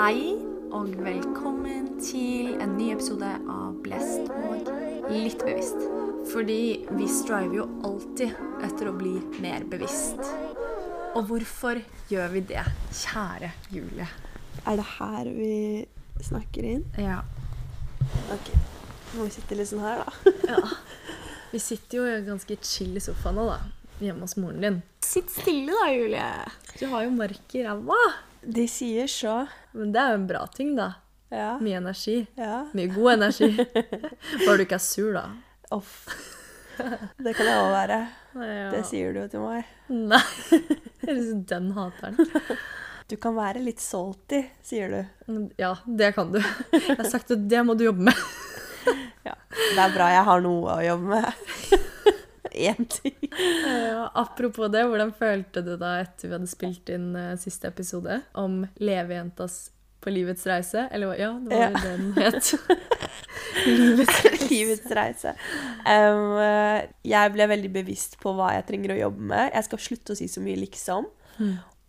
Hei 0.00 0.30
og 0.72 0.94
velkommen 1.04 1.90
til 2.00 2.54
en 2.64 2.70
ny 2.78 2.86
episode 2.94 3.28
av 3.52 3.74
Blest 3.84 4.30
og 4.32 4.70
litt 5.12 5.42
bevisst. 5.44 5.82
Fordi 6.30 6.86
vi 6.88 7.08
striver 7.12 7.58
jo 7.58 7.66
alltid 7.84 8.38
etter 8.64 8.88
å 8.88 8.94
bli 8.96 9.18
mer 9.44 9.66
bevisst. 9.68 10.22
Og 11.12 11.26
hvorfor 11.28 11.82
gjør 12.08 12.32
vi 12.32 12.42
det, 12.48 12.62
kjære 12.96 13.50
Julie? 13.74 14.06
Er 14.64 14.80
det 14.80 14.86
her 14.94 15.28
vi 15.36 15.52
snakker 16.30 16.70
inn? 16.70 16.86
Ja. 16.96 17.18
Ok. 18.32 18.48
Må 19.18 19.28
vi 19.28 19.36
sitte 19.36 19.60
litt 19.60 19.68
sånn 19.68 19.84
her, 19.84 20.00
da? 20.00 20.32
ja. 20.54 20.62
Vi 21.52 21.60
sitter 21.60 22.00
jo 22.00 22.16
ganske 22.30 22.56
chill 22.64 22.96
i 22.96 23.04
sofaen 23.04 23.36
nå, 23.36 23.50
da. 23.52 23.60
Hjemme 24.00 24.24
hos 24.24 24.38
moren 24.40 24.64
din. 24.64 24.82
Sitt 25.04 25.28
stille 25.36 25.76
da, 25.76 25.92
Julie. 25.92 26.32
Du 26.78 26.88
har 26.88 27.04
jo 27.04 27.12
mark 27.20 27.58
i 27.60 27.68
ræva. 27.68 28.00
De 28.42 28.66
sier 28.68 29.06
så. 29.10 29.44
Men 29.76 29.92
det 29.92 30.00
er 30.02 30.14
jo 30.14 30.18
en 30.20 30.26
bra 30.30 30.42
ting, 30.54 30.74
da. 30.78 30.92
Ja. 31.30 31.52
Mye 31.62 31.76
energi. 31.78 32.26
ja. 32.40 32.64
Mye 32.74 32.90
god 32.90 33.12
energi. 33.12 33.50
Bare 34.46 34.56
du 34.58 34.64
ikke 34.64 34.78
er 34.80 34.84
sur, 34.84 35.12
da. 35.14 35.26
Off. 35.70 36.08
Det 37.20 37.34
kan 37.36 37.46
jeg 37.46 37.60
òg 37.60 37.70
være. 37.74 37.98
Ja. 38.40 38.68
Det 38.72 38.82
sier 38.88 39.12
du 39.14 39.20
jo 39.20 39.28
til 39.30 39.44
meg. 39.44 39.68
Nei. 39.92 40.22
Jeg 41.00 41.08
er 41.08 41.16
liksom 41.16 41.42
den 41.50 41.70
hateren. 41.76 42.16
Du 43.10 43.16
kan 43.18 43.34
være 43.34 43.62
litt 43.64 43.80
salty, 43.82 44.42
sier 44.62 44.92
du. 44.92 45.40
Ja, 45.58 45.72
det 45.86 46.12
kan 46.14 46.30
du. 46.32 46.38
Jeg 46.74 46.96
har 46.98 47.08
sagt 47.10 47.32
at 47.34 47.46
det 47.50 47.62
må 47.66 47.74
du 47.74 47.86
jobbe 47.88 48.06
med. 48.10 48.20
Ja. 49.26 49.34
Det 49.50 49.80
er 49.82 49.92
bra 49.96 50.06
jeg 50.12 50.24
har 50.28 50.44
noe 50.44 50.76
å 50.76 50.84
jobbe 50.84 51.18
med. 51.18 51.32
Én 52.52 52.86
ting. 52.88 53.16
Ja, 53.66 54.10
apropos 54.14 54.68
det, 54.72 54.82
hvordan 54.88 55.12
følte 55.16 55.62
du 55.64 55.76
da 55.80 56.00
etter 56.02 56.28
vi 56.28 56.34
hadde 56.36 56.48
spilt 56.50 56.88
inn 56.92 57.10
uh, 57.16 57.36
siste 57.40 57.68
episode 57.70 58.20
om 58.34 58.64
levejentas 58.80 59.70
på 60.00 60.10
livets 60.14 60.46
reise? 60.48 60.86
Eller 60.90 61.14
ja, 61.20 61.30
det 61.44 61.56
var 61.56 61.60
Ja. 61.60 61.70
det 61.70 61.82
den 61.84 62.12
het. 62.16 62.54
livets 63.66 64.20
reise. 64.24 64.48
Livets 64.50 64.90
reise. 64.96 65.34
Um, 65.84 66.38
jeg 67.04 67.32
ble 67.34 67.46
veldig 67.52 67.72
bevisst 67.74 68.18
på 68.22 68.32
hva 68.36 68.52
jeg 68.56 68.66
trenger 68.70 68.94
å 68.96 69.00
jobbe 69.06 69.28
med. 69.32 69.50
Jeg 69.54 69.64
skal 69.68 69.78
slutte 69.86 70.14
å 70.14 70.20
si 70.20 70.28
så 70.28 70.40
mye 70.44 70.56
'liksom'. 70.60 71.08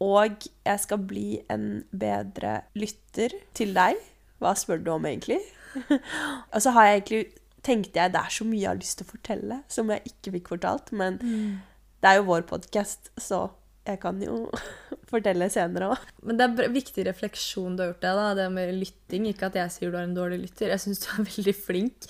Og 0.02 0.48
jeg 0.66 0.80
skal 0.82 0.98
bli 0.98 1.42
en 1.52 1.84
bedre 1.94 2.62
lytter 2.76 3.36
til 3.54 3.74
deg. 3.76 4.00
Hva 4.42 4.56
spør 4.58 4.80
du 4.84 4.90
om, 4.96 5.06
egentlig? 5.06 5.38
og 6.54 6.60
så 6.62 6.72
har 6.74 6.86
jeg 6.88 7.02
egentlig 7.02 7.26
tenkte 7.66 8.02
jeg 8.02 8.14
det 8.14 8.22
er 8.22 8.34
så 8.34 8.46
mye 8.48 8.64
jeg 8.64 8.72
har 8.72 8.80
lyst 8.82 9.00
til 9.00 9.08
å 9.08 9.14
fortelle, 9.14 9.58
som 9.72 9.92
jeg 9.94 10.14
ikke 10.14 10.36
fikk 10.38 10.54
fortalt. 10.56 10.94
Men 10.98 11.20
det 11.22 12.10
er 12.10 12.20
jo 12.20 12.30
vår 12.30 12.46
podkast, 12.50 13.12
så 13.22 13.48
jeg 13.88 13.98
kan 14.02 14.20
jo 14.22 14.44
fortelle 15.12 15.48
senere 15.54 15.92
òg. 15.94 16.06
Men 16.26 16.38
det 16.38 16.46
er 16.48 16.68
en 16.68 16.76
viktig 16.76 17.06
refleksjon 17.08 17.76
du 17.78 17.84
har 17.84 17.92
gjort 17.92 18.06
det, 18.06 18.14
da, 18.20 18.28
det 18.38 18.48
med 18.54 18.76
lytting. 18.78 19.28
Ikke 19.32 19.50
at 19.50 19.58
jeg 19.58 19.76
sier 19.76 19.94
du 19.94 19.98
er 19.98 20.06
en 20.08 20.18
dårlig 20.18 20.44
lytter, 20.44 20.74
jeg 20.74 20.86
syns 20.86 21.04
du 21.04 21.10
er 21.16 21.28
veldig 21.32 21.58
flink. 21.58 22.10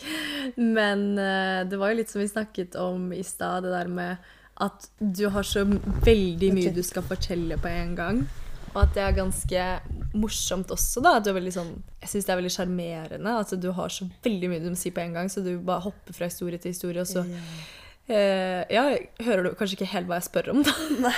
Men 0.58 1.08
eh, 1.22 1.64
det 1.70 1.80
var 1.80 1.94
jo 1.94 2.02
litt 2.02 2.12
som 2.12 2.24
vi 2.24 2.30
snakket 2.32 2.78
om 2.82 3.12
i 3.16 3.24
stad, 3.28 3.68
det 3.68 3.76
der 3.76 3.92
med 3.92 4.32
at 4.62 4.92
du 5.00 5.26
har 5.34 5.48
så 5.48 5.64
veldig 6.06 6.52
mye 6.54 6.74
du 6.76 6.84
skal 6.86 7.06
fortelle 7.08 7.58
på 7.58 7.70
en 7.72 7.96
gang. 7.98 8.20
Og 8.74 8.82
at 8.86 8.94
det 8.96 9.04
er 9.04 9.12
ganske 9.18 9.64
morsomt 10.14 10.72
også, 10.72 11.02
da. 11.04 11.18
At 11.20 11.26
du 11.26 11.32
er 11.32 11.38
veldig 11.40 11.54
sånn 11.56 11.72
Jeg 12.02 12.10
syns 12.14 12.26
det 12.28 12.34
er 12.34 12.40
veldig 12.42 12.54
sjarmerende 12.56 13.34
at 13.40 13.54
du 13.64 13.70
har 13.76 13.90
så 13.94 14.08
veldig 14.24 14.50
mye 14.52 14.64
du 14.64 14.70
må 14.72 14.80
si 14.80 14.92
på 14.96 15.04
en 15.04 15.14
gang, 15.14 15.30
så 15.32 15.44
du 15.44 15.58
bare 15.60 15.84
hopper 15.86 16.14
fra 16.16 16.28
historie 16.32 16.60
til 16.62 16.72
historie, 16.74 17.02
og 17.04 17.08
så 17.08 17.24
eh, 18.08 18.64
Ja, 18.72 18.86
hører 19.24 19.44
du 19.44 19.54
kanskje 19.60 19.78
ikke 19.80 19.92
helt 19.94 20.08
hva 20.10 20.20
jeg 20.22 20.30
spør 20.30 20.52
om, 20.56 20.64
da. 20.64 21.12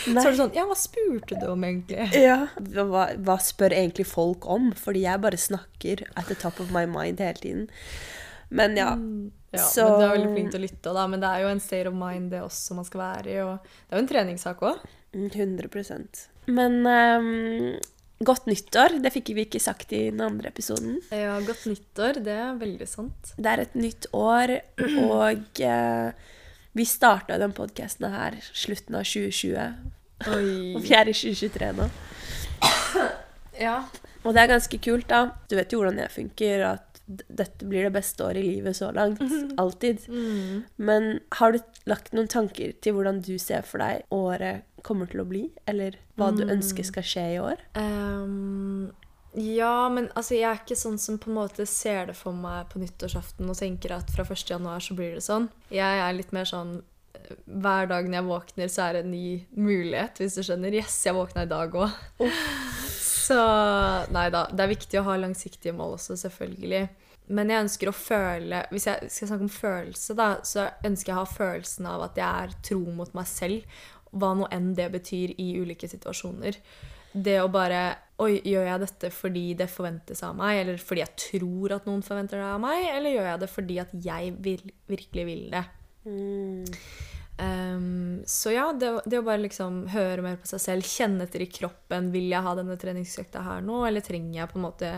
Så 0.00 0.14
er 0.16 0.30
det 0.32 0.38
sånn 0.38 0.54
Ja, 0.56 0.64
hva 0.64 0.74
spurte 0.78 1.36
du 1.36 1.44
om, 1.52 1.64
egentlig? 1.66 2.06
Ja. 2.16 2.46
Hva, 2.56 3.10
hva 3.20 3.36
spør 3.44 3.74
egentlig 3.76 4.06
folk 4.08 4.46
om? 4.48 4.70
Fordi 4.78 5.02
jeg 5.04 5.20
bare 5.22 5.36
snakker 5.38 6.06
at 6.16 6.30
the 6.30 6.36
top 6.40 6.58
of 6.62 6.70
my 6.74 6.86
mind 6.88 7.20
hele 7.20 7.36
tiden. 7.42 7.66
Men 8.48 8.78
ja. 8.80 8.94
Ja, 9.52 9.60
Så- 9.66 9.84
men 9.90 10.00
Du 10.00 10.06
er 10.06 10.14
veldig 10.16 10.32
flink 10.34 10.50
til 10.54 10.60
å 10.60 10.64
lytte, 10.64 10.94
da, 10.94 11.06
men 11.06 11.20
det 11.20 11.28
er 11.28 11.42
jo 11.44 11.48
en 11.52 11.60
state 11.60 11.86
of 11.90 11.94
mind 11.94 12.30
det 12.32 12.40
også 12.42 12.74
man 12.78 12.84
skal 12.88 13.00
være 13.00 13.26
i. 13.34 13.38
og 13.44 13.58
Det 13.62 13.92
er 13.92 13.98
jo 14.00 14.02
en 14.06 14.10
treningssak 14.14 14.60
òg. 14.62 14.78
Mm, 15.12 15.28
100 15.34 16.29
Men 16.48 16.80
um, 16.86 17.78
godt 18.24 18.48
nyttår. 18.50 18.98
Det 19.04 19.12
fikk 19.14 19.32
vi 19.36 19.46
ikke 19.46 19.62
sagt 19.62 19.92
i 19.96 20.06
den 20.10 20.22
andre 20.24 20.52
episoden. 20.52 20.98
Ja, 21.12 21.38
godt 21.44 21.66
nyttår. 21.68 22.20
Det 22.24 22.36
er 22.36 22.58
veldig 22.60 22.88
sant. 22.88 23.32
Det 23.36 23.52
er 23.52 23.64
et 23.64 23.78
nytt 23.78 24.08
år, 24.16 24.56
og 25.04 25.62
uh, 25.64 26.36
vi 26.76 26.86
starta 26.86 27.38
den 27.40 27.54
podkasten 27.56 28.12
her 28.12 28.38
slutten 28.52 28.98
av 28.98 29.08
2020. 29.08 29.58
Oi. 30.30 30.44
Og 30.76 30.84
vi 30.84 30.94
er 30.96 31.08
i 31.10 31.16
2023 31.16 31.72
nå. 31.80 31.90
Ja. 33.60 33.82
Og 34.24 34.34
det 34.36 34.42
er 34.42 34.52
ganske 34.52 34.80
kult, 34.84 35.08
da. 35.08 35.30
Du 35.48 35.56
vet 35.58 35.72
jo 35.72 35.80
hvordan 35.80 36.00
jeg 36.02 36.12
funker, 36.14 36.64
at 36.74 36.90
dette 37.10 37.66
blir 37.66 37.88
det 37.88 37.94
beste 37.94 38.22
året 38.24 38.42
i 38.42 38.46
livet 38.46 38.76
så 38.76 38.90
langt. 38.94 39.22
Alltid. 39.62 40.06
Mm. 40.08 40.62
Men 40.76 41.10
har 41.40 41.54
du 41.54 41.60
lagt 41.90 42.12
noen 42.14 42.30
tanker 42.30 42.74
til 42.82 42.96
hvordan 42.96 43.22
du 43.26 43.34
ser 43.42 43.66
for 43.66 43.82
deg 43.82 44.04
året 44.14 44.66
kommer 44.86 45.10
til 45.10 45.24
å 45.24 45.28
bli? 45.28 45.44
Eller 45.70 45.98
hva 46.20 46.30
du 46.36 46.44
ønsker 46.46 46.86
skal 46.86 47.06
skje 47.06 47.26
i 47.34 47.40
år? 47.42 47.64
Um, 47.74 48.92
ja, 49.34 49.88
men 49.92 50.08
altså, 50.18 50.36
jeg 50.36 50.48
er 50.50 50.62
ikke 50.62 50.78
sånn 50.78 50.98
som 51.02 51.18
på 51.20 51.30
en 51.30 51.38
måte 51.40 51.66
ser 51.68 52.08
det 52.10 52.16
for 52.18 52.36
meg 52.36 52.70
på 52.70 52.82
nyttårsaften 52.82 53.50
og 53.50 53.58
tenker 53.58 53.94
at 53.96 54.10
fra 54.14 54.26
1. 54.26 54.46
januar 54.54 54.82
så 54.84 54.96
blir 54.98 55.16
det 55.18 55.26
sånn. 55.26 55.50
Jeg 55.74 56.04
er 56.04 56.16
litt 56.16 56.34
mer 56.36 56.48
sånn 56.50 56.78
eh, 57.14 57.34
hver 57.46 57.90
dag 57.90 58.06
når 58.06 58.20
jeg 58.20 58.28
våkner, 58.30 58.72
så 58.72 58.86
er 58.86 58.98
det 58.98 59.04
en 59.06 59.14
ny 59.14 59.26
mulighet, 59.54 60.22
hvis 60.22 60.38
du 60.38 60.44
skjønner. 60.46 60.78
Yes, 60.82 60.98
jeg 61.06 61.18
våkna 61.18 61.46
i 61.46 61.50
dag 61.50 61.74
òg. 61.78 61.98
Så 63.30 63.38
nei 64.10 64.26
da. 64.34 64.46
Det 64.50 64.64
er 64.64 64.72
viktig 64.72 64.98
å 64.98 65.06
ha 65.06 65.14
langsiktige 65.20 65.74
mål 65.76 65.94
også, 65.98 66.18
selvfølgelig. 66.18 66.82
Men 67.30 67.52
jeg 67.52 67.62
ønsker 67.62 67.90
å 67.90 67.94
føle 67.94 68.64
Hvis 68.72 68.88
jeg 68.88 69.10
skal 69.12 69.30
snakke 69.30 69.46
om 69.46 69.52
følelse, 69.54 70.16
da, 70.18 70.30
så 70.42 70.66
ønsker 70.86 71.12
jeg 71.12 71.16
å 71.16 71.22
ha 71.22 71.30
følelsen 71.30 71.86
av 71.86 72.06
at 72.08 72.18
jeg 72.18 72.26
er 72.26 72.54
tro 72.66 72.80
mot 72.96 73.12
meg 73.14 73.28
selv, 73.30 73.82
hva 74.10 74.32
nå 74.34 74.48
enn 74.50 74.72
det 74.74 74.88
betyr 74.90 75.36
i 75.38 75.52
ulike 75.60 75.86
situasjoner. 75.90 76.58
Det 77.12 77.36
å 77.42 77.50
bare 77.52 77.82
Oi, 78.20 78.34
gjør 78.44 78.66
jeg 78.66 78.80
dette 78.82 79.08
fordi 79.16 79.44
det 79.56 79.70
forventes 79.72 80.20
av 80.26 80.34
meg, 80.36 80.58
eller 80.60 80.82
fordi 80.82 81.00
jeg 81.00 81.14
tror 81.22 81.72
at 81.78 81.86
noen 81.88 82.02
forventer 82.04 82.36
det 82.36 82.48
av 82.50 82.58
meg, 82.60 82.82
eller 82.92 83.14
gjør 83.14 83.28
jeg 83.30 83.40
det 83.40 83.48
fordi 83.48 83.78
at 83.80 83.94
jeg 84.04 84.34
vil, 84.44 84.66
virkelig 84.90 85.24
vil 85.24 85.46
det? 85.54 85.62
Ehm, 87.40 88.22
så 88.26 88.52
ja, 88.52 88.66
det, 88.76 88.90
det 89.08 89.20
å 89.20 89.24
bare 89.24 89.40
liksom 89.40 89.84
høre 89.94 90.24
mer 90.24 90.36
på 90.40 90.48
seg 90.50 90.60
selv, 90.60 90.88
kjenne 90.88 91.24
etter 91.24 91.40
i 91.40 91.48
kroppen 91.48 92.10
Vil 92.12 92.26
jeg 92.28 92.44
ha 92.44 92.52
denne 92.58 92.76
treningsøkta 92.80 93.44
her 93.46 93.64
nå, 93.64 93.78
eller 93.88 94.04
trenger 94.04 94.42
jeg 94.42 94.50
på 94.50 94.58
en 94.60 94.66
måte 94.66 94.90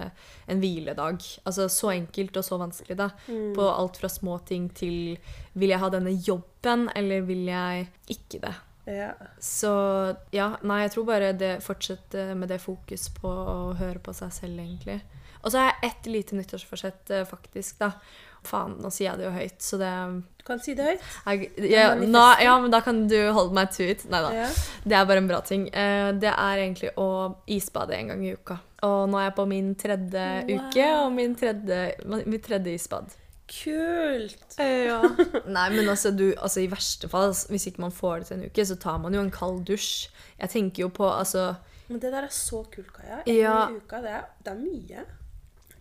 en 0.50 0.62
hviledag? 0.62 1.22
Altså 1.46 1.68
så 1.70 1.92
enkelt 1.94 2.40
og 2.40 2.46
så 2.46 2.58
vanskelig, 2.58 2.98
da. 2.98 3.12
På 3.54 3.68
alt 3.70 4.02
fra 4.02 4.10
små 4.10 4.40
ting 4.48 4.68
til 4.74 5.14
Vil 5.54 5.74
jeg 5.74 5.82
ha 5.84 5.92
denne 5.92 6.16
jobben, 6.16 6.88
eller 6.98 7.22
vil 7.28 7.46
jeg 7.52 7.86
ikke 8.10 8.42
det? 8.42 8.54
Ja. 8.90 9.12
Så 9.38 9.70
ja, 10.34 10.56
nei, 10.66 10.80
jeg 10.82 10.96
tror 10.96 11.06
bare 11.06 11.30
det 11.38 11.52
fortsette 11.62 12.32
med 12.34 12.50
det 12.50 12.58
fokus 12.64 13.06
på 13.14 13.30
å 13.30 13.58
høre 13.78 14.02
på 14.02 14.14
seg 14.16 14.34
selv, 14.34 14.58
egentlig. 14.58 14.98
Og 15.42 15.52
så 15.52 15.60
har 15.60 15.70
jeg 15.70 15.90
ett 15.90 16.10
lite 16.10 16.38
nyttårsforsett, 16.38 17.10
eh, 17.10 17.26
faktisk, 17.26 17.78
da. 17.78 17.92
Faen, 18.44 18.76
nå 18.82 18.90
sier 18.90 19.10
jeg 19.12 19.18
det 19.20 19.24
jo 19.28 19.30
høyt, 19.36 19.58
så 19.62 19.78
det 19.78 19.90
Du 20.38 20.44
kan 20.48 20.58
si 20.58 20.74
det 20.74 20.84
høyt. 20.88 21.02
jeg, 21.26 21.70
ja, 21.70 21.94
nå, 21.94 22.22
ja, 22.42 22.56
men 22.58 22.70
da 22.74 22.80
kan 22.82 23.06
du 23.08 23.16
holde 23.32 23.54
meg 23.54 23.70
to 23.70 23.84
it. 23.86 24.04
Nei 24.10 24.20
da. 24.24 24.32
Ja. 24.34 24.48
Det 24.84 24.96
er 24.98 25.04
bare 25.06 25.22
en 25.22 25.28
bra 25.30 25.40
ting. 25.46 25.68
Eh, 25.72 26.10
Det 26.12 26.32
er 26.32 26.62
egentlig 26.64 26.90
å 26.98 27.36
isbade 27.46 27.94
en 27.94 28.08
gang 28.08 28.24
i 28.26 28.32
uka. 28.34 28.58
Og 28.82 29.08
nå 29.08 29.18
er 29.20 29.28
jeg 29.30 29.36
på 29.36 29.46
min 29.46 29.74
tredje 29.78 30.26
uke 30.50 30.86
og 31.04 31.12
min 31.14 31.34
tredje, 31.38 31.94
mitt 32.26 32.42
tredje 32.42 32.74
isbad. 32.74 33.14
Kult! 33.52 34.56
Nei, 34.58 35.66
men 35.74 35.88
altså, 35.88 36.10
du, 36.10 36.32
altså 36.40 36.62
i 36.64 36.68
verste 36.72 37.08
fall, 37.12 37.34
hvis 37.52 37.66
ikke 37.70 37.82
man 37.84 37.92
får 37.94 38.22
det 38.22 38.26
til 38.30 38.38
en 38.40 38.46
uke, 38.50 38.64
så 38.66 38.76
tar 38.80 38.98
man 39.02 39.14
jo 39.14 39.20
en 39.22 39.30
kald 39.34 39.62
dusj. 39.68 40.08
Jeg 40.40 40.50
tenker 40.54 40.86
jo 40.86 40.88
på 40.94 41.06
altså 41.06 41.52
Men 41.88 42.00
det 42.00 42.12
der 42.14 42.24
er 42.26 42.32
så 42.32 42.62
kult, 42.72 42.92
Kaja. 42.96 43.20
En 43.26 43.34
Ja. 43.36 43.68
i 43.70 43.76
uka, 43.78 44.00
det 44.02 44.10
er, 44.18 44.24
det 44.42 44.52
er 44.54 44.60
mye. 44.62 45.04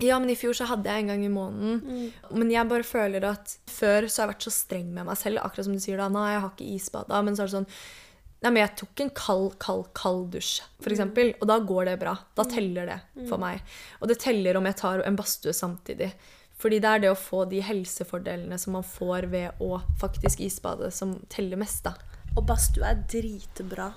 Ja, 0.02 0.18
men 0.20 0.32
i 0.34 0.38
fjor 0.40 0.56
så 0.58 0.66
hadde 0.66 0.90
jeg 0.90 1.04
en 1.04 1.12
gang 1.14 1.26
i 1.26 1.32
måneden. 1.32 2.12
Men 2.34 2.52
jeg 2.54 2.70
bare 2.70 2.86
føler 2.88 3.26
at 3.30 3.58
før 3.70 4.08
så 4.10 4.24
har 4.24 4.30
jeg 4.30 4.34
vært 4.36 4.48
så 4.48 4.54
streng 4.56 4.88
med 4.96 5.06
meg 5.06 5.20
selv. 5.20 5.44
Akkurat 5.46 5.68
som 5.68 5.76
du 5.78 5.82
sier 5.84 6.02
da, 6.02 6.08
nei, 6.10 6.32
jeg 6.34 6.42
har 6.42 6.54
ikke 6.56 6.72
isbada. 6.76 7.20
Men 7.22 7.38
så 7.38 7.46
er 7.46 7.52
det 7.52 7.60
sånn 7.60 7.70
Nei, 8.42 8.50
men 8.50 8.64
jeg 8.64 8.74
tok 8.80 9.02
en 9.04 9.12
kald, 9.14 9.52
kald, 9.62 9.84
kald 9.94 10.32
dusj, 10.34 10.64
for 10.82 10.90
eksempel. 10.90 11.28
Og 11.38 11.46
da 11.46 11.60
går 11.62 11.92
det 11.92 12.00
bra. 12.02 12.16
Da 12.34 12.42
teller 12.50 12.88
det 12.90 12.96
for 13.30 13.38
meg. 13.38 13.62
Og 14.02 14.10
det 14.10 14.18
teller 14.24 14.58
om 14.58 14.66
jeg 14.66 14.80
tar 14.80 15.04
en 15.06 15.20
badstue 15.20 15.54
samtidig. 15.54 16.08
Fordi 16.58 16.80
det 16.82 16.90
er 16.90 17.04
det 17.04 17.12
å 17.14 17.18
få 17.18 17.44
de 17.50 17.60
helsefordelene 17.62 18.58
som 18.58 18.74
man 18.78 18.86
får 18.86 19.28
ved 19.30 19.62
å 19.62 19.78
faktisk 20.02 20.42
isbade, 20.42 20.90
som 20.90 21.20
teller 21.30 21.62
mest, 21.62 21.86
da. 21.86 21.94
Og 22.34 22.42
badstue 22.50 22.90
er 22.90 23.04
dritbra. 23.14 23.92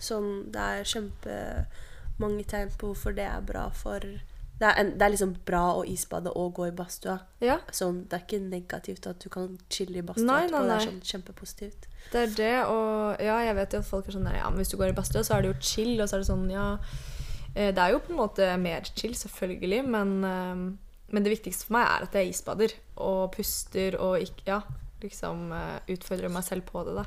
Sånn, 0.00 0.28
det 0.52 0.68
er 0.76 0.92
kjempemange 0.92 2.44
tegn 2.52 2.76
på 2.76 2.92
hvorfor 2.92 3.16
det 3.16 3.24
er 3.24 3.40
bra 3.44 3.70
for 3.76 4.04
det 4.62 4.68
er, 4.68 4.76
en, 4.78 4.92
det 4.94 5.06
er 5.06 5.14
liksom 5.16 5.32
bra 5.48 5.62
å 5.74 5.80
isbade 5.90 6.30
og 6.38 6.52
gå 6.54 6.68
i 6.70 6.74
badstua. 6.78 7.16
Ja. 7.42 7.56
Sånn, 7.74 8.04
det 8.06 8.18
er 8.18 8.26
ikke 8.26 8.42
negativt 8.46 9.08
at 9.10 9.18
du 9.24 9.26
kan 9.32 9.56
chille 9.72 9.98
i 9.98 10.04
badstua 10.06 10.28
Nei, 10.28 10.44
nei, 10.46 10.60
nei, 10.60 10.68
Det 10.68 10.76
er 10.76 10.90
sånn 10.92 11.00
kjempepositivt. 11.10 11.88
Det 12.12 12.20
er 12.20 12.36
det, 12.38 12.52
og 12.70 13.22
ja, 13.22 13.40
jeg 13.48 13.58
vet 13.58 13.74
jo 13.74 13.82
at 13.82 13.90
folk 13.90 14.06
er 14.06 14.16
sånn 14.16 14.30
der, 14.30 14.38
ja, 14.38 14.46
men 14.52 14.62
hvis 14.62 14.70
du 14.70 14.78
går 14.78 14.94
i 14.94 14.96
badstua, 14.96 15.24
så 15.26 15.34
er 15.36 15.42
det 15.42 15.52
jo 15.52 15.58
chill, 15.72 15.96
og 15.98 16.06
så 16.06 16.16
er 16.16 16.22
det 16.24 16.30
sånn, 16.30 16.46
ja 16.52 16.68
Eh, 17.54 17.72
Det 17.74 17.78
er 17.82 17.92
jo 17.92 18.00
på 18.00 18.12
en 18.12 18.20
måte 18.20 18.46
mer 18.60 18.86
chill, 18.96 19.14
selvfølgelig, 19.14 19.82
men, 19.84 20.24
eh, 20.24 20.62
men 21.12 21.24
det 21.24 21.34
viktigste 21.34 21.66
for 21.66 21.78
meg 21.78 21.88
er 21.88 22.06
at 22.06 22.14
jeg 22.16 22.32
isbader 22.32 22.72
og 22.96 23.32
puster 23.36 23.98
og 24.00 24.20
ikke 24.20 24.46
Ja, 24.46 24.60
liksom 25.02 25.52
eh, 25.52 25.80
utfordrer 25.92 26.30
meg 26.30 26.44
selv 26.44 26.62
på 26.62 26.84
det, 26.86 26.94
da. 26.94 27.04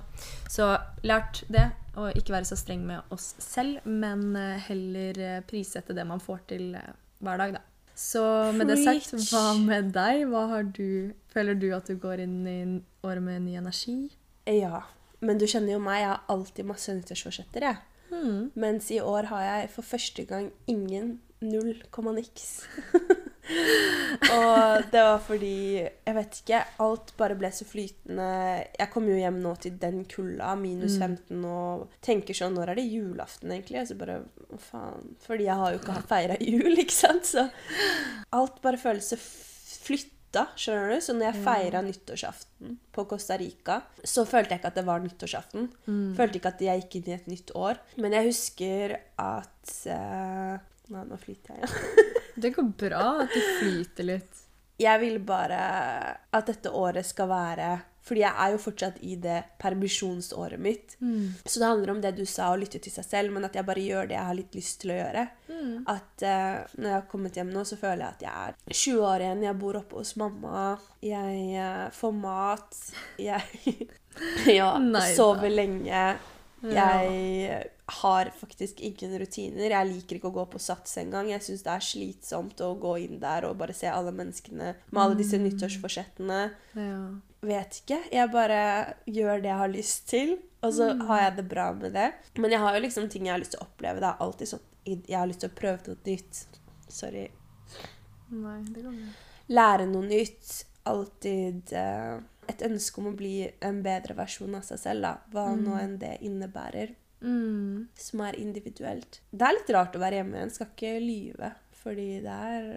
Så 0.50 0.78
lært 1.04 1.44
det, 1.50 1.72
og 1.96 2.12
ikke 2.16 2.34
være 2.34 2.46
så 2.46 2.58
streng 2.60 2.86
med 2.86 3.02
oss 3.10 3.36
selv, 3.40 3.80
men 3.86 4.36
heller 4.36 5.42
prissette 5.48 5.96
det 5.96 6.06
man 6.06 6.20
får 6.20 6.40
til 6.48 6.76
hver 7.24 7.42
dag, 7.42 7.56
da. 7.58 7.64
Så 7.96 8.22
med 8.52 8.68
det 8.68 8.82
sagt, 8.84 9.14
hva 9.32 9.54
med 9.56 9.94
deg? 9.96 10.26
Hva 10.28 10.48
har 10.52 10.68
du 10.68 11.14
Føler 11.32 11.56
du 11.60 11.70
at 11.76 11.88
du 11.88 11.96
går 12.00 12.22
inn 12.24 12.38
i 12.48 12.60
året 13.04 13.24
med 13.24 13.44
ny 13.44 13.56
energi? 13.60 13.96
Ja. 14.48 14.86
Men 15.20 15.40
du 15.40 15.44
kjenner 15.48 15.76
jo 15.76 15.82
meg, 15.84 16.02
jeg 16.04 16.12
har 16.14 16.26
alltid 16.32 16.68
masse 16.68 16.96
nyttårsforsetter, 16.96 17.66
jeg. 17.68 17.82
Hmm. 18.12 18.52
Mens 18.56 18.88
i 18.94 19.02
år 19.04 19.28
har 19.32 19.44
jeg 19.44 19.72
for 19.74 19.88
første 19.88 20.24
gang 20.30 20.52
ingen 20.72 21.18
null 21.44 21.74
komma 21.92 22.14
niks. 22.16 22.64
og 23.46 24.86
det 24.92 25.02
var 25.06 25.20
fordi 25.26 25.52
Jeg 25.84 26.16
vet 26.18 26.38
ikke. 26.42 26.62
Alt 26.86 27.12
bare 27.20 27.38
ble 27.40 27.52
så 27.54 27.68
flytende. 27.68 28.28
Jeg 28.80 28.90
kommer 28.94 29.14
jo 29.14 29.20
hjem 29.22 29.40
nå 29.44 29.54
til 29.62 29.78
den 29.82 30.04
kulda, 30.10 30.54
minus 30.60 30.98
15, 31.02 31.44
og 31.46 31.88
tenker 32.06 32.38
sånn 32.38 32.56
Når 32.58 32.74
er 32.74 32.80
det 32.82 32.88
julaften, 32.90 33.54
egentlig? 33.56 33.84
Og 33.84 33.92
så 33.92 34.00
bare 34.00 34.18
Å, 34.26 34.60
faen? 34.72 35.14
Fordi 35.26 35.48
jeg 35.50 35.60
har 35.62 35.76
jo 35.76 35.82
ikke 35.84 36.02
feira 36.10 36.40
jul, 36.42 36.76
ikke 36.86 36.98
sant? 36.98 37.30
Så 37.30 37.48
alt 38.36 38.62
bare 38.66 38.80
føles 38.82 39.10
så 39.14 39.18
f- 39.20 39.80
flytta, 39.86 40.48
skjønner 40.60 40.96
du? 40.96 41.02
Så 41.06 41.14
når 41.16 41.30
jeg 41.30 41.44
feira 41.46 41.82
nyttårsaften 41.86 42.78
på 42.96 43.06
Costa 43.10 43.38
Rica, 43.40 43.80
så 44.04 44.26
følte 44.28 44.56
jeg 44.56 44.60
ikke 44.64 44.72
at 44.74 44.80
det 44.80 44.86
var 44.88 45.04
nyttårsaften. 45.04 45.68
Følte 46.18 46.40
ikke 46.42 46.52
at 46.56 46.64
jeg 46.66 46.82
gikk 46.86 46.98
inn 47.02 47.10
i 47.12 47.16
et 47.20 47.28
nytt 47.32 47.54
år. 47.56 47.80
Men 48.02 48.16
jeg 48.18 48.30
husker 48.32 48.96
at 49.22 49.76
eh, 49.92 50.56
Nei, 50.94 51.06
nå 51.10 51.18
flyter 51.18 51.56
jeg 51.56 51.66
igjen. 51.66 52.12
Det 52.42 52.52
går 52.52 52.72
bra 52.78 53.04
at 53.24 53.32
du 53.32 53.40
flyter 53.62 54.10
litt. 54.10 54.42
Jeg 54.78 55.00
vil 55.00 55.22
bare 55.24 55.58
at 56.36 56.50
dette 56.50 56.72
året 56.76 57.08
skal 57.08 57.30
være 57.32 57.68
Fordi 58.04 58.26
jeg 58.26 58.36
er 58.44 58.52
jo 58.52 58.58
fortsatt 58.60 58.98
i 59.08 59.14
det 59.24 59.38
permisjonsåret 59.62 60.60
mitt. 60.62 60.98
Så 61.46 61.62
det 61.62 61.70
handler 61.70 61.94
om 61.94 62.02
det 62.04 62.12
du 62.20 62.26
sa, 62.30 62.52
å 62.52 62.60
lytte 62.60 62.78
til 62.84 62.94
seg 62.94 63.08
selv, 63.08 63.34
men 63.34 63.48
at 63.48 63.56
jeg 63.58 63.66
bare 63.66 63.82
gjør 63.82 64.12
det 64.12 64.14
jeg 64.14 64.28
har 64.28 64.38
litt 64.38 64.58
lyst 64.60 64.78
til 64.84 64.94
å 64.94 64.98
gjøre. 65.00 65.24
At 65.90 66.26
uh, 66.28 66.76
når 66.76 66.90
jeg 66.92 66.96
har 67.00 67.08
kommet 67.10 67.40
hjem 67.40 67.50
nå, 67.56 67.64
så 67.66 67.80
føler 67.82 68.04
jeg 68.04 68.12
at 68.12 68.26
jeg 68.28 68.52
er 68.52 68.78
20 68.84 69.08
år 69.10 69.26
igjen. 69.26 69.42
Jeg 69.48 69.60
bor 69.64 69.80
oppe 69.82 69.98
hos 69.98 70.14
mamma. 70.22 70.68
Jeg 71.02 71.42
uh, 71.58 71.88
får 71.98 72.14
mat. 72.20 72.82
Jeg 73.26 73.90
ja, 74.60 74.70
sover 75.16 75.56
lenge. 75.56 76.06
Jeg 76.62 77.74
har 77.86 78.32
faktisk 78.34 78.80
ingen 78.82 79.14
rutiner. 79.20 79.70
Jeg 79.70 79.90
liker 79.92 80.18
ikke 80.18 80.32
å 80.32 80.36
gå 80.40 80.46
på 80.56 80.62
Sats 80.62 80.98
engang. 80.98 81.30
Jeg 81.30 81.44
syns 81.46 81.62
det 81.66 81.74
er 81.76 81.86
slitsomt 81.86 82.62
å 82.66 82.72
gå 82.82 82.96
inn 83.04 83.20
der 83.22 83.46
og 83.46 83.60
bare 83.60 83.76
se 83.78 83.90
alle 83.92 84.14
menneskene 84.16 84.72
med 84.90 85.02
alle 85.02 85.18
disse 85.20 85.38
nyttårsforsettene. 85.42 86.42
Ja. 86.74 87.00
Vet 87.46 87.82
ikke. 87.84 88.00
Jeg 88.10 88.32
bare 88.34 88.60
gjør 89.06 89.44
det 89.44 89.52
jeg 89.52 89.62
har 89.62 89.72
lyst 89.72 90.08
til, 90.10 90.36
og 90.66 90.74
så 90.74 90.90
har 91.06 91.28
jeg 91.28 91.38
det 91.38 91.48
bra 91.52 91.68
med 91.78 91.94
det. 91.94 92.10
Men 92.42 92.56
jeg 92.56 92.64
har 92.64 92.78
jo 92.78 92.84
liksom 92.88 93.10
ting 93.14 93.30
jeg 93.30 93.36
har 93.36 93.44
lyst 93.44 93.54
til 93.54 93.62
å 93.62 93.68
oppleve. 93.68 94.02
Det 94.02 94.10
er 94.10 94.26
alltid 94.26 94.54
sånn 94.56 94.72
Jeg 94.86 95.18
har 95.18 95.30
lyst 95.30 95.42
til 95.42 95.50
å 95.54 95.58
prøve 95.58 95.92
noe 95.92 96.02
nytt. 96.06 96.62
Sorry. 96.90 97.28
Nei, 98.34 98.60
det 98.70 98.82
går 98.82 98.98
bra. 98.98 99.14
Lære 99.54 99.90
noe 99.90 100.10
nytt. 100.10 100.58
Alltid 100.90 101.74
uh, 101.74 102.18
et 102.50 102.62
ønske 102.66 103.02
om 103.02 103.10
å 103.10 103.18
bli 103.18 103.40
en 103.66 103.82
bedre 103.86 104.18
versjon 104.18 104.58
av 104.58 104.66
seg 104.66 104.82
selv, 104.82 105.06
da. 105.06 105.14
Hva 105.34 105.52
nå 105.58 105.78
enn 105.82 105.98
det 106.02 106.18
innebærer. 106.26 106.94
Mm. 107.22 107.88
Som 108.00 108.26
er 108.26 108.40
individuelt. 108.40 109.22
Det 109.32 109.48
er 109.48 109.56
litt 109.58 109.72
rart 109.76 109.96
å 109.96 110.02
være 110.02 110.22
hjemme 110.22 110.40
igjen, 110.40 110.54
skal 110.56 110.72
ikke 110.74 110.98
lyve. 111.04 111.54
Fordi 111.86 112.10
det 112.26 112.42
er 112.50 112.68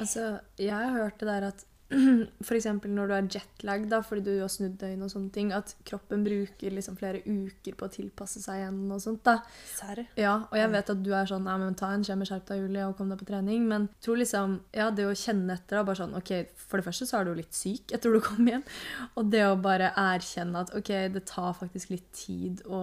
Altså, 0.00 0.38
jeg 0.54 0.70
har 0.70 0.94
hørt 0.94 1.18
det 1.18 1.26
der 1.26 1.44
at 1.48 1.64
eksempel 2.56 2.92
når 2.94 3.10
du 3.10 3.14
er 3.16 3.28
jetlag, 3.34 3.86
da, 3.90 4.00
fordi 4.06 4.22
du 4.26 4.42
har 4.42 4.50
snudd 4.52 4.76
døgn 4.80 5.02
og 5.04 5.10
sånne 5.12 5.32
ting, 5.34 5.50
at 5.54 5.72
kroppen 5.88 6.22
bruker 6.26 6.74
liksom 6.76 6.98
flere 7.00 7.22
uker 7.26 7.76
på 7.78 7.88
å 7.88 7.92
tilpasse 7.92 8.42
seg 8.44 8.60
igjen 8.62 8.80
og 8.94 9.02
sånt. 9.02 9.22
da. 9.26 9.40
Sær. 9.68 10.02
Ja, 10.18 10.36
og 10.46 10.56
jeg 10.58 10.72
vet 10.74 10.94
at 10.94 11.02
du 11.04 11.10
er 11.16 11.28
sånn 11.30 11.48
men 11.50 11.76
ta 11.78 11.90
en 11.94 12.06
skjemme 12.06 12.28
skjerp 12.28 12.46
deg, 12.50 12.62
Julie, 12.62 12.86
og 12.86 12.96
kom 12.98 13.10
deg 13.10 13.20
på 13.20 13.28
trening. 13.28 13.66
Men 13.70 13.88
tror 14.02 14.20
liksom 14.20 14.58
Ja, 14.76 14.90
det 14.94 15.06
å 15.08 15.16
kjenne 15.16 15.56
etter, 15.56 15.80
da, 15.80 15.84
bare 15.86 16.00
sånn 16.02 16.16
OK, 16.18 16.32
for 16.54 16.80
det 16.80 16.86
første 16.86 17.08
så 17.08 17.20
er 17.20 17.28
du 17.28 17.34
litt 17.38 17.56
syk 17.56 17.94
etter 17.96 18.14
du 18.14 18.20
kom 18.24 18.48
hjem. 18.48 18.64
Og 19.18 19.30
det 19.32 19.44
å 19.48 19.58
bare 19.60 19.92
erkjenne 19.98 20.64
at 20.64 20.74
OK, 20.76 20.92
det 21.14 21.26
tar 21.28 21.56
faktisk 21.58 21.94
litt 21.94 22.10
tid 22.16 22.64
å 22.70 22.82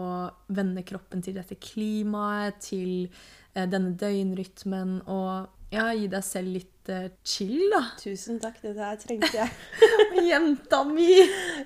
vende 0.53 0.83
kroppen 0.87 1.23
til 1.23 1.37
dette 1.37 1.57
klimaet, 1.61 2.59
til 2.69 3.07
eh, 3.07 3.67
denne 3.69 3.95
døgnrytmen, 3.99 4.99
og 5.07 5.53
ja, 5.73 5.89
gi 5.91 6.07
deg 6.11 6.23
selv 6.23 6.53
litt 6.55 6.71
eh, 6.93 7.09
chill, 7.27 7.67
da. 7.73 7.81
Tusen 8.01 8.39
takk, 8.43 8.59
det 8.63 8.75
der 8.77 8.95
trengte 9.01 9.31
jeg. 9.35 9.49
Jenta 10.29 10.83
mi! 10.87 11.07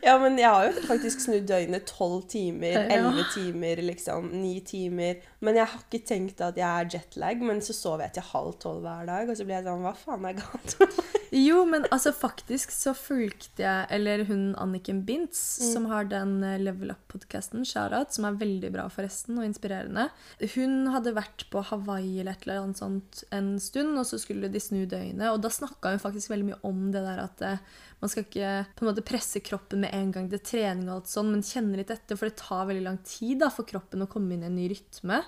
Ja, 0.03 0.17
men 0.21 0.37
jeg 0.39 0.49
har 0.49 0.67
jo 0.69 0.85
faktisk 0.87 1.21
snudd 1.23 1.47
døgnet 1.49 1.85
tolv 1.89 2.25
timer, 2.31 2.87
Ja. 2.91 3.11
timer, 3.33 3.81
liksom, 3.85 4.29
ni 4.41 4.59
timer. 4.65 5.21
Men 5.41 5.57
jeg 5.57 5.65
har 5.71 5.81
ikke 5.87 6.03
tenkt 6.05 6.41
at 6.45 6.57
jeg 6.59 6.67
er 6.67 6.89
jetlag, 6.97 7.41
men 7.41 7.61
så 7.65 7.73
sover 7.73 8.05
jeg 8.07 8.17
til 8.19 8.27
halv 8.31 8.53
tolv 8.61 8.81
hver 8.85 9.05
dag, 9.09 9.29
og 9.31 9.37
så 9.37 9.45
blir 9.47 9.57
jeg 9.59 9.65
sånn 9.69 9.81
Hva 9.85 9.93
faen 9.97 10.27
er 10.29 10.37
galt 10.37 10.75
med 10.79 10.97
meg? 10.97 11.17
Jo, 11.31 11.61
men 11.65 11.85
altså 11.95 12.11
faktisk 12.11 12.73
så 12.75 12.91
fulgte 12.97 13.63
jeg 13.63 13.85
Eller 13.95 14.25
hun 14.27 14.49
Anniken 14.59 14.99
Bintz, 15.07 15.39
som 15.71 15.85
har 15.87 16.09
den 16.11 16.41
eh, 16.43 16.57
Level 16.59 16.91
Up-podkasten, 16.91 17.63
Shoutout, 17.65 18.11
som 18.13 18.27
er 18.27 18.35
veldig 18.41 18.71
bra 18.75 18.85
forresten, 18.91 19.39
og 19.39 19.47
inspirerende. 19.47 20.09
Hun 20.57 20.89
hadde 20.91 21.13
vært 21.15 21.45
på 21.53 21.63
Hawaii 21.71 22.19
eller 22.19 22.35
et 22.35 22.43
eller 22.45 22.61
annet 22.65 22.81
sånt 22.81 23.23
en 23.31 23.53
stund, 23.63 23.95
og 23.97 24.05
så 24.09 24.19
skulle 24.21 24.49
de 24.51 24.59
snu 24.61 24.83
døgnet. 24.85 25.10
Og 25.31 25.41
da 25.43 25.49
snakka 25.51 25.91
hun 25.91 26.01
faktisk 26.01 26.31
veldig 26.31 26.47
mye 26.47 26.59
om 26.67 26.85
det 26.93 27.01
der 27.03 27.19
at 27.25 27.41
eh, 27.45 27.63
man 28.01 28.09
skal 28.09 28.23
ikke 28.25 28.51
på 28.77 28.83
en 28.83 28.89
måte 28.89 29.03
presse 29.05 29.41
kroppen 29.45 29.83
med 29.83 29.93
en 29.93 30.09
gang 30.15 30.29
til 30.31 30.41
trening, 30.41 30.87
og 30.89 31.01
alt 31.01 31.11
sånn, 31.11 31.27
men 31.33 31.43
kjenne 31.45 31.77
litt 31.77 31.91
etter, 31.93 32.17
for 32.17 32.29
det 32.29 32.39
tar 32.39 32.63
veldig 32.69 32.85
lang 32.87 32.97
tid 33.05 33.43
da, 33.43 33.51
for 33.53 33.67
kroppen 33.69 34.01
å 34.01 34.07
komme 34.09 34.33
inn 34.33 34.45
i 34.45 34.47
en 34.49 34.55
ny 34.57 34.69
rytme. 34.71 35.19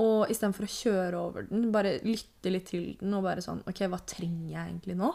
Og 0.00 0.32
istedenfor 0.32 0.66
å 0.66 0.72
kjøre 0.74 1.20
over 1.20 1.46
den, 1.50 1.68
bare 1.74 1.92
lytte 2.02 2.50
litt 2.50 2.66
til 2.72 2.88
den 2.98 3.14
og 3.14 3.22
bare 3.28 3.44
sånn 3.44 3.60
OK, 3.70 3.84
hva 3.92 4.00
trenger 4.10 4.48
jeg 4.56 4.64
egentlig 4.72 4.96
nå? 4.98 5.12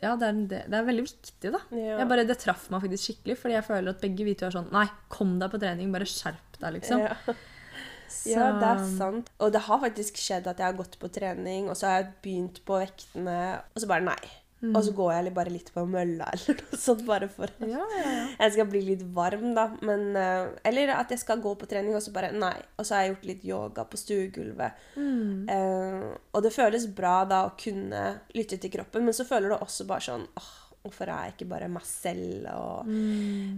Ja, 0.00 0.14
det 0.16 0.30
er, 0.30 0.40
det, 0.54 0.62
det 0.72 0.78
er 0.80 0.88
veldig 0.88 1.04
viktig, 1.08 1.52
da. 1.52 1.60
Ja. 1.76 1.98
Jeg 2.00 2.08
bare, 2.14 2.24
det 2.28 2.38
traff 2.40 2.70
meg 2.72 2.86
faktisk 2.86 3.10
skikkelig, 3.10 3.36
fordi 3.42 3.58
jeg 3.58 3.68
føler 3.68 3.92
at 3.92 4.00
begge 4.06 4.28
vi 4.30 4.36
to 4.38 4.48
er 4.48 4.56
sånn 4.56 4.72
Nei, 4.72 4.86
kom 5.12 5.36
deg 5.42 5.52
på 5.52 5.60
trening, 5.60 5.92
bare 5.92 6.08
skjerp 6.08 6.56
deg, 6.62 6.78
liksom. 6.78 7.04
Ja. 7.04 7.36
Så- 8.08 8.30
ja, 8.32 8.52
det 8.60 8.70
er 8.72 8.82
sant. 8.98 9.30
Og 9.40 9.52
det 9.52 9.60
har 9.68 9.80
faktisk 9.80 10.16
skjedd 10.16 10.46
at 10.46 10.58
jeg 10.58 10.66
har 10.66 10.78
gått 10.78 10.98
på 10.98 11.08
trening, 11.12 11.68
og 11.68 11.76
så 11.76 11.86
har 11.90 12.02
jeg 12.02 12.12
begynt 12.22 12.64
på 12.64 12.80
vektene, 12.82 13.38
og 13.74 13.82
så 13.82 13.86
bare 13.88 14.04
nei. 14.04 14.24
Og 14.66 14.78
så 14.82 14.90
går 14.96 15.10
jeg 15.12 15.34
bare 15.36 15.50
litt 15.52 15.68
på 15.74 15.82
mølla 15.86 16.24
eller 16.32 16.56
noe 16.56 16.78
sånt, 16.80 17.02
bare 17.06 17.28
for 17.28 17.44
at 17.44 17.60
Ja, 17.60 17.76
ja, 17.92 18.04
ja. 18.10 18.22
jeg 18.40 18.52
skal 18.54 18.66
bli 18.72 18.80
litt 18.86 19.02
varm, 19.14 19.52
da. 19.54 19.66
Men, 19.84 20.16
eh, 20.16 20.48
eller 20.64 20.94
at 20.96 21.10
jeg 21.12 21.20
skal 21.20 21.42
gå 21.44 21.52
på 21.60 21.68
trening, 21.68 21.94
og 21.94 22.00
så 22.02 22.10
bare 22.10 22.32
nei. 22.32 22.56
Og 22.78 22.86
så 22.88 22.94
har 22.96 23.02
jeg 23.04 23.12
gjort 23.14 23.26
litt 23.30 23.44
yoga 23.44 23.84
på 23.84 24.00
stuegulvet. 24.00 24.72
Eh, 24.96 26.08
og 26.34 26.42
det 26.42 26.52
føles 26.56 26.86
bra 26.96 27.24
da 27.28 27.42
å 27.46 27.52
kunne 27.60 28.20
lytte 28.34 28.58
til 28.58 28.72
kroppen, 28.72 29.04
men 29.04 29.14
så 29.14 29.26
føler 29.28 29.52
du 29.52 29.58
også 29.60 29.86
bare 29.86 30.00
sånn 30.08 30.26
åh, 30.40 30.52
Hvorfor 30.86 31.10
er 31.10 31.26
jeg 31.26 31.34
ikke 31.36 31.48
bare 31.50 31.70
meg 31.72 31.86
selv 31.88 32.46
og 32.54 32.90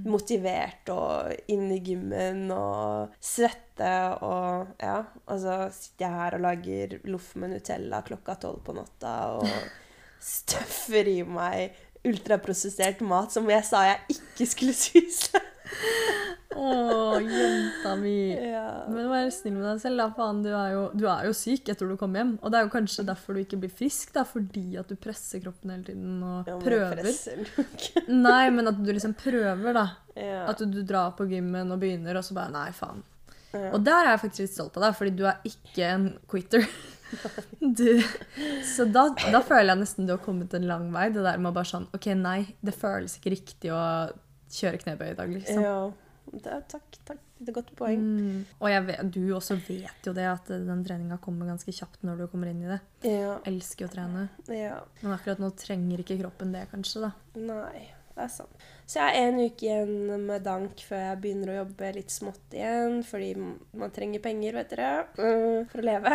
motivert 0.08 0.88
og 0.94 1.32
inne 1.52 1.76
i 1.76 1.82
gymmen 1.84 2.46
og 2.54 3.18
svette 3.20 3.92
og 4.24 4.74
Ja. 4.82 5.02
Og 5.28 5.42
så 5.42 5.58
sitter 5.74 6.06
jeg 6.06 6.16
her 6.18 6.38
og 6.38 6.44
lager 6.46 6.96
loff 7.08 7.34
med 7.36 7.52
Nutella 7.52 8.00
klokka 8.06 8.38
tolv 8.40 8.64
på 8.64 8.74
natta 8.76 9.14
og 9.38 9.46
støffer 10.34 11.08
i 11.12 11.20
meg 11.22 11.76
ultraprosessert 12.08 13.00
mat 13.06 13.34
som 13.34 13.48
jeg 13.50 13.64
sa 13.66 13.84
jeg 13.90 14.18
ikke 14.18 14.50
skulle 14.52 14.76
spise. 14.76 15.40
Å, 16.58 17.18
jenta 17.22 17.94
mi. 18.00 18.14
Ja. 18.34 18.64
Men 18.90 19.10
vær 19.12 19.30
snill 19.34 19.56
med 19.56 19.66
deg 19.68 19.82
selv, 19.82 20.00
da. 20.02 20.08
Faen, 20.16 20.40
du 20.44 20.50
er, 20.50 20.72
jo, 20.74 20.82
du 20.98 21.04
er 21.10 21.28
jo 21.28 21.36
syk 21.36 21.70
etter 21.72 21.90
du 21.90 21.96
kom 22.00 22.16
hjem. 22.18 22.34
Og 22.42 22.52
det 22.52 22.60
er 22.60 22.66
jo 22.66 22.72
kanskje 22.74 23.06
derfor 23.08 23.36
du 23.38 23.42
ikke 23.44 23.60
blir 23.62 23.72
frisk, 23.72 24.12
da, 24.16 24.24
fordi 24.28 24.66
at 24.80 24.90
du 24.90 24.96
presser 25.00 25.42
kroppen 25.44 25.74
hele 25.74 25.86
tiden 25.86 26.18
og 26.26 26.50
Ja, 26.50 26.58
prøver. 26.62 27.12
Nei, 28.28 28.42
men 28.54 28.72
at 28.72 28.82
du 28.82 28.90
liksom 28.90 29.14
prøver, 29.18 29.70
da. 29.76 29.86
Ja. 30.18 30.42
At 30.50 30.62
du 30.64 30.82
drar 30.82 31.14
på 31.18 31.28
gymmen 31.30 31.70
og 31.74 31.80
begynner, 31.82 32.18
og 32.18 32.26
så 32.26 32.36
bare 32.38 32.54
Nei, 32.54 32.68
faen. 32.76 33.04
Og 33.72 33.80
der 33.80 34.04
er 34.04 34.10
jeg 34.12 34.22
faktisk 34.26 34.44
litt 34.44 34.54
stolt 34.54 34.76
av 34.76 34.84
deg, 34.84 34.96
fordi 34.98 35.12
du 35.16 35.24
er 35.28 35.44
ikke 35.48 35.92
en 35.94 36.08
quitter. 36.30 36.68
Du, 37.58 38.02
så 38.68 38.84
da, 38.84 39.06
da 39.32 39.38
føler 39.40 39.70
jeg 39.70 39.80
nesten 39.80 40.04
du 40.04 40.10
har 40.12 40.20
kommet 40.20 40.52
en 40.52 40.66
lang 40.68 40.90
vei. 40.92 41.06
Det 41.14 41.22
der 41.24 41.38
med 41.40 41.50
å 41.50 41.54
bare 41.56 41.70
sånn 41.70 41.86
OK, 41.96 42.10
nei, 42.20 42.42
det 42.60 42.74
føles 42.76 43.14
ikke 43.16 43.32
riktig 43.32 43.70
å 43.72 43.78
kjøre 44.52 44.80
knebøy 44.82 45.06
i 45.14 45.16
dag, 45.16 45.32
liksom. 45.32 45.62
Ja. 45.64 45.78
Er, 46.36 46.62
takk, 46.68 46.98
takk. 47.08 47.20
Det 47.38 47.48
er 47.48 47.52
et 47.52 47.58
godt 47.60 47.74
poeng. 47.78 48.00
Mm. 48.02 48.40
Og 48.58 48.88
vet, 48.88 49.12
du 49.14 49.20
også 49.36 49.58
vet 49.68 50.06
jo 50.06 50.14
det, 50.16 50.26
at 50.28 50.50
den 50.50 50.82
treninga 50.86 51.20
kommer 51.22 51.48
ganske 51.48 51.72
kjapt 51.74 52.02
når 52.06 52.24
du 52.24 52.30
kommer 52.32 52.50
inn 52.50 52.64
i 52.64 52.72
det. 52.72 52.80
Ja. 53.06 53.36
Elsker 53.48 53.88
å 53.88 53.92
trene. 53.92 54.26
ja. 54.52 54.80
Men 55.02 55.14
akkurat 55.14 55.40
nå 55.42 55.52
trenger 55.58 56.02
ikke 56.02 56.18
kroppen 56.22 56.52
det, 56.56 56.66
kanskje. 56.72 57.06
da. 57.06 57.12
Nei. 57.38 57.86
det 58.18 58.24
er 58.26 58.32
sant. 58.34 58.66
Så 58.88 58.98
jeg 58.98 59.04
har 59.04 59.28
en 59.28 59.38
uke 59.44 59.66
igjen 59.68 60.22
med 60.26 60.42
dank 60.42 60.80
før 60.82 61.02
jeg 61.04 61.20
begynner 61.22 61.52
å 61.52 61.58
jobbe 61.60 61.92
litt 61.94 62.10
smått 62.10 62.54
igjen, 62.56 63.02
fordi 63.06 63.28
man 63.38 63.92
trenger 63.94 64.24
penger, 64.24 64.56
vet 64.58 64.72
dere, 64.72 64.92
øh, 65.22 65.58
for 65.70 65.82
å 65.82 65.86
leve. 65.86 66.14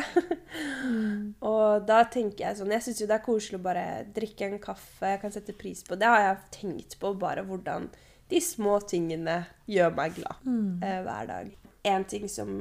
Mm. 0.83 1.27
og 1.53 1.85
da 1.87 2.01
tenker 2.11 2.49
jeg 2.49 2.59
sånn 2.59 2.73
Jeg 2.75 2.83
syns 2.83 2.99
jo 2.99 3.07
det 3.07 3.15
er 3.15 3.27
koselig 3.27 3.61
å 3.61 3.67
bare 3.69 3.85
drikke 4.15 4.49
en 4.49 4.59
kaffe. 4.63 5.13
Jeg 5.13 5.21
kan 5.23 5.35
sette 5.35 5.55
pris 5.55 5.85
på 5.87 5.95
det. 5.95 6.09
har 6.09 6.25
jeg 6.25 6.49
tenkt 6.59 6.99
på, 6.99 7.13
bare 7.15 7.45
hvordan 7.47 7.87
de 8.31 8.41
små 8.41 8.79
tingene 8.87 9.43
gjør 9.69 9.93
meg 9.97 10.17
glad 10.17 10.47
mm. 10.47 10.81
eh, 10.83 10.99
hver 11.05 11.29
dag. 11.29 11.53
En 11.83 12.05
ting 12.07 12.29
som 12.31 12.51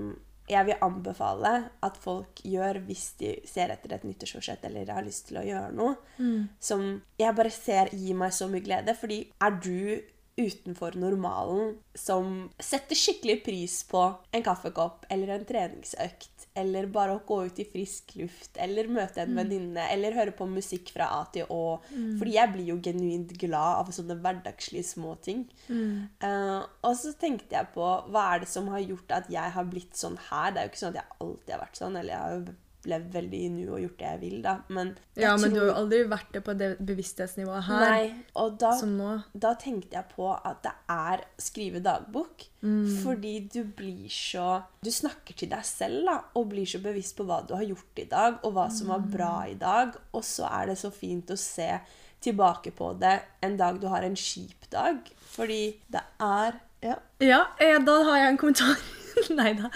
jeg 0.50 0.66
vil 0.66 0.84
anbefale 0.84 1.52
at 1.86 1.98
folk 2.02 2.42
gjør 2.44 2.80
hvis 2.86 3.04
de 3.20 3.34
ser 3.48 3.72
etter 3.72 3.94
et 3.94 4.06
nyttårsforsett 4.06 4.64
eller 4.68 4.90
har 4.92 5.06
lyst 5.06 5.28
til 5.28 5.38
å 5.40 5.44
gjøre 5.46 5.70
noe, 5.76 5.94
mm. 6.18 6.40
som 6.60 6.82
jeg 7.20 7.36
bare 7.38 7.52
ser 7.54 7.92
gir 7.94 8.18
meg 8.18 8.34
så 8.34 8.50
mye 8.50 8.64
glede. 8.64 8.96
Fordi 8.98 9.22
er 9.38 9.60
du 9.62 10.02
utenfor 10.36 10.96
normalen 10.96 11.74
som 11.94 12.48
setter 12.62 12.96
skikkelig 12.96 13.42
pris 13.44 13.82
på 13.88 14.02
en 14.32 14.44
kaffekopp 14.44 15.04
eller 15.12 15.34
en 15.34 15.44
treningsøkt, 15.48 16.31
eller 16.58 16.88
bare 16.92 17.14
å 17.16 17.22
gå 17.26 17.38
ut 17.48 17.60
i 17.62 17.66
frisk 17.68 18.14
luft, 18.20 18.56
eller 18.60 18.90
møte 18.92 19.22
en 19.22 19.32
mm. 19.32 19.38
venninne, 19.40 19.86
eller 19.94 20.16
høre 20.16 20.34
på 20.36 20.46
musikk 20.50 20.92
fra 20.94 21.08
A 21.16 21.22
til 21.32 21.48
Å. 21.48 21.78
Mm. 21.92 22.16
Fordi 22.20 22.34
jeg 22.36 22.52
blir 22.54 22.68
jo 22.72 22.78
genuint 22.84 23.32
glad 23.40 23.82
av 23.82 23.92
sånne 23.96 24.18
hverdagslige 24.20 24.90
små 24.92 25.14
ting. 25.24 25.46
Mm. 25.68 26.10
Uh, 26.24 26.60
og 26.84 26.98
så 27.00 27.14
tenkte 27.18 27.56
jeg 27.56 27.72
på 27.76 27.86
hva 28.12 28.26
er 28.34 28.44
det 28.44 28.50
som 28.52 28.68
har 28.72 28.84
gjort 28.84 29.16
at 29.16 29.32
jeg 29.32 29.56
har 29.56 29.70
blitt 29.70 29.96
sånn 29.98 30.18
her. 30.28 30.52
Det 30.52 30.60
er 30.60 30.68
jo 30.68 30.74
ikke 30.74 30.84
sånn 30.84 30.94
at 30.94 31.00
jeg 31.00 31.20
alltid 31.26 31.56
har 31.56 31.64
vært 31.64 31.82
sånn. 31.82 31.98
eller 32.02 32.14
jeg 32.14 32.22
har 32.26 32.36
jo 32.36 32.58
levd 32.88 33.12
veldig 33.14 33.40
i 33.46 33.48
nu 33.52 33.62
og 33.68 33.80
gjort 33.82 33.98
det 34.00 34.06
jeg 34.08 34.20
vil, 34.22 34.38
da. 34.44 34.54
Men 34.74 34.92
ja, 35.18 35.34
men 35.36 35.44
tror... 35.44 35.54
du 35.54 35.60
har 35.60 35.68
jo 35.68 35.76
aldri 35.82 36.00
vært 36.10 36.32
det 36.34 36.42
på 36.46 36.54
det 36.58 36.70
bevissthetsnivået 36.82 37.66
her 37.68 37.84
Nei, 37.86 38.06
og 38.42 38.56
da. 38.62 38.72
Da 39.44 39.52
tenkte 39.60 39.98
jeg 39.98 40.10
på 40.14 40.30
at 40.32 40.62
det 40.66 40.74
er 40.92 41.24
skrive 41.42 41.82
dagbok. 41.84 42.46
Mm. 42.62 42.86
Fordi 43.02 43.32
du 43.50 43.64
blir 43.66 44.06
så 44.12 44.62
Du 44.82 44.90
snakker 44.94 45.34
til 45.34 45.50
deg 45.50 45.66
selv 45.66 46.06
da, 46.06 46.18
og 46.38 46.52
blir 46.52 46.68
så 46.68 46.78
bevisst 46.82 47.16
på 47.18 47.26
hva 47.26 47.40
du 47.46 47.56
har 47.58 47.66
gjort 47.66 48.02
i 48.02 48.06
dag, 48.10 48.38
og 48.42 48.54
hva 48.56 48.68
som 48.70 48.92
var 48.94 49.04
bra 49.12 49.34
i 49.50 49.58
dag. 49.58 49.98
Og 50.12 50.24
så 50.26 50.48
er 50.50 50.72
det 50.72 50.78
så 50.82 50.92
fint 50.94 51.30
å 51.30 51.38
se 51.38 51.70
tilbake 52.22 52.70
på 52.70 52.92
det 53.02 53.16
en 53.42 53.56
dag 53.58 53.80
du 53.82 53.88
har 53.90 54.06
en 54.06 54.18
kjip 54.18 54.70
dag. 54.72 55.00
Fordi 55.34 55.62
det 55.92 56.04
er 56.22 56.60
Ja, 56.82 56.98
ja 57.22 57.44
eh, 57.62 57.78
da 57.82 58.02
har 58.08 58.18
jeg 58.18 58.34
en 58.34 58.42
kommentar. 58.42 59.01
Nei 59.38 59.52
da. 59.58 59.68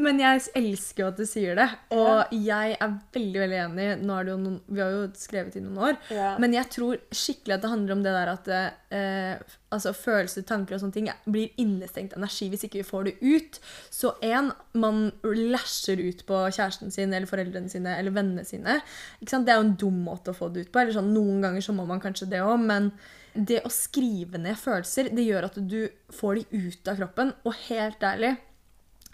Men 0.00 0.20
jeg 0.22 0.42
elsker 0.58 1.04
jo 1.04 1.08
at 1.10 1.20
du 1.20 1.26
sier 1.28 1.58
det. 1.58 1.66
Og 1.94 2.34
jeg 2.34 2.76
er 2.76 2.96
veldig 3.14 3.42
veldig 3.44 3.60
enig. 3.64 3.88
Noen, 4.06 4.58
vi 4.68 4.82
har 4.82 4.94
jo 4.94 5.04
skrevet 5.18 5.58
i 5.58 5.64
noen 5.64 5.80
år. 5.90 5.98
Ja. 6.14 6.34
Men 6.42 6.54
jeg 6.56 6.70
tror 6.74 7.00
skikkelig 7.14 7.56
at 7.56 7.64
det 7.64 7.72
handler 7.72 7.96
om 7.96 8.04
det 8.04 8.14
der 8.16 8.32
at 8.32 8.50
eh, 8.54 9.56
altså 9.70 9.92
følelser, 9.96 10.46
tanker 10.48 10.76
og 10.76 10.82
sånne 10.82 10.96
ting 10.96 11.10
blir 11.30 11.54
innestengt 11.60 12.16
energi 12.18 12.50
hvis 12.50 12.66
ikke 12.66 12.80
vi 12.80 12.88
får 12.88 13.08
det 13.08 13.14
ut. 13.22 13.60
Så 13.92 14.14
én, 14.26 14.50
man 14.74 15.06
lasher 15.24 16.02
ut 16.02 16.24
på 16.28 16.42
kjæresten 16.48 16.92
sin 16.94 17.14
eller 17.14 17.30
foreldrene 17.30 17.70
sine 17.72 17.96
eller 17.98 18.14
vennene 18.16 18.46
sine. 18.48 18.80
Det 19.20 19.40
er 19.40 19.56
jo 19.56 19.68
en 19.68 19.78
dum 19.80 20.02
måte 20.06 20.34
å 20.34 20.36
få 20.36 20.50
det 20.52 20.66
ut 20.66 20.74
på. 20.74 20.82
Eller 20.82 20.96
sånn, 20.96 21.14
Noen 21.14 21.42
ganger 21.44 21.64
så 21.64 21.74
må 21.76 21.86
man 21.88 22.02
kanskje 22.02 22.30
det 22.30 22.42
òg, 22.44 22.58
men 22.62 22.92
det 23.34 23.60
å 23.62 23.70
skrive 23.70 24.40
ned 24.42 24.58
følelser 24.58 25.12
det 25.14 25.22
gjør 25.22 25.46
at 25.46 25.58
du 25.70 25.84
får 26.14 26.40
de 26.40 26.64
ut 26.66 26.90
av 26.90 27.02
kroppen. 27.02 27.34
Og 27.46 27.58
helt 27.68 28.02
ærlig 28.06 28.34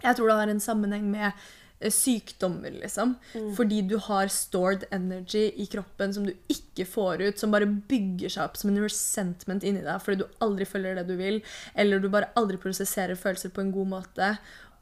jeg 0.02 0.16
tror 0.16 0.28
det 0.28 0.40
har 0.40 0.52
en 0.52 0.62
sammenheng 0.62 1.06
med 1.10 1.30
eh, 1.30 1.92
sykdommer, 1.92 2.74
liksom. 2.82 3.14
Mm. 3.34 3.48
Fordi 3.56 3.80
du 3.88 3.96
har 4.08 4.32
stored 4.32 4.84
energy 4.94 5.48
i 5.56 5.66
kroppen 5.72 6.14
som 6.14 6.26
du 6.28 6.34
ikke 6.52 6.86
får 6.88 7.24
ut, 7.24 7.40
som 7.40 7.54
bare 7.54 7.68
bygger 7.68 8.32
seg 8.32 8.44
opp 8.44 8.60
som 8.60 8.72
en 8.72 8.82
resentment 8.84 9.64
inni 9.64 9.84
deg 9.84 10.02
fordi 10.04 10.22
du 10.22 10.44
aldri 10.44 10.68
følger 10.68 11.00
det 11.00 11.06
du 11.08 11.16
vil, 11.20 11.40
eller 11.74 12.02
du 12.02 12.10
bare 12.12 12.32
aldri 12.36 12.60
prosesserer 12.60 13.18
følelser 13.18 13.54
på 13.54 13.64
en 13.64 13.74
god 13.74 13.92
måte. 13.96 14.36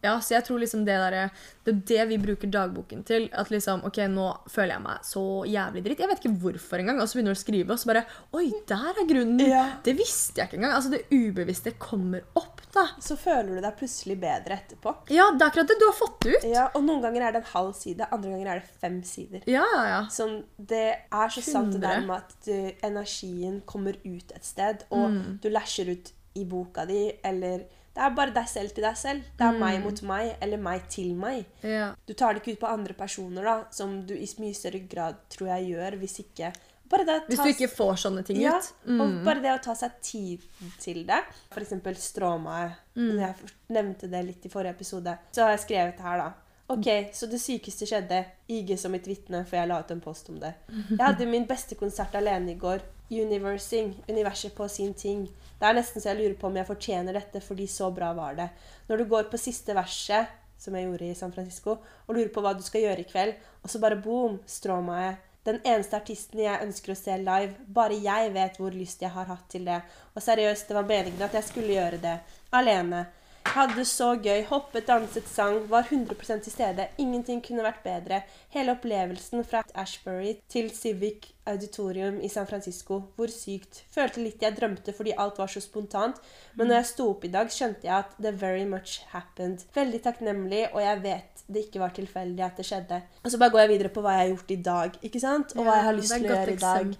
Ja, 0.04 0.18
så 0.20 0.36
jeg 0.36 0.44
tror 0.46 0.60
liksom 0.60 0.84
det 0.84 0.96
der, 1.00 1.30
det 1.64 1.72
er 1.72 1.80
det 1.88 2.06
vi 2.10 2.18
bruker 2.20 2.50
dagboken 2.52 3.04
til. 3.08 3.26
At 3.32 3.50
liksom 3.52 3.84
OK, 3.88 4.02
nå 4.12 4.26
føler 4.52 4.74
jeg 4.76 4.84
meg 4.84 5.06
så 5.08 5.24
jævlig 5.48 5.84
dritt. 5.86 6.02
Jeg 6.04 6.10
vet 6.10 6.22
ikke 6.22 6.34
hvorfor 6.42 6.82
engang. 6.82 7.00
Og 7.00 7.08
så 7.08 7.18
begynner 7.18 7.34
du 7.34 7.38
å 7.38 7.42
skrive, 7.42 7.74
og 7.74 7.80
så 7.80 7.90
bare 7.90 8.04
Oi, 8.36 8.46
der 8.68 8.90
er 8.92 9.08
grunnen! 9.08 9.44
Ja. 9.48 9.64
Det 9.84 9.96
visste 9.98 10.42
jeg 10.42 10.50
ikke 10.50 10.60
engang. 10.60 10.76
Altså, 10.76 10.92
det 10.92 11.04
ubevisste 11.12 11.74
kommer 11.80 12.24
opp, 12.36 12.62
da. 12.74 12.86
Så 13.02 13.16
føler 13.20 13.54
du 13.54 13.62
deg 13.64 13.78
plutselig 13.78 14.18
bedre 14.22 14.58
etterpå. 14.60 14.96
Ja, 15.14 15.30
det 15.32 15.46
er 15.46 15.52
akkurat 15.52 15.72
det 15.72 15.78
du 15.80 15.86
har 15.88 15.96
fått 15.96 16.28
ut. 16.28 16.48
Ja, 16.50 16.66
Og 16.74 16.84
noen 16.86 17.04
ganger 17.04 17.28
er 17.28 17.36
det 17.36 17.44
en 17.44 17.52
halv 17.54 17.72
side, 17.78 18.08
andre 18.10 18.34
ganger 18.34 18.50
er 18.52 18.60
det 18.60 18.80
fem 18.82 19.00
sider. 19.06 19.46
Ja, 19.50 19.64
ja, 19.74 19.84
ja. 19.90 20.02
Sånn, 20.12 20.42
det 20.58 20.84
er 20.92 21.32
så 21.32 21.40
100. 21.40 21.52
sant 21.54 21.72
det 21.76 21.84
der 21.84 22.04
med 22.04 22.18
at 22.18 22.36
du, 22.44 22.54
energien 22.84 23.62
kommer 23.68 23.96
ut 24.04 24.34
et 24.34 24.44
sted, 24.44 24.84
og 24.92 25.08
mm. 25.14 25.24
du 25.44 25.48
læsjer 25.52 25.94
ut 25.94 26.12
i 26.34 26.44
boka 26.50 26.84
di, 26.88 27.06
eller 27.24 27.64
det 27.94 28.02
er 28.02 28.14
bare 28.16 28.34
deg 28.34 28.46
selv 28.50 28.74
til 28.74 28.82
deg 28.82 28.96
selv. 28.98 29.26
Det 29.38 29.46
er 29.46 29.54
mm. 29.54 29.60
meg 29.62 29.80
mot 29.84 30.00
meg, 30.10 30.32
eller 30.42 30.62
meg 30.62 30.86
til 30.90 31.12
meg. 31.18 31.44
Ja. 31.62 31.92
Du 32.06 32.14
tar 32.18 32.34
det 32.34 32.42
ikke 32.42 32.56
ut 32.56 32.62
på 32.64 32.70
andre 32.74 32.96
personer, 32.98 33.46
da, 33.46 33.56
som 33.74 34.00
du 34.06 34.16
i 34.18 34.26
mye 34.42 34.56
større 34.56 34.82
grad 34.90 35.20
tror 35.30 35.52
jeg 35.52 35.74
gjør, 35.74 35.98
hvis 36.02 36.18
ikke 36.24 36.50
ta, 36.94 37.14
Hvis 37.26 37.40
du 37.40 37.48
ikke 37.48 37.70
får 37.72 37.96
sånne 38.04 38.22
ting 38.26 38.38
ja, 38.42 38.58
ut. 38.58 38.72
Mm. 38.86 39.00
Og 39.00 39.14
bare 39.26 39.42
det 39.42 39.52
å 39.54 39.60
ta 39.62 39.74
seg 39.78 39.96
tid 40.04 40.42
til 40.82 41.04
det. 41.08 41.20
For 41.50 41.64
eksempel 41.64 41.96
stråmeg. 41.98 42.74
Mm. 42.98 43.14
Jeg 43.18 43.52
nevnte 43.74 44.10
det 44.10 44.22
litt 44.26 44.46
i 44.46 44.52
forrige 44.52 44.76
episode. 44.76 45.16
Så 45.34 45.46
har 45.46 45.54
jeg 45.54 45.64
skrevet 45.64 46.02
her, 46.04 46.22
da. 46.22 46.28
Ok, 46.74 46.88
så 47.12 47.26
det 47.28 47.40
sykeste 47.42 47.88
skjedde. 47.88 48.22
IG 48.48 48.74
som 48.80 48.94
mitt 48.94 49.08
vitne, 49.08 49.42
for 49.48 49.58
jeg 49.58 49.70
la 49.70 49.80
ut 49.82 49.90
en 49.94 50.02
post 50.04 50.30
om 50.32 50.38
det. 50.40 50.54
Jeg 50.90 51.02
hadde 51.02 51.28
min 51.28 51.46
beste 51.48 51.76
konsert 51.78 52.14
alene 52.18 52.54
i 52.54 52.60
går. 52.60 52.84
Universing. 53.10 53.92
Universet 54.08 54.54
på 54.54 54.68
sin 54.68 54.94
ting. 54.94 55.26
Det 55.58 55.66
er 55.68 55.76
nesten 55.76 56.02
så 56.02 56.10
jeg 56.12 56.20
lurer 56.20 56.38
på 56.38 56.48
om 56.48 56.56
jeg 56.58 56.68
fortjener 56.68 57.16
dette, 57.16 57.42
fordi 57.44 57.66
så 57.70 57.90
bra 57.94 58.12
var 58.16 58.38
det. 58.38 58.48
Når 58.88 59.00
du 59.00 59.04
går 59.10 59.28
på 59.32 59.40
siste 59.40 59.76
verset, 59.76 60.32
som 60.58 60.74
jeg 60.76 60.88
gjorde 60.88 61.10
i 61.10 61.18
San 61.18 61.32
Francisco, 61.32 61.78
og 62.06 62.16
lurer 62.16 62.32
på 62.32 62.42
hva 62.44 62.54
du 62.56 62.62
skal 62.64 62.86
gjøre 62.86 63.04
i 63.04 63.08
kveld, 63.08 63.34
og 63.62 63.70
så 63.70 63.80
bare 63.82 64.00
boom, 64.00 64.40
jeg. 64.46 65.16
Den 65.44 65.58
eneste 65.60 65.98
artisten 65.98 66.40
jeg 66.40 66.62
ønsker 66.64 66.94
å 66.94 66.96
se 66.96 67.18
live. 67.20 67.52
Bare 67.68 67.98
jeg 68.00 68.30
vet 68.32 68.56
hvor 68.56 68.72
lyst 68.72 69.02
jeg 69.04 69.12
har 69.12 69.28
hatt 69.28 69.44
til 69.52 69.66
det. 69.68 69.82
Og 70.16 70.24
seriøst, 70.24 70.68
det 70.68 70.76
var 70.78 70.88
meningen 70.88 71.26
at 71.26 71.36
jeg 71.36 71.44
skulle 71.44 71.74
gjøre 71.76 72.00
det. 72.00 72.14
Alene. 72.56 73.02
Hadde 73.44 73.84
så 73.84 74.14
gøy. 74.18 74.42
Hoppet, 74.48 74.86
danset, 74.88 75.28
sang. 75.28 75.60
Var 75.70 75.86
100% 75.90 76.44
til 76.46 76.52
stede. 76.52 76.88
Ingenting 76.98 77.42
kunne 77.44 77.62
vært 77.66 77.82
bedre. 77.84 78.22
Hele 78.54 78.74
opplevelsen 78.74 79.44
fra 79.44 79.62
Ashbury 79.74 80.36
til 80.48 80.70
Civic 80.74 81.28
Auditorium 81.46 82.20
i 82.20 82.28
San 82.28 82.46
Francisco. 82.46 83.02
Hvor 83.16 83.30
sykt. 83.30 83.84
Følte 83.94 84.22
litt 84.24 84.42
jeg 84.42 84.56
drømte 84.56 84.94
fordi 84.96 85.14
alt 85.18 85.38
var 85.38 85.50
så 85.52 85.60
spontant. 85.62 86.18
Men 86.54 86.70
når 86.70 86.80
jeg 86.80 86.90
sto 86.92 87.08
opp 87.12 87.24
i 87.26 87.32
dag, 87.34 87.50
skjønte 87.52 87.86
jeg 87.86 87.96
at 87.98 88.14
the 88.18 88.32
very 88.32 88.64
much 88.64 89.02
happened. 89.12 89.66
Veldig 89.74 90.02
takknemlig, 90.06 90.68
og 90.72 90.82
jeg 90.82 91.02
vet 91.02 91.33
det 91.46 91.66
ikke 91.66 91.80
var 91.82 91.92
tilfeldig 91.92 92.44
at 92.44 92.56
det 92.56 92.64
skjedde. 92.64 93.00
Og 93.24 93.30
så 93.30 93.38
bare 93.38 93.52
går 93.52 93.60
jeg 93.64 93.68
videre 93.74 93.90
på 93.92 94.00
hva 94.04 94.14
jeg 94.16 94.22
har 94.22 94.30
gjort 94.30 94.52
i 94.54 94.56
dag, 94.68 94.94
ikke 95.08 95.20
sant? 95.20 95.52
Og 95.56 95.66
hva 95.66 95.74
jeg 95.76 95.84
har 95.84 95.96
lyst 95.98 96.14
til 96.14 96.24
å 96.24 96.30
gjøre 96.30 96.54
i 96.54 96.62
dag. 96.62 96.94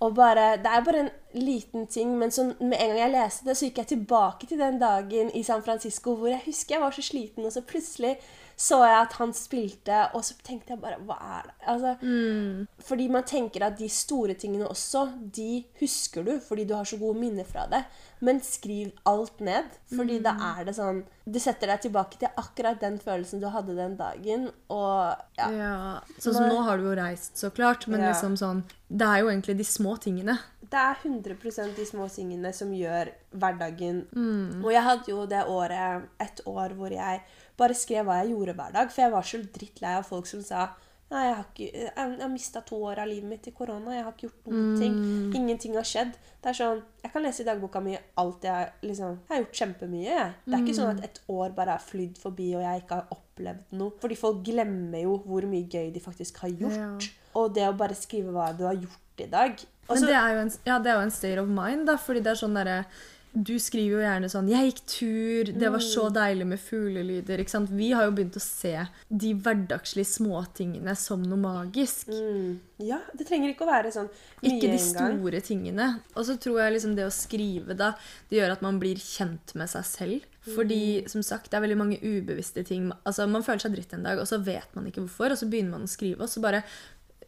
Og 0.00 0.14
bare, 0.14 0.44
Det 0.62 0.70
er 0.70 0.84
bare 0.86 1.00
en 1.00 1.10
liten 1.34 1.86
ting, 1.86 2.18
men 2.18 2.30
så, 2.30 2.44
med 2.60 2.76
en 2.78 2.92
gang 2.92 2.98
jeg 2.98 3.14
leste 3.16 3.48
det, 3.48 3.56
så 3.56 3.66
gikk 3.66 3.82
jeg 3.82 3.90
tilbake 3.94 4.46
til 4.46 4.58
den 4.58 4.78
dagen 4.78 5.30
i 5.34 5.42
San 5.42 5.62
Francisco 5.62 6.14
hvor 6.14 6.30
jeg 6.30 6.42
husker 6.46 6.76
jeg 6.76 6.84
var 6.84 6.94
så 6.94 7.02
sliten, 7.02 7.44
og 7.44 7.52
så 7.52 7.62
plutselig 7.66 8.16
så 8.60 8.82
jeg 8.84 8.96
at 8.98 9.14
han 9.16 9.30
spilte, 9.32 9.98
og 10.16 10.24
så 10.26 10.34
tenkte 10.44 10.74
jeg 10.74 10.82
bare 10.82 10.98
Hva 11.08 11.16
er 11.38 11.46
det? 11.48 11.54
Altså, 11.72 11.94
mm. 12.02 12.66
Fordi 12.84 13.06
man 13.12 13.24
tenker 13.28 13.64
at 13.64 13.78
de 13.78 13.88
store 13.88 14.36
tingene 14.36 14.68
også, 14.68 15.06
de 15.36 15.62
husker 15.80 16.26
du 16.26 16.34
fordi 16.44 16.66
du 16.68 16.74
har 16.76 16.84
så 16.88 16.98
gode 17.00 17.16
minner 17.22 17.48
fra 17.48 17.64
det. 17.70 17.80
Men 18.20 18.42
skriv 18.44 18.90
alt 19.08 19.40
ned, 19.40 19.70
fordi 19.88 20.18
mm. 20.18 20.26
da 20.26 20.34
er 20.50 20.66
det 20.68 20.74
sånn 20.76 21.00
Du 21.24 21.38
setter 21.40 21.72
deg 21.72 21.86
tilbake 21.86 22.20
til 22.20 22.28
akkurat 22.42 22.82
den 22.82 22.98
følelsen 23.00 23.40
du 23.40 23.48
hadde 23.48 23.78
den 23.78 23.96
dagen, 23.96 24.50
og 24.68 25.38
ja. 25.40 25.48
ja. 25.56 25.74
Sånn 26.18 26.36
som 26.36 26.50
nå 26.50 26.60
har 26.66 26.76
du 26.76 26.90
jo 26.90 26.96
reist, 27.00 27.38
så 27.40 27.48
klart, 27.54 27.88
men 27.88 28.04
ja. 28.04 28.12
liksom 28.12 28.36
sånn 28.36 28.64
Det 28.88 29.08
er 29.08 29.24
jo 29.24 29.32
egentlig 29.32 29.56
de 29.62 29.68
små 29.68 29.96
tingene. 30.04 30.36
Det 30.70 30.78
er 30.78 31.00
100 31.02 31.74
de 31.76 31.86
små 31.86 32.06
tingene 32.08 32.52
som 32.54 32.70
gjør 32.74 33.10
hverdagen 33.34 34.04
mm. 34.12 34.60
Og 34.62 34.70
jeg 34.70 34.84
hadde 34.86 35.10
jo 35.10 35.24
det 35.26 35.42
året, 35.50 36.06
et 36.22 36.42
år 36.46 36.76
hvor 36.78 36.94
jeg 36.94 37.24
bare 37.58 37.74
skrev 37.74 38.06
hva 38.06 38.20
jeg 38.20 38.30
gjorde 38.34 38.54
hver 38.58 38.76
dag. 38.76 38.92
For 38.92 39.02
jeg 39.02 39.14
var 39.16 39.26
så 39.26 39.42
drittlei 39.42 39.96
av 39.98 40.06
folk 40.06 40.30
som 40.30 40.44
sa 40.46 40.68
Nei, 41.10 41.24
jeg 41.26 41.34
har, 41.34 41.46
ikke, 41.48 41.66
jeg, 41.74 41.86
jeg 41.90 42.22
har 42.22 42.28
mista 42.30 42.60
to 42.62 42.76
år 42.86 43.00
av 43.02 43.08
livet 43.10 43.26
mitt 43.26 43.46
i 43.50 43.52
korona. 43.54 43.96
Jeg 43.96 44.04
har 44.06 44.12
ikke 44.14 44.28
gjort 44.28 44.44
noen 44.46 44.68
mm. 44.68 44.76
ting. 44.78 44.98
Ingenting 45.40 45.72
har 45.74 45.88
skjedd. 45.90 46.12
Det 46.38 46.52
er 46.52 46.58
sånn, 46.60 46.84
Jeg 47.02 47.10
kan 47.10 47.24
lese 47.24 47.42
i 47.42 47.46
dagboka 47.48 47.82
mi 47.82 47.96
alt 48.22 48.46
jeg 48.46 48.68
liksom 48.86 49.16
Jeg 49.16 49.32
har 49.32 49.40
gjort 49.42 49.58
kjempemye. 49.58 50.04
jeg. 50.06 50.28
Det 50.44 50.54
er 50.54 50.62
ikke 50.62 50.76
sånn 50.78 50.92
at 50.92 51.00
mm. 51.00 51.08
et 51.08 51.18
år 51.34 51.56
bare 51.56 51.74
er 51.74 51.82
flydd 51.82 52.22
forbi, 52.22 52.46
og 52.54 52.62
jeg 52.62 52.84
ikke 52.84 53.00
har 53.00 53.10
opplevd 53.16 53.74
noe. 53.80 53.96
Fordi 54.04 54.20
folk 54.22 54.38
glemmer 54.46 55.02
jo 55.02 55.18
hvor 55.24 55.48
mye 55.50 55.66
gøy 55.66 55.90
de 55.96 56.04
faktisk 56.06 56.38
har 56.44 56.54
gjort. 56.62 56.78
Ja. 56.78 57.26
Og 57.42 57.50
det 57.58 57.66
å 57.66 57.74
bare 57.82 57.98
skrive 57.98 58.30
hva 58.36 58.52
du 58.54 58.68
har 58.68 58.78
gjort 58.78 59.26
i 59.26 59.30
dag 59.34 59.66
også, 59.90 60.00
Men 60.00 60.10
det 60.10 60.18
er, 60.18 60.42
en, 60.44 60.52
ja, 60.66 60.78
det 60.78 60.92
er 60.92 61.00
jo 61.00 61.06
en 61.08 61.16
state 61.20 61.38
of 61.42 61.48
mind, 61.48 61.86
da. 61.90 61.96
Fordi 62.00 62.22
det 62.22 62.32
er 62.32 62.40
sånn 62.46 62.54
derre 62.56 62.84
du 63.30 63.52
skriver 63.62 63.92
jo 63.94 63.98
gjerne 64.02 64.26
sånn 64.26 64.48
'Jeg 64.50 64.72
gikk 64.72 64.80
tur. 64.90 65.44
Det 65.60 65.70
var 65.70 65.78
så 65.78 66.08
Mm. 66.10 66.14
deilig 66.14 66.46
med 66.46 66.58
fuglelyder.' 66.58 67.38
Ikke 67.38 67.50
sant? 67.50 67.70
Vi 67.70 67.92
har 67.92 68.04
jo 68.06 68.10
begynt 68.10 68.34
å 68.34 68.40
se 68.40 68.88
de 69.16 69.34
hverdagslige 69.34 70.18
småtingene 70.18 70.96
som 70.96 71.22
noe 71.22 71.38
magisk. 71.38 72.08
Mm. 72.08 72.58
Ja, 72.80 72.98
det 73.16 73.28
trenger 73.28 73.54
ikke 73.54 73.66
å 73.68 73.70
være 73.70 73.92
sånn 73.92 74.08
mye 74.42 74.50
Ikke 74.50 74.72
de 74.72 74.78
store 74.78 75.14
store 75.14 75.40
tingene. 75.42 76.00
Og 76.16 76.24
så 76.26 76.36
tror 76.40 76.58
jeg 76.58 76.72
liksom 76.74 76.96
det 76.96 77.06
å 77.06 77.12
skrive 77.12 77.76
da, 77.76 77.94
det 78.28 78.40
gjør 78.40 78.50
at 78.50 78.62
man 78.62 78.80
blir 78.80 78.96
kjent 78.96 79.54
med 79.54 79.68
seg 79.68 79.84
selv. 79.84 80.22
Fordi 80.42 81.08
som 81.08 81.22
sagt, 81.22 81.50
det 81.50 81.54
er 81.58 81.68
veldig 81.68 81.76
mange 81.76 82.00
ubevisste 82.02 82.64
ting. 82.66 82.90
Altså 83.06 83.28
Man 83.28 83.42
føler 83.42 83.60
seg 83.60 83.76
dritt 83.76 83.92
en 83.92 84.02
dag, 84.02 84.18
og 84.18 84.26
så 84.26 84.42
vet 84.42 84.74
man 84.74 84.86
ikke 84.86 85.06
hvorfor. 85.06 85.30
Og 85.30 85.38
så 85.38 85.48
begynner 85.48 85.70
man 85.70 85.82
å 85.82 85.88
skrive, 85.88 86.20
og 86.22 86.28
så 86.28 86.40
bare 86.40 86.64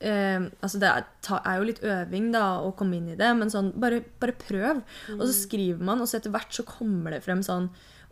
eh, 0.02 0.49
altså 0.61 0.80
Det 0.82 0.90
er, 0.90 1.09
ta, 1.25 1.40
er 1.47 1.61
jo 1.61 1.68
litt 1.71 1.82
øving 1.87 2.30
da 2.35 2.44
å 2.64 2.73
komme 2.78 2.99
inn 2.99 3.11
i 3.14 3.18
det, 3.18 3.30
men 3.38 3.52
sånn, 3.52 3.73
bare, 3.80 4.02
bare 4.23 4.37
prøv. 4.38 4.82
Og 5.18 5.25
så 5.25 5.32
skriver 5.37 5.82
man, 5.85 6.02
og 6.02 6.11
så 6.11 6.18
etter 6.18 6.35
hvert 6.35 6.54
så 6.54 6.66
kommer 6.68 7.14
det 7.14 7.23
frem 7.25 7.44
sånn 7.47 7.71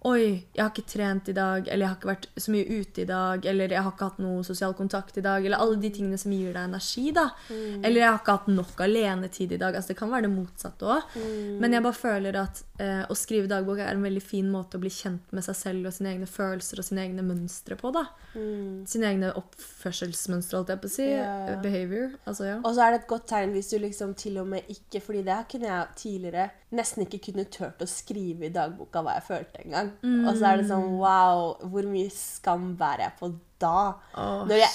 Oi, 0.08 0.46
jeg 0.56 0.62
har 0.62 0.70
ikke 0.72 0.88
trent 0.88 1.26
i 1.28 1.34
dag, 1.36 1.66
eller 1.68 1.84
jeg 1.84 1.90
har 1.90 1.96
ikke 1.98 2.08
vært 2.08 2.26
så 2.40 2.52
mye 2.54 2.78
ute 2.80 3.02
i 3.02 3.08
dag, 3.08 3.44
eller 3.50 3.72
jeg 3.74 3.84
har 3.84 3.92
ikke 3.92 4.06
hatt 4.08 4.20
noe 4.24 4.44
sosial 4.48 4.72
kontakt 4.78 5.18
i 5.20 5.24
dag, 5.24 5.44
eller 5.44 5.60
alle 5.60 5.76
de 5.82 5.90
tingene 5.92 6.16
som 6.20 6.32
gir 6.32 6.54
deg 6.54 6.62
energi, 6.62 7.10
da. 7.12 7.26
Eller 7.84 8.00
jeg 8.00 8.06
har 8.06 8.20
ikke 8.22 8.36
hatt 8.38 8.48
nok 8.48 8.80
alenetid 8.86 9.52
i 9.52 9.58
dag. 9.60 9.76
Altså, 9.76 9.92
det 9.92 9.98
kan 9.98 10.12
være 10.14 10.24
det 10.24 10.32
motsatte 10.32 10.88
òg. 10.88 11.18
Men 11.60 11.76
jeg 11.76 11.84
bare 11.84 11.98
føler 11.98 12.38
at 12.40 12.62
eh, 12.80 13.02
å 13.12 13.16
skrive 13.18 13.50
dagbok 13.50 13.82
er 13.84 13.92
en 13.92 14.06
veldig 14.06 14.22
fin 14.24 14.48
måte 14.48 14.80
å 14.80 14.84
bli 14.86 14.92
kjent 14.94 15.36
med 15.36 15.44
seg 15.44 15.58
selv 15.58 15.90
og 15.90 15.96
sine 15.98 16.14
egne 16.14 16.30
følelser 16.30 16.80
og 16.80 16.88
sine 16.88 17.04
egne 17.04 17.26
mønstre 17.26 17.76
på, 17.76 17.92
da. 17.92 18.06
Sine 18.88 19.12
egne 19.12 19.34
oppførselsmønstre, 19.36 20.62
holdt 20.62 20.72
jeg 20.72 20.80
på 20.80 20.88
å 20.88 20.94
si. 20.96 21.10
Yeah. 21.10 21.60
Behavior. 21.60 22.16
Altså, 22.24 22.48
ja. 22.48 22.56
Og 22.64 22.72
så 22.72 22.86
er 22.86 22.96
det 22.96 23.02
et 23.02 23.12
godt 23.12 23.28
tegn 23.34 23.52
hvis 23.52 23.68
du 23.74 23.76
liksom 23.84 24.16
til 24.16 24.40
og 24.40 24.48
med 24.48 24.68
ikke 24.72 25.02
Fordi 25.04 25.20
det 25.26 25.38
kunne 25.50 25.68
jeg 25.68 25.96
tidligere 26.00 26.48
nesten 26.74 27.06
ikke 27.06 27.22
kunne 27.30 27.46
turt 27.50 27.82
å 27.82 27.88
skrive 27.90 28.46
i 28.46 28.54
dagboka 28.54 29.02
hva 29.02 29.18
jeg 29.18 29.26
følte 29.26 29.62
engang. 29.64 29.94
Og 30.22 30.34
så 30.36 30.52
er 30.52 30.60
det 30.60 30.68
sånn 30.70 30.90
Wow, 31.00 31.56
hvor 31.70 31.86
mye 31.90 32.10
skam 32.14 32.74
bærer 32.78 33.08
jeg 33.08 33.16
på 33.18 33.32
da? 33.60 33.80
Oh, 34.16 34.48
jeg, 34.48 34.68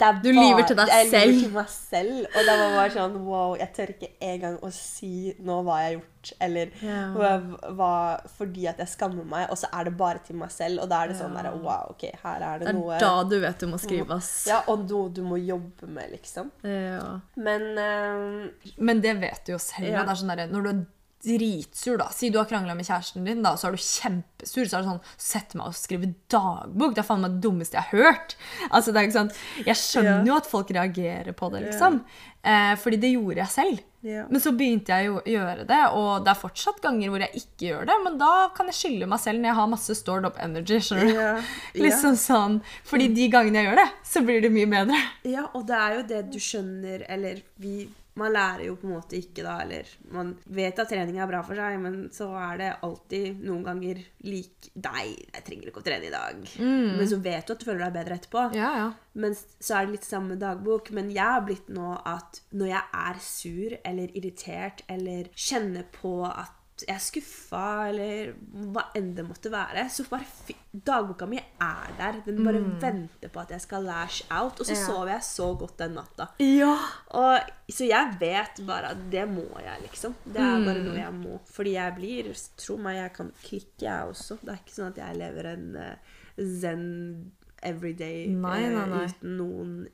er 0.00 0.20
Du 0.22 0.30
lyver 0.32 0.64
til 0.68 0.78
deg 0.78 0.88
jeg 0.88 1.08
selv. 1.10 1.32
lyver 1.32 1.42
til 1.42 1.54
meg 1.56 1.72
selv. 1.72 2.20
Og 2.30 2.46
da 2.46 2.54
var 2.60 2.76
bare 2.76 2.92
sånn 2.94 3.16
Wow, 3.26 3.56
jeg 3.60 3.72
tør 3.76 3.92
ikke 3.94 4.10
engang 4.30 4.56
å 4.64 4.70
si 4.74 5.34
nå 5.44 5.58
hva 5.66 5.80
jeg 5.82 5.88
har 5.88 5.96
gjort, 5.98 6.30
eller 6.46 6.72
yeah. 6.84 7.50
hva, 7.76 7.90
fordi 8.36 8.68
at 8.70 8.80
jeg 8.82 8.92
skammer 8.94 9.26
meg, 9.28 9.48
og 9.52 9.60
så 9.60 9.70
er 9.74 9.88
det 9.88 9.94
bare 10.00 10.22
til 10.26 10.38
meg 10.40 10.54
selv. 10.54 10.84
Og 10.84 10.92
da 10.92 11.02
er 11.02 11.12
det 11.12 11.18
sånn 11.20 11.36
der 11.36 11.50
Wow, 11.56 11.90
OK, 11.96 12.06
her 12.22 12.46
er 12.46 12.62
det, 12.62 12.68
Det 12.68 12.72
er 12.72 12.78
noe 12.78 13.00
da 13.02 13.12
du 13.26 13.36
vet 13.42 13.66
du 13.66 13.68
må 13.72 13.80
skrive, 13.82 14.20
ass. 14.20 14.32
Ja, 14.48 14.62
og 14.70 14.86
noe 14.86 15.10
du 15.16 15.20
må 15.26 15.40
jobbe 15.40 15.90
med, 15.90 16.14
liksom. 16.14 16.54
Ja. 16.64 17.18
Men 17.40 17.68
um, 17.76 18.72
Men 18.78 19.04
det 19.04 19.18
vet 19.20 19.44
du 19.46 19.54
jo 19.56 19.60
selv. 19.62 19.90
Ja. 19.90 20.06
Det 20.06 20.14
er 20.14 20.22
sånn 20.22 20.34
der, 20.36 20.46
når 20.50 20.64
du 20.64 20.72
er 20.72 20.80
dritsur, 21.24 21.98
da 22.00 22.08
Si 22.14 22.30
du 22.32 22.38
har 22.40 22.48
krangla 22.48 22.74
med 22.76 22.86
kjæresten 22.88 23.26
din, 23.28 23.42
da, 23.44 23.52
så 23.58 23.68
er 23.68 23.76
du 23.76 23.82
kjempesur. 23.82 24.64
Så 24.64 24.78
er 24.78 24.84
det 24.84 24.88
sånn 24.88 25.20
Sett 25.20 25.54
meg 25.58 25.70
og 25.70 25.76
skrive 25.76 26.12
dagbok. 26.32 26.96
Det 26.96 27.04
er 27.04 27.08
faen 27.08 27.22
meg 27.24 27.36
det 27.36 27.44
dummeste 27.44 27.78
jeg 27.78 27.90
har 27.90 28.08
hørt. 28.08 28.36
Altså, 28.70 28.92
det 28.92 29.00
er 29.00 29.08
ikke 29.08 29.18
sant? 29.18 29.38
Jeg 29.66 29.78
skjønner 29.80 30.16
yeah. 30.20 30.26
jo 30.30 30.40
at 30.40 30.50
folk 30.50 30.72
reagerer 30.74 31.36
på 31.36 31.52
det, 31.52 31.64
liksom. 31.68 32.00
Eh, 32.40 32.72
fordi 32.80 32.96
det 33.02 33.12
gjorde 33.12 33.42
jeg 33.42 33.52
selv. 33.52 33.86
Yeah. 34.00 34.24
Men 34.32 34.40
så 34.40 34.54
begynte 34.56 34.96
jeg 34.96 35.12
å 35.12 35.20
gjøre 35.28 35.66
det, 35.68 35.80
og 35.92 36.24
det 36.24 36.32
er 36.32 36.40
fortsatt 36.40 36.78
ganger 36.80 37.12
hvor 37.12 37.20
jeg 37.26 37.42
ikke 37.42 37.66
gjør 37.66 37.88
det. 37.90 37.98
Men 38.06 38.18
da 38.22 38.32
kan 38.56 38.70
jeg 38.72 38.78
skylde 38.78 39.10
meg 39.12 39.20
selv 39.20 39.42
når 39.42 39.52
jeg 39.52 39.58
har 39.60 39.72
masse 39.74 39.96
stored 39.98 40.28
up 40.28 40.40
energy. 40.40 40.80
skjønner 40.86 41.12
du? 41.12 41.54
Liksom 41.84 42.16
sånn, 42.20 42.60
Fordi 42.88 43.10
de 43.12 43.28
gangene 43.32 43.60
jeg 43.60 43.70
gjør 43.70 43.82
det, 43.82 43.88
så 44.08 44.24
blir 44.24 44.44
det 44.44 44.54
mye 44.56 44.72
bedre. 44.72 45.00
Ja, 45.28 45.48
og 45.52 45.68
det 45.68 45.80
er 45.84 45.98
jo 45.98 46.06
det 46.14 46.26
du 46.32 46.40
skjønner, 46.40 47.04
eller 47.12 47.44
vi 47.60 47.82
Man 48.18 48.32
lærer 48.34 48.64
jo 48.66 48.74
på 48.80 48.88
en 48.88 48.94
måte 48.96 49.18
ikke, 49.18 49.44
da, 49.46 49.60
eller 49.62 49.86
Man 50.10 50.32
vet 50.50 50.78
at 50.82 50.90
trening 50.90 51.20
er 51.20 51.28
bra 51.30 51.42
for 51.46 51.58
seg, 51.58 51.76
men 51.82 51.98
så 52.14 52.30
er 52.40 52.60
det 52.60 52.70
alltid 52.86 53.42
noen 53.46 53.62
ganger 53.66 54.00
lik 54.26 54.70
deg. 54.74 55.14
jeg 55.30 55.44
trenger 55.46 55.70
ikke 55.70 55.82
å 55.82 55.86
trene 55.86 56.08
i 56.08 56.12
dag. 56.14 56.42
Men 56.58 57.10
så 57.10 57.20
vet 57.22 57.46
du 57.46 57.54
at 57.54 57.62
du 57.62 57.68
føler 57.68 57.84
deg 57.86 57.98
bedre 58.00 58.18
etterpå. 58.18 58.46
Ja, 58.58 58.70
ja. 58.82 58.88
Men 59.14 59.36
så 59.38 59.76
er 59.76 59.86
det 59.86 59.96
litt 59.98 60.08
samme 60.08 60.38
dagbok. 60.40 60.90
Men 60.96 61.12
jeg 61.14 61.36
har 61.36 61.44
blitt 61.46 61.70
nå 61.72 61.92
at 62.08 62.42
når 62.50 62.72
jeg 62.72 63.02
er 63.04 63.22
sur 63.24 63.76
eller 63.80 64.16
irritert 64.18 64.84
eller 64.90 65.30
kjenner 65.34 65.86
på 65.94 66.16
at 66.28 66.56
jeg 66.86 66.94
er 66.94 67.02
skuffa, 67.02 67.62
eller 67.90 68.32
hva 68.74 68.84
enn 68.98 69.12
det 69.16 69.24
måtte 69.26 69.50
være, 69.52 69.86
så 69.92 70.04
bare 70.10 70.26
Dagboka 70.70 71.26
mi 71.26 71.36
er 71.38 71.94
der. 71.98 72.20
Den 72.26 72.44
bare 72.46 72.60
venter 72.82 73.30
på 73.34 73.40
at 73.42 73.50
jeg 73.50 73.60
skal 73.64 73.82
lash 73.88 74.22
out. 74.30 74.60
Og 74.60 74.66
så 74.68 74.76
Ja. 74.76 74.84
sover 74.86 75.08
jeg 75.16 75.24
så 75.26 75.48
godt 75.58 75.76
den 75.78 75.94
natta. 75.98 76.28
Ja. 76.38 76.76
Og, 77.18 77.40
så 77.68 77.88
jeg 77.88 78.16
vet 78.20 78.60
bare 78.66 78.92
at 78.94 79.10
det 79.10 79.26
må 79.28 79.46
jeg, 79.58 79.82
liksom. 79.82 80.14
Det 80.24 80.38
er 80.38 80.64
bare 80.64 80.84
noe 80.84 80.94
jeg 80.96 81.12
må. 81.18 81.40
Fordi 81.50 81.72
jeg 81.74 81.94
blir 81.98 82.32
Tro 82.56 82.76
meg, 82.76 82.96
jeg 82.96 83.12
kan 83.16 83.32
klikke, 83.42 83.82
jeg 83.82 84.08
også. 84.14 84.38
Det 84.44 84.52
er 84.54 84.60
ikke 84.62 84.76
sånn 84.78 84.92
at 84.92 85.00
jeg 85.02 85.16
lever 85.18 85.50
en 85.54 85.76
uh, 85.76 85.94
zen 86.38 87.32
everyday 87.62 88.28
Nei, 88.28 88.62
eh, 88.64 88.70
nei, 88.70 88.86
nei. 88.86 89.04
uten 89.10 89.36
noen 89.36 89.88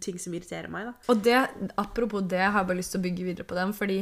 ting 0.00 0.18
som 0.18 0.32
irriterer 0.34 0.68
meg, 0.72 0.86
da. 0.88 0.92
Og 1.12 1.22
det, 1.22 1.38
apropos 1.76 2.22
det, 2.24 2.40
har 2.40 2.62
jeg 2.62 2.68
bare 2.70 2.78
lyst 2.78 2.94
til 2.94 3.02
å 3.02 3.04
bygge 3.06 3.24
videre 3.26 3.44
på 3.48 3.54
den. 3.58 3.72
Fordi 3.76 3.98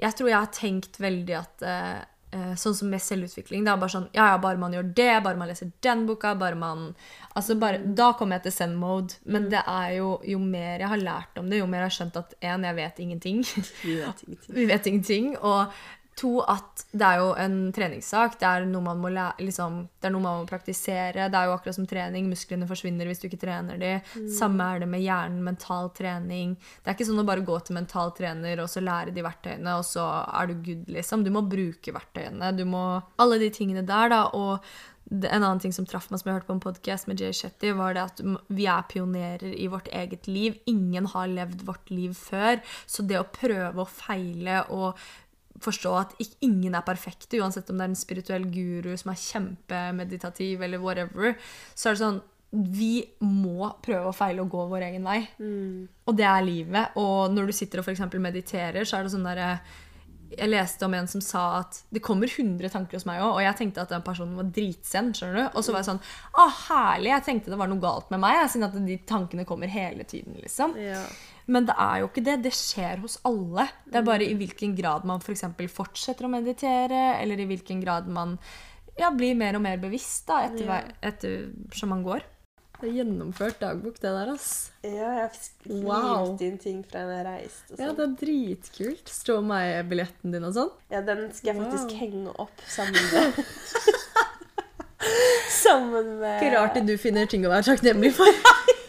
jeg 0.00 0.16
tror 0.16 0.30
jeg 0.30 0.38
har 0.38 0.52
tenkt 0.54 1.00
veldig 1.00 1.36
at 1.38 1.64
eh, 1.64 1.98
eh, 2.36 2.52
Sånn 2.60 2.76
som 2.76 2.90
med 2.92 3.02
selvutvikling. 3.02 3.64
Det 3.64 3.72
er 3.72 3.80
bare 3.80 3.94
sånn 3.94 4.08
Ja, 4.16 4.30
ja, 4.34 4.38
bare 4.42 4.60
man 4.60 4.76
gjør 4.76 4.90
det, 4.98 5.12
bare 5.24 5.40
man 5.40 5.50
leser 5.50 5.72
den 5.84 6.04
boka, 6.08 6.34
bare 6.38 6.58
man 6.58 6.90
Altså 7.36 7.56
bare 7.60 7.80
Da 7.96 8.10
kommer 8.18 8.38
jeg 8.38 8.48
til 8.48 8.56
send 8.58 8.78
mode. 8.80 9.18
Men 9.24 9.48
det 9.52 9.62
er 9.62 9.96
jo 9.98 10.16
Jo 10.28 10.40
mer 10.42 10.84
jeg 10.84 10.92
har 10.92 11.04
lært 11.04 11.40
om 11.40 11.48
det, 11.50 11.62
jo 11.62 11.68
mer 11.70 11.86
jeg 11.86 11.90
har 11.90 11.98
skjønt 12.00 12.20
at 12.22 12.36
én, 12.42 12.66
jeg 12.68 12.80
vet 12.80 13.04
ingenting. 13.06 13.44
Vi 13.82 14.00
vet 14.02 14.26
ingenting. 14.26 14.56
Vi 14.60 14.66
vet 14.72 14.90
ingenting. 14.92 15.30
Og 15.40 15.80
to, 16.16 16.30
at 16.48 16.84
det 16.96 17.04
er 17.04 17.20
jo 17.20 17.28
en 17.40 17.56
treningssak. 17.76 18.38
Det 18.40 18.48
er 18.48 18.64
noe 18.68 18.84
man 18.84 19.00
må, 19.02 19.10
læ 19.12 19.26
liksom, 19.42 19.82
det 20.00 20.08
er 20.08 20.14
noe 20.14 20.24
man 20.24 20.40
må 20.40 20.48
praktisere. 20.48 21.28
Det 21.32 21.38
er 21.38 21.50
jo 21.50 21.54
akkurat 21.56 21.76
som 21.76 21.88
trening. 21.88 22.30
Musklene 22.32 22.68
forsvinner 22.68 23.08
hvis 23.08 23.20
du 23.20 23.28
ikke 23.28 23.42
trener 23.44 23.80
de. 23.80 23.92
Samme 24.32 24.64
er 24.64 24.82
det 24.82 24.90
med 24.92 25.04
hjernen. 25.04 25.44
Mental 25.44 25.92
trening. 25.96 26.56
Det 26.80 26.88
er 26.88 26.96
ikke 26.96 27.08
sånn 27.10 27.22
å 27.22 27.28
bare 27.28 27.44
gå 27.46 27.60
til 27.66 27.76
mental 27.76 28.14
trener 28.16 28.64
og 28.64 28.72
så 28.72 28.82
lære 28.84 29.12
de 29.16 29.24
verktøyene, 29.26 29.76
og 29.76 29.86
så 29.86 30.08
er 30.24 30.50
du 30.50 30.58
good, 30.64 30.90
liksom. 30.96 31.24
Du 31.26 31.32
må 31.34 31.44
bruke 31.44 31.94
verktøyene. 31.96 32.52
Du 32.56 32.64
må 32.68 32.84
Alle 33.20 33.40
de 33.40 33.48
tingene 33.52 33.84
der, 33.86 34.10
da. 34.12 34.26
Og 34.36 34.64
en 35.10 35.42
annen 35.42 35.60
ting 35.62 35.74
som 35.74 35.86
traff 35.86 36.08
meg, 36.10 36.20
som 36.20 36.30
jeg 36.30 36.40
hørte 36.40 36.48
på 36.48 36.56
en 36.56 36.64
podkast 36.64 37.06
med 37.06 37.20
Jay 37.20 37.34
Shetty, 37.36 37.70
var 37.78 37.94
det 37.94 38.06
at 38.08 38.22
vi 38.48 38.66
er 38.70 38.86
pionerer 38.90 39.52
i 39.54 39.68
vårt 39.70 39.90
eget 39.94 40.26
liv. 40.26 40.56
Ingen 40.66 41.06
har 41.12 41.30
levd 41.30 41.62
vårt 41.68 41.92
liv 41.92 42.16
før. 42.18 42.58
Så 42.90 43.06
det 43.06 43.20
å 43.20 43.28
prøve 43.30 43.84
og 43.84 43.92
feile 43.92 44.64
og 44.74 44.98
forstå 45.62 45.92
at 45.98 46.14
ingen 46.44 46.74
er 46.74 46.84
perfekte, 46.86 47.40
uansett 47.40 47.70
om 47.70 47.78
det 47.78 47.86
er 47.86 47.92
en 47.92 47.98
spirituell 47.98 48.46
guru 48.52 48.92
som 48.96 49.12
er 49.12 49.20
kjempemeditativ, 49.22 50.64
eller 50.66 50.82
whatever, 50.82 51.36
så 51.74 51.90
er 51.90 51.96
det 51.96 52.04
sånn 52.04 52.24
vi 52.56 53.02
må 53.26 53.66
prøve 53.84 54.08
å 54.08 54.14
feile 54.16 54.44
og 54.44 54.52
gå 54.52 54.62
vår 54.70 54.86
egen 54.86 55.04
vei. 55.04 55.18
Og 56.06 56.14
det 56.16 56.24
er 56.24 56.46
livet. 56.46 56.94
Og 56.96 57.34
når 57.34 57.50
du 57.50 57.56
sitter 57.56 57.82
og 57.82 57.88
for 57.88 57.92
eksempel 57.92 58.22
mediterer, 58.22 58.86
så 58.86 58.96
er 58.96 59.04
det 59.04 59.12
sånn 59.12 59.26
derre 59.26 59.58
jeg 60.26 60.50
leste 60.50 60.82
om 60.86 60.94
en 60.96 61.06
som 61.06 61.22
sa 61.22 61.42
at 61.60 61.78
det 61.94 62.02
kommer 62.02 62.26
100 62.26 62.72
tanker 62.72 62.98
hos 62.98 63.06
meg 63.06 63.20
òg, 63.22 63.36
og 63.36 63.44
jeg 63.44 63.58
tenkte 63.60 63.84
at 63.84 63.92
den 63.94 64.02
personen 64.06 64.34
var 64.38 64.48
dritsen. 64.50 65.12
skjønner 65.14 65.38
du? 65.38 65.44
Og 65.52 65.62
så 65.62 65.74
var 65.74 65.84
jeg 65.84 65.90
sånn 65.92 66.02
Å, 66.02 66.46
herlig! 66.66 67.12
Jeg 67.12 67.26
tenkte 67.28 67.52
det 67.52 67.60
var 67.60 67.70
noe 67.70 67.82
galt 67.82 68.10
med 68.10 68.22
meg, 68.24 68.40
siden 68.50 68.66
at 68.66 68.74
de 68.88 68.98
tankene 69.06 69.46
kommer 69.46 69.70
hele 69.70 70.06
tiden. 70.08 70.34
liksom. 70.42 70.74
Ja. 70.80 71.04
Men 71.48 71.66
det 71.68 71.74
er 71.78 72.00
jo 72.02 72.08
ikke 72.10 72.24
det. 72.26 72.36
Det 72.42 72.52
skjer 72.58 72.98
hos 73.04 73.18
alle. 73.28 73.68
Det 73.86 74.00
er 74.00 74.06
bare 74.06 74.26
i 74.26 74.34
hvilken 74.34 74.72
grad 74.78 75.04
man 75.06 75.20
f.eks. 75.22 75.44
For 75.56 75.68
fortsetter 75.84 76.26
å 76.26 76.30
meditere, 76.32 77.20
eller 77.22 77.38
i 77.38 77.46
hvilken 77.46 77.82
grad 77.84 78.08
man 78.10 78.38
ja, 78.98 79.10
blir 79.14 79.36
mer 79.38 79.54
og 79.58 79.62
mer 79.62 79.76
bevisst 79.78 80.26
da, 80.26 80.40
etter, 80.48 80.64
Ja. 80.66 80.80
etter 81.02 81.52
som 81.76 81.90
man 81.94 82.02
går. 82.02 82.24
Det 82.80 82.90
er 82.90 82.96
gjennomført 82.98 83.58
dagbok, 83.60 83.94
det 84.02 84.10
der, 84.12 84.30
ass. 84.34 84.70
ja, 84.84 84.90
jeg 84.90 85.30
har 85.30 85.30
Wow. 85.86 86.36
inn 86.44 86.58
ting 86.58 86.82
fra 86.84 87.00
en 87.06 87.26
og 87.26 87.78
Ja, 87.78 87.86
sånn. 87.86 87.96
det 87.96 88.04
er 88.04 88.16
dritkult. 88.26 89.06
Stå 89.08 89.38
meg 89.42 89.88
billetten 89.88 90.30
din 90.32 90.44
og 90.44 90.52
sånn. 90.52 90.70
Ja, 90.90 91.00
den 91.00 91.32
skal 91.32 91.54
jeg 91.54 91.62
faktisk 91.64 91.90
Wow. 91.90 91.98
henge 92.00 92.34
opp 92.38 92.60
sammen 92.68 93.00
med 93.12 93.44
Sammen 95.48 96.18
med 96.20 96.42
Ikke 96.42 96.52
rart 96.56 96.86
du 96.86 96.96
finner 96.98 97.26
ting 97.26 97.44
å 97.46 97.50
være 97.52 97.64
takknemlig 97.70 98.12
for. 98.12 98.26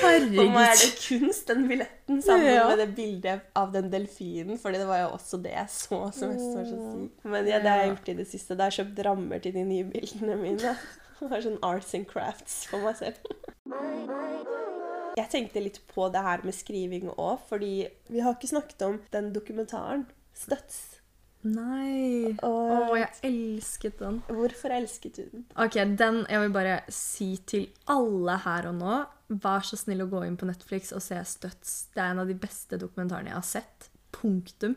For 0.00 0.26
meg 0.52 0.70
er 0.72 0.78
det 0.80 0.88
kunst, 0.98 1.46
den 1.50 1.66
billetten, 1.70 2.22
sammen 2.24 2.46
Ja. 2.48 2.64
med 2.68 2.78
det 2.82 2.88
bildet 2.96 3.40
av 3.56 3.72
den 3.72 3.90
delfinen. 3.92 4.58
Fordi 4.58 4.78
det 4.80 4.86
var 4.88 4.98
jo 5.04 5.10
også 5.16 5.38
det 5.42 5.52
jeg 5.52 5.68
så 5.70 6.00
som 6.14 6.32
jeg 6.32 6.40
var 6.56 6.64
så 6.64 6.80
syk. 6.94 7.24
Men 7.24 7.46
ja, 7.46 7.58
det 7.62 7.70
har 7.70 7.78
jeg 7.84 7.92
gjort 7.94 8.08
i 8.08 8.16
det 8.22 8.26
siste. 8.30 8.56
Har 8.58 8.70
jeg 8.70 8.78
kjøpt 8.86 9.04
rammer 9.06 9.38
til 9.44 9.52
de 9.54 9.64
nye 9.64 9.84
bildene 9.84 10.36
mine. 10.40 10.76
Det 11.22 11.28
har 11.30 11.42
sånn 11.44 11.58
arts 11.62 11.92
and 11.94 12.08
crafts 12.10 12.64
for 12.66 12.82
meg 12.82 12.96
selv. 12.98 13.14
Jeg 15.14 15.28
tenkte 15.30 15.60
litt 15.62 15.78
på 15.92 16.08
det 16.10 16.22
her 16.24 16.40
med 16.42 16.56
skriving 16.56 17.10
òg, 17.14 17.38
fordi 17.46 17.86
vi 18.10 18.22
har 18.24 18.34
ikke 18.34 18.48
snakket 18.50 18.82
om 18.88 18.96
den 19.12 19.28
dokumentaren. 19.34 20.06
Støts. 20.34 20.80
Nei. 21.42 22.32
Å, 22.38 22.50
oh, 22.50 22.92
jeg 22.94 23.10
elsket 23.26 23.98
den. 24.02 24.20
hvorfor 24.30 24.74
elsket 24.74 25.18
du 25.18 25.22
den? 25.24 25.46
Ok, 25.58 25.80
den 25.98 26.22
jeg 26.30 26.42
vil 26.44 26.52
bare 26.54 26.76
si 26.92 27.34
til 27.48 27.66
alle 27.90 28.38
her 28.44 28.70
og 28.70 28.78
nå. 28.78 28.98
Vær 29.42 29.64
så 29.66 29.78
snill 29.80 30.04
å 30.04 30.10
gå 30.12 30.22
inn 30.26 30.36
på 30.38 30.46
Netflix 30.46 30.92
og 30.94 31.02
se 31.02 31.18
Støts. 31.26 31.88
Det 31.94 32.02
er 32.02 32.12
en 32.12 32.22
av 32.22 32.30
de 32.30 32.36
beste 32.38 32.78
dokumentarene 32.78 33.32
jeg 33.32 33.38
har 33.40 33.48
sett. 33.48 33.88
Punktum. 34.12 34.74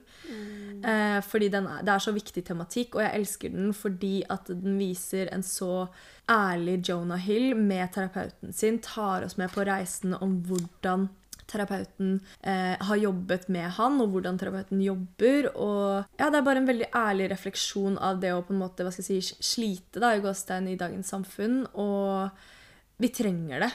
Eh, 0.88 1.20
fordi 1.28 1.50
den 1.52 1.68
er, 1.68 1.82
det 1.86 1.92
er 1.92 2.04
så 2.06 2.14
viktig 2.16 2.46
tematikk, 2.48 2.96
og 2.96 3.04
jeg 3.04 3.20
elsker 3.20 3.52
den 3.52 3.74
fordi 3.76 4.14
at 4.32 4.48
den 4.48 4.80
viser 4.80 5.30
en 5.36 5.44
så 5.46 5.90
ærlig 6.32 6.80
Jonah 6.88 7.20
Hill 7.20 7.52
med 7.60 7.92
terapeuten 7.94 8.56
sin. 8.56 8.80
Tar 8.80 9.28
oss 9.28 9.38
med 9.38 9.52
på 9.54 9.68
reisen 9.68 10.16
om 10.18 10.40
hvordan 10.48 11.10
terapeuten 11.52 12.18
eh, 12.42 12.76
har 12.88 13.02
jobbet 13.02 13.48
med 13.54 13.70
han, 13.78 14.00
og 14.04 14.14
hvordan 14.14 14.40
terapeuten 14.42 14.82
jobber. 14.84 15.50
Og 15.54 16.20
ja, 16.20 16.30
det 16.30 16.40
er 16.40 16.48
bare 16.48 16.64
en 16.64 16.70
veldig 16.70 16.92
ærlig 16.96 17.30
refleksjon 17.34 18.00
av 18.02 18.22
det 18.24 18.34
å 18.36 18.44
på 18.46 18.56
en 18.56 18.62
måte, 18.64 18.86
hva 18.86 18.94
skal 18.94 19.08
jeg 19.08 19.26
si, 19.26 19.40
slite 19.54 20.04
da, 20.04 20.16
i 20.16 20.24
gåstein 20.24 20.70
i 20.72 20.78
dagens 20.80 21.12
samfunn. 21.14 21.64
Og 21.82 22.30
vi 23.02 23.12
trenger 23.14 23.68
det. 23.68 23.74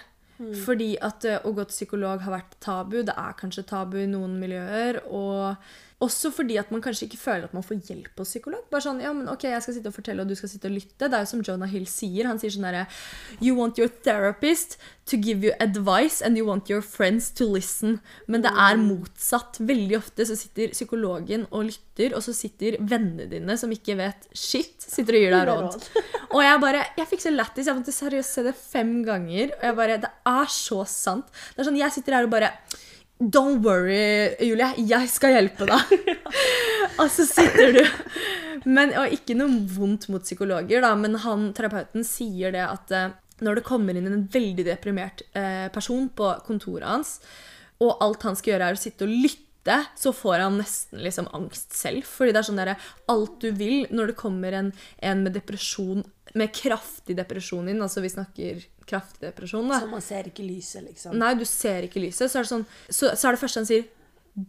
Fordi 0.65 0.95
at 1.05 1.25
eh, 1.29 1.43
å 1.45 1.53
gå 1.53 1.67
til 1.69 1.77
psykolog 1.77 2.23
har 2.25 2.33
vært 2.33 2.57
tabu. 2.65 3.01
Det 3.05 3.15
er 3.17 3.37
kanskje 3.39 3.67
tabu 3.69 3.99
i 4.01 4.09
noen 4.09 4.39
miljøer. 4.41 5.03
Og 5.07 5.57
også 6.01 6.31
fordi 6.33 6.57
at 6.57 6.71
man 6.73 6.81
kanskje 6.81 7.07
ikke 7.07 7.21
føler 7.21 7.45
at 7.45 7.53
man 7.57 7.65
får 7.65 7.83
hjelp 7.91 8.23
av 8.23 8.25
psykolog. 8.25 8.63
Bare 8.73 8.85
sånn, 8.87 9.03
ja, 9.05 9.11
men 9.13 9.29
ok, 9.29 9.45
jeg 9.51 9.65
skal 9.65 9.77
sitte 9.77 9.91
og 9.93 9.97
fortelle, 9.99 10.25
og 10.25 10.31
du 10.31 10.37
skal 10.39 10.49
sitte 10.49 10.71
og 10.71 10.73
lytte. 10.79 11.09
Det 11.11 11.19
er 11.19 11.27
jo 11.27 11.29
som 11.35 11.43
Jonah 11.45 11.69
Hill 11.69 11.85
sier. 11.91 12.29
Han 12.31 12.41
sier 12.41 12.55
sånn 12.55 12.65
derre 12.65 12.87
You 13.45 13.59
want 13.59 13.81
your 13.81 13.93
therapist 14.07 14.79
to 15.11 15.19
give 15.21 15.45
you 15.45 15.53
advice, 15.61 16.25
and 16.25 16.41
you 16.41 16.47
want 16.49 16.73
your 16.73 16.81
friends 16.81 17.29
to 17.37 17.45
listen. 17.53 17.99
Men 18.31 18.47
det 18.47 18.55
er 18.55 18.81
motsatt. 18.81 19.61
Veldig 19.61 19.99
ofte 20.01 20.25
så 20.29 20.39
sitter 20.41 20.73
psykologen 20.73 21.45
og 21.51 21.69
lytter, 21.69 22.17
og 22.17 22.25
så 22.25 22.33
sitter 22.37 22.81
vennene 22.81 23.29
dine 23.29 23.61
som 23.61 23.73
ikke 23.75 23.99
vet 24.01 24.29
shit, 24.33 24.79
sitter 24.81 25.19
og 25.19 25.27
gir 25.27 25.37
deg 25.37 25.49
råd. 25.53 25.91
Og 26.31 26.45
jeg 26.45 26.61
bare, 26.63 26.85
jeg 26.95 27.09
fikk 27.11 27.25
så 27.25 27.31
lættis. 27.35 27.67
Jeg 27.67 27.75
måtte 27.75 27.93
seriøst 27.93 28.37
se 28.37 28.45
det 28.47 28.53
fem 28.55 29.01
ganger. 29.03 29.51
Og 29.57 29.65
jeg 29.67 29.77
bare, 29.81 29.97
det 30.05 30.11
er 30.31 30.53
så 30.55 30.85
sant. 30.89 31.27
Det 31.57 31.61
er 31.61 31.67
sånn, 31.67 31.81
Jeg 31.81 31.93
sitter 31.97 32.17
her 32.17 32.29
og 32.29 32.33
bare 32.33 32.53
Don't 33.21 33.61
worry, 33.61 34.33
Julie. 34.41 34.71
Jeg 34.89 35.09
skal 35.13 35.35
hjelpe 35.35 35.67
deg. 35.69 35.91
og 37.03 37.09
så 37.13 37.27
sitter 37.29 37.75
du 37.77 37.83
men, 38.65 38.95
Og 38.97 39.13
ikke 39.13 39.37
noe 39.37 39.61
vondt 39.69 40.09
mot 40.13 40.25
psykologer, 40.25 40.81
da, 40.85 40.95
men 40.97 41.19
han, 41.21 41.51
terapeuten 41.57 42.05
sier 42.05 42.53
det 42.55 42.65
at 42.65 42.93
eh, 42.97 43.13
når 43.45 43.61
det 43.61 43.67
kommer 43.69 43.97
inn 43.97 44.09
en 44.09 44.27
veldig 44.33 44.67
deprimert 44.67 45.23
eh, 45.37 45.69
person 45.73 46.09
på 46.13 46.33
kontoret 46.45 46.89
hans, 46.89 47.15
og 47.81 48.03
alt 48.05 48.25
han 48.29 48.37
skal 48.37 48.55
gjøre, 48.55 48.69
er 48.69 48.77
å 48.77 48.81
sitte 48.81 49.07
og 49.07 49.15
lytte 49.15 49.50
så 49.99 50.13
får 50.17 50.39
han 50.45 50.59
nesten 50.61 51.03
liksom 51.05 51.29
angst 51.37 51.75
selv. 51.77 52.07
Fordi 52.09 52.33
det 52.33 52.41
er 52.41 52.49
sånn 52.49 52.61
derre 52.61 52.79
Alt 53.13 53.41
du 53.45 53.51
vil 53.57 53.85
når 53.93 54.13
det 54.13 54.19
kommer 54.21 54.57
en, 54.57 54.73
en 55.05 55.23
med 55.27 55.37
depresjon 55.37 56.05
med 56.35 56.53
kraftig 56.55 57.17
depresjon 57.19 57.69
inn, 57.69 57.81
altså 57.83 58.03
vi 58.05 58.11
snakker 58.13 58.61
kraftig 58.87 59.25
depresjon, 59.29 59.67
da. 59.71 59.81
Så 59.83 59.91
man 59.91 60.05
ser 60.05 60.29
ikke 60.31 60.45
lyset, 60.47 60.85
liksom. 60.87 61.17
Nei, 61.19 61.33
du 61.39 61.43
ser 61.49 61.87
ikke 61.87 62.03
lyset. 62.03 62.31
Så 62.31 62.39
er 62.39 62.47
det 62.47 62.53
sånn 62.53 62.69
Så, 62.87 63.11
så 63.19 63.29
er 63.29 63.35
det 63.35 63.43
første 63.43 63.63
han 63.63 63.69
sier 63.71 63.89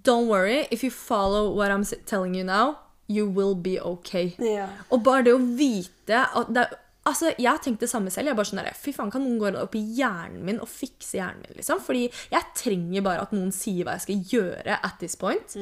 Don't 0.05 0.29
worry, 0.29 0.67
if 0.69 0.83
you 0.85 0.91
follow 0.93 1.49
what 1.57 1.73
I'm 1.73 1.83
telling 2.05 2.35
you 2.37 2.45
now, 2.45 2.77
you 3.09 3.25
will 3.25 3.55
be 3.55 3.79
okay. 3.81 4.35
Ja. 4.37 4.69
Og 4.93 5.01
bare 5.03 5.25
det 5.25 5.33
å 5.33 5.41
vite 5.41 6.21
at 6.21 6.53
det 6.53 6.67
er 6.67 6.77
Altså, 7.09 7.31
Jeg 7.33 7.49
har 7.49 7.57
tenkt 7.57 7.81
det 7.81 7.89
samme 7.89 8.11
selv. 8.13 8.29
Jeg 8.29 8.35
er 8.35 8.37
bare 8.37 8.45
sånn 8.51 8.59
der, 8.61 8.75
Fy 8.77 8.91
faen, 8.93 9.09
Kan 9.13 9.23
noen 9.25 9.39
gå 9.41 9.49
opp 9.57 9.73
i 9.77 9.81
hjernen 9.97 10.43
min 10.45 10.59
og 10.61 10.69
fikse 10.69 11.17
hjernen 11.17 11.41
min? 11.47 11.55
liksom? 11.57 11.79
Fordi 11.81 12.03
jeg 12.29 12.51
trenger 12.57 13.01
bare 13.05 13.23
at 13.25 13.33
noen 13.33 13.49
sier 13.55 13.87
hva 13.87 13.95
jeg 13.97 14.05
skal 14.05 14.21
gjøre 14.35 14.77
at 14.85 14.99
this 15.01 15.17
point. 15.17 15.55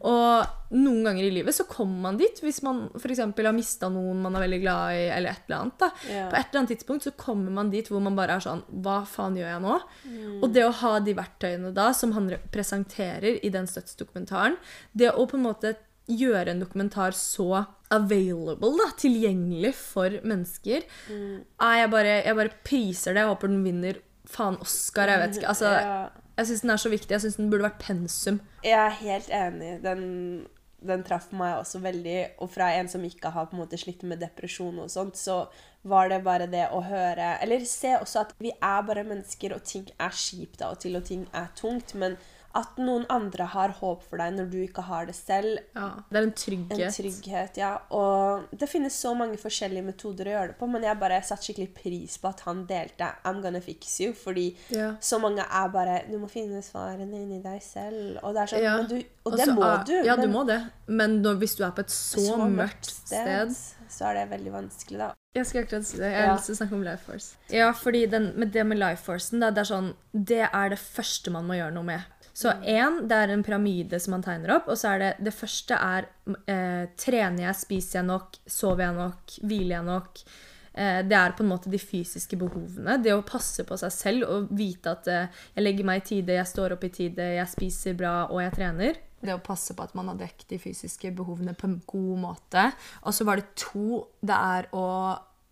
Og 0.00 0.72
noen 0.76 1.04
ganger 1.04 1.26
i 1.28 1.34
livet 1.34 1.54
så 1.54 1.66
kommer 1.68 2.00
man 2.08 2.16
dit 2.20 2.40
hvis 2.42 2.62
man 2.64 2.86
f.eks. 2.96 3.20
har 3.20 3.52
mista 3.54 3.90
noen 3.92 4.22
man 4.24 4.38
er 4.38 4.46
veldig 4.46 4.60
glad 4.64 4.96
i, 4.96 5.04
eller 5.18 5.30
et 5.36 5.44
eller 5.46 5.58
annet. 5.60 5.78
da. 5.84 5.90
Yeah. 6.08 6.30
På 6.32 6.40
et 6.40 6.48
eller 6.48 6.62
annet 6.62 6.72
tidspunkt 6.74 7.04
så 7.04 7.12
kommer 7.20 7.52
man 7.60 7.70
dit 7.70 7.88
hvor 7.92 8.00
man 8.00 8.16
bare 8.16 8.38
er 8.38 8.46
sånn 8.46 8.64
Hva 8.82 9.02
faen 9.06 9.36
gjør 9.36 9.52
jeg 9.52 9.64
nå? 9.66 9.76
Og 10.40 10.48
det 10.56 10.64
å 10.64 10.74
ha 10.80 10.96
de 11.00 11.14
verktøyene 11.16 11.74
da, 11.76 11.90
som 11.92 12.16
han 12.16 12.32
presenterer 12.52 13.36
i 13.44 13.52
den 13.52 13.68
støttsdokumentaren, 13.68 14.56
det 14.96 15.12
å 15.12 15.28
på 15.28 15.36
en 15.36 15.44
måte 15.44 15.76
gjøre 16.06 16.52
en 16.54 16.60
dokumentar 16.62 17.12
så 17.18 17.64
available, 17.94 18.72
da, 18.80 18.88
tilgjengelig 18.98 19.74
for 19.78 20.16
mennesker, 20.26 20.86
er 21.10 21.76
jeg, 21.80 21.90
bare, 21.92 22.14
jeg 22.26 22.38
bare 22.38 22.54
priser 22.66 23.14
det. 23.14 23.22
Jeg 23.24 23.30
håper 23.34 23.52
den 23.52 23.64
vinner 23.66 24.00
faen 24.26 24.58
Oscar. 24.62 25.12
Jeg 25.12 25.22
vet 25.22 25.36
ikke. 25.40 25.48
Altså, 25.54 25.72
Ja. 25.80 25.98
Jeg 26.36 26.50
syns 26.50 26.60
den 26.66 26.70
er 26.74 26.76
så 26.82 26.90
viktig. 26.92 27.10
Jeg 27.14 27.20
syns 27.22 27.36
den 27.38 27.46
burde 27.48 27.64
vært 27.64 27.78
pensum. 27.80 28.40
Jeg 28.62 28.76
er 28.76 28.90
helt 28.98 29.30
enig. 29.32 29.70
Den, 29.80 30.02
den 30.84 31.04
traff 31.06 31.30
meg 31.32 31.54
også 31.62 31.80
veldig. 31.80 32.16
Og 32.44 32.50
fra 32.52 32.66
en 32.76 32.90
som 32.92 33.00
ikke 33.08 33.30
har 33.32 33.46
på 33.48 33.56
en 33.56 33.62
måte 33.62 33.78
slitt 33.80 34.02
med 34.04 34.20
depresjon 34.20 34.82
og 34.84 34.90
sånt, 34.92 35.16
så 35.16 35.46
var 35.88 36.10
det 36.12 36.18
bare 36.26 36.48
det 36.50 36.66
å 36.74 36.82
høre 36.84 37.38
Eller 37.40 37.64
se 37.64 37.94
også 37.96 38.26
at 38.26 38.34
vi 38.42 38.50
er 38.52 38.82
bare 38.84 39.06
mennesker, 39.08 39.54
og 39.56 39.64
ting 39.64 39.86
er 39.96 40.10
kjipt 40.12 40.60
av 40.60 40.74
og 40.76 40.82
til, 40.84 40.98
og 41.00 41.06
ting 41.08 41.24
er 41.32 41.48
tungt. 41.56 41.94
Men 41.96 42.18
at 42.56 42.78
noen 42.80 43.04
andre 43.12 43.44
har 43.52 43.74
håp 43.76 44.02
for 44.08 44.16
deg 44.22 44.32
når 44.38 44.46
du 44.50 44.56
ikke 44.64 44.82
har 44.88 45.06
det 45.06 45.14
selv, 45.14 45.58
Ja, 45.76 45.90
det 46.10 46.18
er 46.18 46.22
en 46.26 46.32
trygghet. 46.32 46.80
en 46.80 46.94
trygghet. 46.96 47.56
ja. 47.60 47.72
Og 47.90 48.46
det 48.56 48.68
finnes 48.70 48.96
så 48.96 49.12
mange 49.16 49.36
forskjellige 49.36 49.84
metoder 49.84 50.24
å 50.30 50.34
gjøre 50.36 50.48
det 50.54 50.58
på, 50.58 50.68
men 50.72 50.82
jeg 50.88 50.98
bare 50.98 51.20
satte 51.22 51.44
skikkelig 51.50 51.74
pris 51.76 52.16
på 52.22 52.28
at 52.30 52.40
han 52.48 52.64
delte 52.66 53.10
'I'm 53.24 53.42
gonna 53.42 53.60
fix 53.60 53.98
you', 54.00 54.14
fordi 54.14 54.56
Ja. 54.70 54.94
så 55.00 55.20
mange 55.20 55.40
er 55.44 55.68
bare 55.68 56.02
'Du 56.10 56.18
må 56.18 56.28
finne 56.30 56.62
svarene 56.62 57.12
inni 57.12 57.42
deg 57.42 57.60
selv'. 57.60 58.18
Og 58.22 58.34
det 58.34 58.42
er 58.42 58.46
sånn, 58.56 58.62
Ja. 58.62 58.82
du, 58.82 58.96
og 58.96 59.32
Og 59.32 59.36
det 59.38 59.46
så 59.46 59.54
må 59.54 59.84
du. 59.86 59.92
Ja, 60.04 60.16
men 60.16 60.30
du 60.30 60.38
må 60.38 60.46
det. 60.46 60.62
Men 60.88 61.22
når, 61.22 61.36
hvis 61.38 61.56
du 61.56 61.64
er 61.64 61.70
på 61.72 61.80
et 61.80 61.90
så, 61.90 62.36
mørkt 62.48 62.84
sted, 63.06 63.54
så 63.88 64.04
er 64.06 64.14
det 64.26 64.30
veldig 64.40 64.52
vanskelig, 64.52 64.98
da. 64.98 65.12
Jeg 65.34 65.44
skal 65.46 65.64
akkurat 65.64 65.84
si 65.84 65.98
det. 65.98 66.12
Jeg 66.12 66.20
har 66.22 66.26
Ja. 66.28 66.34
lyst 66.36 66.46
til 66.46 66.54
å 66.54 66.58
snakke 66.58 66.72
om 66.72 66.82
Life 66.82 67.04
Force. 67.04 67.34
Ja, 67.50 67.72
fordi 67.72 68.06
den, 68.10 68.32
med 68.38 68.52
det 68.52 68.64
med 68.66 68.78
Life 68.78 69.04
Forcen, 69.04 69.38
da, 69.40 69.50
det 69.50 69.58
er 69.58 69.74
sånn 69.74 69.94
Det 70.14 70.48
er 70.50 70.68
det 70.70 70.78
første 70.78 71.30
man 71.30 71.44
må 71.46 71.52
gjøre 71.54 71.74
noe 71.74 71.82
med. 71.84 72.00
Så 72.36 72.52
én, 72.68 72.98
det 73.08 73.16
er 73.16 73.32
en 73.32 73.44
pyramide 73.44 73.96
som 74.02 74.12
man 74.12 74.24
tegner 74.24 74.58
opp. 74.58 74.68
Og 74.68 74.76
så 74.76 74.92
er 74.92 75.02
det 75.02 75.12
det 75.24 75.32
første 75.32 75.78
er 75.80 76.10
eh, 76.44 76.84
Trener 77.00 77.46
jeg, 77.46 77.60
spiser 77.62 78.02
jeg 78.02 78.08
nok, 78.10 78.36
sover 78.44 78.84
jeg 78.84 78.96
nok, 78.98 79.38
hviler 79.40 79.78
jeg 79.78 79.86
nok? 79.86 80.20
Eh, 80.76 81.00
det 81.08 81.16
er 81.16 81.32
på 81.32 81.46
en 81.46 81.48
måte 81.54 81.72
de 81.72 81.80
fysiske 81.80 82.36
behovene. 82.36 82.98
Det 83.00 83.14
å 83.16 83.24
passe 83.24 83.64
på 83.64 83.78
seg 83.80 83.94
selv 83.94 84.28
og 84.28 84.52
vite 84.56 84.92
at 84.92 85.08
eh, 85.08 85.40
jeg 85.56 85.64
legger 85.64 85.88
meg 85.88 86.02
i 86.02 86.06
tide, 86.10 86.36
jeg 86.36 86.52
står 86.52 86.76
opp 86.76 86.84
i 86.84 86.92
tide, 86.92 87.30
jeg 87.38 87.52
spiser 87.54 87.96
bra 87.96 88.14
og 88.28 88.42
jeg 88.44 88.52
trener. 88.58 89.00
Det 89.16 89.32
å 89.32 89.40
passe 89.40 89.72
på 89.72 89.86
at 89.86 89.96
man 89.96 90.12
har 90.12 90.20
dekket 90.20 90.52
de 90.52 90.60
fysiske 90.60 91.14
behovene 91.16 91.56
på 91.56 91.70
en 91.70 91.80
god 91.88 92.20
måte. 92.20 92.68
Og 93.08 93.16
så 93.16 93.24
var 93.24 93.40
det 93.40 93.54
to. 93.56 94.02
Det 94.20 94.36
er 94.36 94.68
å 94.76 94.86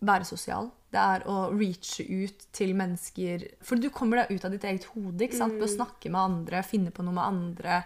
være 0.05 0.29
sosial. 0.29 0.69
Det 0.95 1.01
er 1.01 1.25
å 1.27 1.39
reache 1.51 2.05
ut 2.07 2.45
til 2.55 2.71
mennesker 2.77 3.49
For 3.65 3.81
du 3.81 3.89
kommer 3.93 4.23
deg 4.23 4.37
ut 4.37 4.45
av 4.47 4.53
ditt 4.53 4.67
eget 4.67 4.87
hode 4.93 5.27
ikke 5.27 5.41
sant? 5.41 5.57
ved 5.59 5.67
å 5.67 5.73
snakke 5.73 6.11
med 6.11 6.21
andre, 6.21 6.63
finne 6.63 6.93
på 6.95 7.03
noe 7.03 7.17
med 7.17 7.25
andre. 7.25 7.81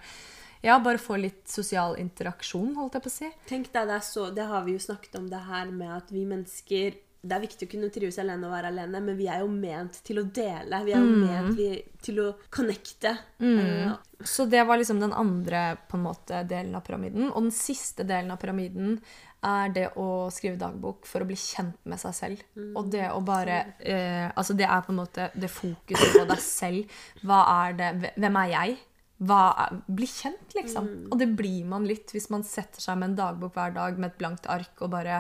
Ja, 0.62 0.80
bare 0.84 1.00
få 1.00 1.16
litt 1.16 1.48
sosial 1.48 1.96
interaksjon, 2.02 2.74
holdt 2.76 2.98
jeg 2.98 3.04
på 3.06 3.12
å 3.12 3.14
si. 3.14 3.30
Tenk 3.48 3.70
deg, 3.72 3.88
det, 3.88 4.02
så, 4.04 4.28
det 4.36 4.48
har 4.50 4.66
vi 4.66 4.76
jo 4.76 4.82
snakket 4.84 5.16
om 5.22 5.30
det 5.32 5.40
her 5.48 5.72
med 5.72 5.94
at 5.96 6.12
vi 6.12 6.26
mennesker 6.28 6.98
Det 7.20 7.36
er 7.36 7.44
viktig 7.44 7.68
å 7.68 7.72
kunne 7.72 7.90
trives 7.92 8.20
alene 8.22 8.48
og 8.48 8.54
være 8.54 8.70
alene, 8.72 9.00
men 9.04 9.18
vi 9.20 9.26
er 9.28 9.42
jo 9.44 9.50
ment 9.52 9.98
til 10.08 10.22
å 10.22 10.24
dele. 10.24 10.84
Vi 10.88 10.94
er 10.96 11.02
jo 11.04 11.16
ment 11.20 11.58
vi, 11.58 11.72
til 12.04 12.22
å 12.24 12.28
connecte. 12.48 13.12
Mm. 13.44 13.98
Så 14.24 14.46
det 14.52 14.64
var 14.68 14.80
liksom 14.80 15.02
den 15.04 15.16
andre 15.16 15.78
på 15.92 15.98
en 15.98 16.06
måte, 16.06 16.44
delen 16.48 16.76
av 16.80 16.86
pyramiden. 16.88 17.28
Og 17.34 17.50
den 17.50 17.56
siste 17.56 18.08
delen 18.08 18.32
av 18.32 18.40
pyramiden 18.40 19.02
er 19.46 19.72
det 19.72 19.86
å 20.00 20.28
skrive 20.34 20.60
dagbok 20.60 21.08
for 21.08 21.24
å 21.24 21.28
bli 21.30 21.38
kjent 21.40 21.80
med 21.88 22.02
seg 22.02 22.16
selv. 22.18 22.44
Og 22.76 22.90
det 22.92 23.08
å 23.14 23.22
bare 23.24 23.62
eh, 23.80 24.28
Altså 24.34 24.56
det 24.58 24.68
er 24.68 24.84
på 24.84 24.92
en 24.94 25.00
måte 25.00 25.30
det 25.36 25.52
fokuset 25.52 26.18
på 26.18 26.28
deg 26.28 26.44
selv. 26.44 27.02
Hva 27.24 27.44
er 27.64 27.80
det 27.80 28.14
Hvem 28.20 28.40
er 28.44 28.54
jeg? 28.56 28.78
Er, 29.20 29.80
bli 29.92 30.08
kjent, 30.08 30.54
liksom. 30.56 30.86
Og 31.12 31.18
det 31.20 31.26
blir 31.36 31.66
man 31.68 31.84
litt 31.84 32.14
hvis 32.16 32.30
man 32.32 32.46
setter 32.48 32.80
seg 32.80 32.96
med 33.02 33.10
en 33.10 33.18
dagbok 33.18 33.58
hver 33.58 33.74
dag 33.76 33.98
med 34.00 34.14
et 34.14 34.20
blankt 34.22 34.48
ark 34.48 34.80
og 34.80 34.94
bare 34.94 35.18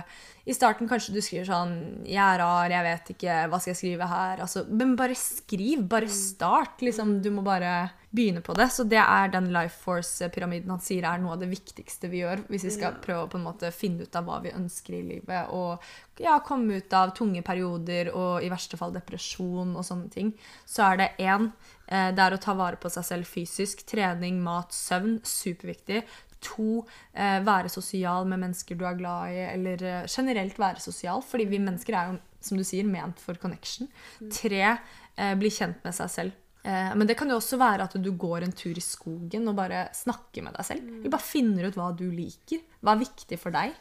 I 0.47 0.55
starten 0.55 0.87
kanskje 0.87 1.17
du 1.17 1.19
skriver 1.19 1.49
sånn 1.49 1.73
'Jeg 2.07 2.23
er 2.23 2.39
rar, 2.39 2.71
jeg 2.71 2.85
vet 2.87 3.11
ikke, 3.11 3.35
hva 3.51 3.59
skal 3.59 3.73
jeg 3.73 3.81
skrive 3.81 4.07
her?' 4.07 4.39
Altså, 4.39 4.63
men 4.71 4.95
bare 4.95 5.19
skriv. 5.19 5.83
Bare 5.83 6.07
start. 6.07 6.79
Liksom, 6.79 7.19
du 7.21 7.29
må 7.29 7.43
bare 7.43 7.91
begynne 8.09 8.41
på 8.41 8.53
det. 8.57 8.69
Så 8.73 8.83
det 8.89 8.99
er 9.01 9.31
den 9.33 9.51
Life 9.53 9.77
Force-pyramiden 9.83 10.71
han 10.73 10.81
sier 10.83 11.05
er 11.05 11.21
noe 11.21 11.35
av 11.35 11.43
det 11.43 11.49
viktigste 11.51 12.09
vi 12.09 12.23
gjør 12.23 12.43
hvis 12.49 12.65
vi 12.65 12.73
skal 12.73 12.97
prøve 13.03 13.27
å 13.27 13.31
på 13.31 13.39
en 13.39 13.45
måte 13.45 13.71
finne 13.75 14.05
ut 14.05 14.17
av 14.17 14.25
hva 14.27 14.39
vi 14.43 14.53
ønsker 14.55 14.97
i 14.97 15.03
livet. 15.11 15.51
Og 15.53 16.23
ja, 16.23 16.39
komme 16.45 16.79
ut 16.79 16.95
av 16.97 17.13
tunge 17.17 17.43
perioder 17.45 18.11
og 18.13 18.45
i 18.45 18.49
verste 18.51 18.79
fall 18.79 18.95
depresjon 18.95 19.75
og 19.75 19.85
sånne 19.85 20.09
ting. 20.13 20.33
Så 20.65 20.87
er 20.87 21.01
det 21.01 21.11
én 21.21 21.51
eh, 21.87 22.09
det 22.15 22.25
er 22.25 22.35
å 22.35 22.41
ta 22.41 22.57
vare 22.57 22.81
på 22.81 22.91
seg 22.93 23.05
selv 23.11 23.29
fysisk. 23.29 23.85
Trening, 23.89 24.41
mat, 24.43 24.73
søvn. 24.75 25.19
Superviktig. 25.25 26.03
To, 26.49 26.85
eh, 27.13 27.39
være 27.43 27.69
sosial 27.71 28.25
med 28.25 28.41
mennesker 28.41 28.77
du 28.79 28.85
er 28.87 28.97
glad 28.97 29.35
i, 29.35 29.45
eller 29.51 29.85
eh, 29.85 30.03
generelt 30.09 30.59
være 30.59 30.81
sosial. 30.81 31.21
Fordi 31.21 31.45
vi 31.51 31.61
mennesker 31.61 31.95
er 31.95 32.11
jo, 32.11 32.19
som 32.41 32.57
du 32.57 32.65
sier, 32.65 32.87
ment 32.87 33.21
for 33.21 33.37
connection. 33.37 33.91
Tre, 34.33 34.77
eh, 35.19 35.33
bli 35.37 35.51
kjent 35.53 35.83
med 35.85 35.93
seg 35.93 36.15
selv. 36.15 36.45
Eh, 36.63 36.95
men 36.95 37.07
det 37.07 37.15
kan 37.19 37.29
jo 37.31 37.37
også 37.39 37.59
være 37.59 37.87
at 37.87 37.95
du 38.03 38.11
går 38.19 38.45
en 38.45 38.55
tur 38.55 38.75
i 38.75 38.83
skogen 38.83 39.47
og 39.47 39.55
bare 39.59 39.87
snakker 39.95 40.43
med 40.45 40.57
deg 40.57 40.67
selv. 40.67 40.89
Du 41.03 41.09
bare 41.09 41.23
finner 41.23 41.69
ut 41.69 41.77
hva 41.79 41.91
du 41.95 42.09
liker. 42.11 42.65
Hva 42.83 42.95
er 42.95 43.05
viktig 43.05 43.39
for 43.39 43.55
deg. 43.55 43.77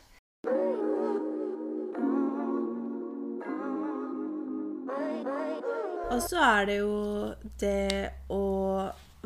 Og 6.08 6.22
så 6.24 6.38
er 6.40 6.68
det 6.70 6.76
jo 6.80 6.94
det 7.60 8.10
å 8.32 8.44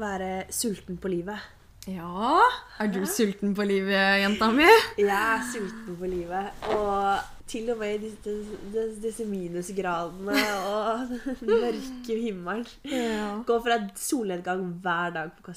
være 0.03 0.31
sulten 0.53 0.99
på 1.01 1.13
livet. 1.13 1.39
Ja? 1.87 2.39
Er 2.83 2.91
du 2.95 3.01
sulten 3.07 3.55
på 3.59 3.65
livet, 3.67 4.21
jenta 4.23 4.51
mi? 4.55 4.67
Jeg 4.99 5.13
er 5.13 5.45
sulten 5.53 5.97
på 5.99 6.11
livet. 6.11 6.67
Og 6.75 7.42
til 7.53 7.71
og 7.75 7.79
med 7.83 7.95
i 7.95 8.09
disse, 8.09 8.97
disse, 9.03 9.25
minusgradene 9.29 10.43
og 10.73 11.09
den 11.41 11.49
mørke 11.51 12.19
himmelen. 12.23 12.67
Ja. 12.89 13.31
Går 13.47 13.65
fra 13.67 13.79
solnedgang 13.99 14.65
hver 14.85 15.13
dag 15.15 15.33
på 15.39 15.53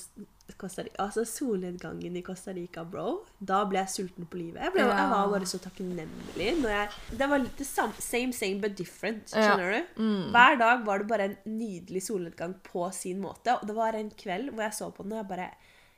Costa 0.59 0.83
Rica. 0.85 0.99
Altså 1.01 1.23
solnedgangen 1.25 2.15
i 2.19 2.21
Costa 2.25 2.53
Rica, 2.55 2.83
bro. 2.85 3.21
Da 3.39 3.63
ble 3.69 3.79
jeg 3.81 3.93
sulten 3.95 4.27
på 4.29 4.37
livet. 4.39 4.59
Jeg, 4.61 4.73
ble, 4.75 4.83
Ja. 4.85 4.91
jeg 4.99 5.09
var 5.15 5.31
bare 5.33 5.49
så 5.49 5.59
takknemlig. 5.63 6.05
Jeg, 6.37 6.89
det 7.17 7.29
var 7.31 7.41
litt 7.41 7.57
det 7.63 7.67
samme, 7.69 7.97
same, 8.03 8.35
same 8.35 8.59
but 8.61 8.75
different. 8.77 9.33
Ja. 9.33 9.47
Skjønner 9.55 9.73
du? 9.73 10.03
Hver 10.35 10.59
dag 10.61 10.85
var 10.85 11.01
det 11.01 11.09
bare 11.09 11.29
en 11.31 11.37
nydelig 11.57 12.03
solnedgang 12.05 12.53
på 12.67 12.85
sin 12.93 13.23
måte. 13.23 13.57
Og 13.57 13.65
det 13.71 13.75
var 13.77 13.97
en 13.97 14.11
kveld 14.19 14.51
hvor 14.53 14.67
jeg 14.67 14.77
så 14.77 14.91
på 14.93 15.03
den, 15.07 15.15
og 15.17 15.23
jeg 15.23 15.31
bare 15.33 15.49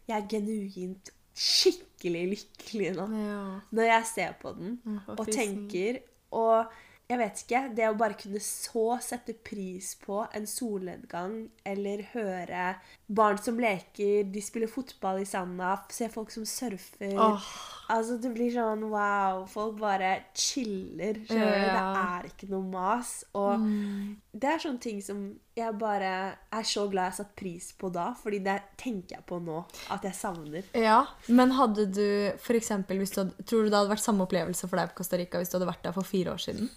Jeg 0.08 0.22
er 0.24 0.28
genuint 0.32 1.10
skikkelig 1.38 2.26
lykkelig 2.34 2.92
nå. 2.98 3.08
Ja. 3.22 3.46
Når 3.78 3.90
jeg 3.92 4.12
ser 4.16 4.36
på 4.42 4.54
den 4.58 4.76
Mm, 4.84 5.00
og 5.14 5.26
tenker 5.30 6.02
Og 6.32 6.66
jeg 7.08 7.20
vet 7.22 7.42
ikke, 7.46 7.60
det 7.72 7.86
å 7.88 7.94
bare 7.96 8.18
kunne 8.20 8.40
så 8.44 8.98
sette 9.00 9.32
pris 9.32 9.94
på 10.02 10.26
en 10.36 10.44
solnedgang, 10.44 11.38
eller 11.64 12.02
høre 12.12 12.66
barn 13.08 13.40
som 13.40 13.56
leker, 13.64 14.26
de 14.28 14.42
spiller 14.44 14.68
fotball 14.68 15.22
i 15.22 15.26
sanda, 15.30 15.78
se 15.90 16.10
folk 16.12 16.34
som 16.36 16.44
surfer 16.44 17.16
oh. 17.16 17.46
Altså, 17.88 18.18
det 18.20 18.34
blir 18.36 18.52
sånn 18.52 18.84
wow. 18.92 19.46
Folk 19.48 19.78
bare 19.80 20.26
chiller. 20.36 21.22
Ja. 21.32 21.46
Det 21.48 22.02
er 22.02 22.28
ikke 22.28 22.50
noe 22.52 22.68
mas. 22.68 23.22
Og 23.32 23.64
Mm. 23.64 24.18
Det 24.42 24.50
er 24.52 24.62
sånne 24.62 24.82
ting 24.84 24.98
som 25.04 25.22
jeg 25.58 25.74
bare 25.82 26.10
er 26.54 26.66
så 26.68 26.86
glad 26.92 27.12
jeg 27.12 27.18
satt 27.20 27.36
pris 27.40 27.70
på 27.80 27.90
da, 27.94 28.10
fordi 28.22 28.40
det 28.46 28.58
tenker 28.80 29.18
jeg 29.18 29.26
på 29.30 29.40
nå 29.44 29.62
at 29.94 30.06
jeg 30.06 30.18
savner. 30.18 30.68
Ja, 30.78 31.00
Men 31.28 31.56
hadde 31.58 31.88
du 31.90 32.08
for 32.44 32.58
eksempel, 32.60 33.02
Tror 33.08 33.64
du 33.66 33.70
det 33.70 33.78
hadde 33.78 33.94
vært 33.94 34.04
samme 34.04 34.28
opplevelse 34.28 34.68
for 34.70 34.80
deg 34.80 34.92
på 34.92 35.02
Costa 35.02 35.20
Rica 35.20 35.42
hvis 35.42 35.50
du 35.52 35.58
hadde 35.58 35.72
vært 35.72 35.88
der 35.88 35.96
for 35.96 36.08
fire 36.08 36.36
år 36.36 36.44
siden? 36.44 36.70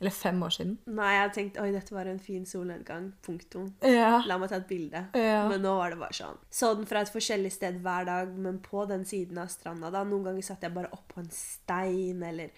Eller 0.00 0.10
fem 0.10 0.42
år 0.42 0.50
siden? 0.56 0.74
Nei, 0.90 1.10
jeg 1.14 1.22
hadde 1.22 1.34
tenkt 1.36 1.58
oi, 1.62 1.68
dette 1.74 1.94
var 1.94 2.08
en 2.10 2.18
fin 2.22 2.42
solnedgang. 2.48 3.12
Punktum. 3.22 3.68
Ja. 3.86 4.18
La 4.26 4.38
meg 4.42 4.50
ta 4.50 4.58
et 4.58 4.68
bilde. 4.68 5.04
Ja. 5.14 5.44
Men 5.50 5.62
nå 5.62 5.76
var 5.78 5.94
det 5.94 6.00
bare 6.00 6.16
sånn. 6.18 6.40
Så 6.50 6.72
den 6.74 6.88
fra 6.90 7.04
et 7.04 7.12
forskjellig 7.14 7.52
sted 7.54 7.78
hver 7.84 8.08
dag, 8.08 8.32
men 8.34 8.58
på 8.64 8.84
den 8.90 9.06
siden 9.06 9.38
av 9.38 9.52
stranda. 9.54 9.92
da. 9.94 10.02
Noen 10.08 10.26
ganger 10.26 10.46
satt 10.46 10.66
jeg 10.66 10.74
bare 10.74 10.90
oppå 10.96 11.22
en 11.22 11.30
stein, 11.30 12.22
eller 12.26 12.50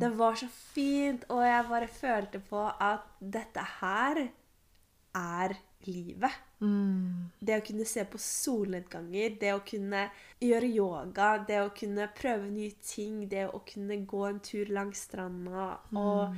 Det 0.00 0.12
var 0.16 0.40
så 0.40 0.48
fint, 0.48 1.26
og 1.28 1.44
jeg 1.44 1.68
bare 1.68 1.90
følte 2.00 2.40
på 2.48 2.64
at 2.72 3.04
dette 3.20 3.66
her 3.80 4.28
er 5.16 5.56
livet. 5.86 6.32
Mm. 6.60 7.30
Det 7.40 7.56
å 7.56 7.64
kunne 7.64 7.86
se 7.88 8.04
på 8.08 8.20
solnedganger, 8.20 9.36
det 9.40 9.52
å 9.56 9.62
kunne 9.64 10.06
gjøre 10.44 10.68
yoga, 10.68 11.30
det 11.48 11.60
å 11.62 11.70
kunne 11.76 12.08
prøve 12.16 12.50
nye 12.52 12.72
ting, 12.84 13.26
det 13.28 13.46
å 13.48 13.62
kunne 13.68 14.00
gå 14.08 14.24
en 14.28 14.40
tur 14.44 14.72
langs 14.72 15.06
stranda 15.08 15.70
og 15.96 16.36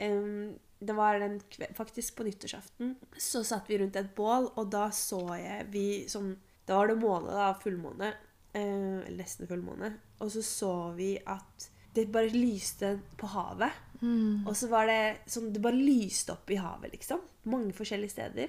em, 0.00 0.58
Det 0.80 0.94
var 0.94 1.18
den 1.18 1.40
faktisk 1.74 2.16
på 2.16 2.22
nyttårsaften. 2.24 2.96
Så 3.18 3.42
satt 3.44 3.66
vi 3.68 3.78
rundt 3.78 3.96
et 3.96 4.14
bål, 4.14 4.52
og 4.56 4.70
da 4.70 4.90
så 4.90 5.18
jeg 5.36 5.66
vi 5.72 6.04
sånn 6.08 6.36
Da 6.66 6.76
var 6.76 6.88
det 6.88 6.98
måne, 7.00 7.32
da, 7.32 7.54
fullmåne. 7.54 8.12
eh, 8.54 9.06
Eller 9.06 9.16
nesten 9.24 9.46
fullmåne. 9.48 9.94
Og 10.20 10.30
så 10.30 10.42
så 10.42 10.94
vi 10.94 11.16
at 11.26 11.70
det 11.94 12.12
bare 12.12 12.28
lyste 12.30 13.00
på 13.16 13.26
havet. 13.26 13.72
Mm. 14.02 14.46
Og 14.46 14.54
så 14.54 14.68
var 14.68 14.86
det 14.86 15.18
sånn 15.26 15.52
Det 15.52 15.60
bare 15.60 15.74
lyste 15.74 16.32
opp 16.32 16.50
i 16.50 16.56
havet, 16.56 16.92
liksom. 16.92 17.20
Mange 17.44 17.72
forskjellige 17.72 18.10
steder. 18.10 18.48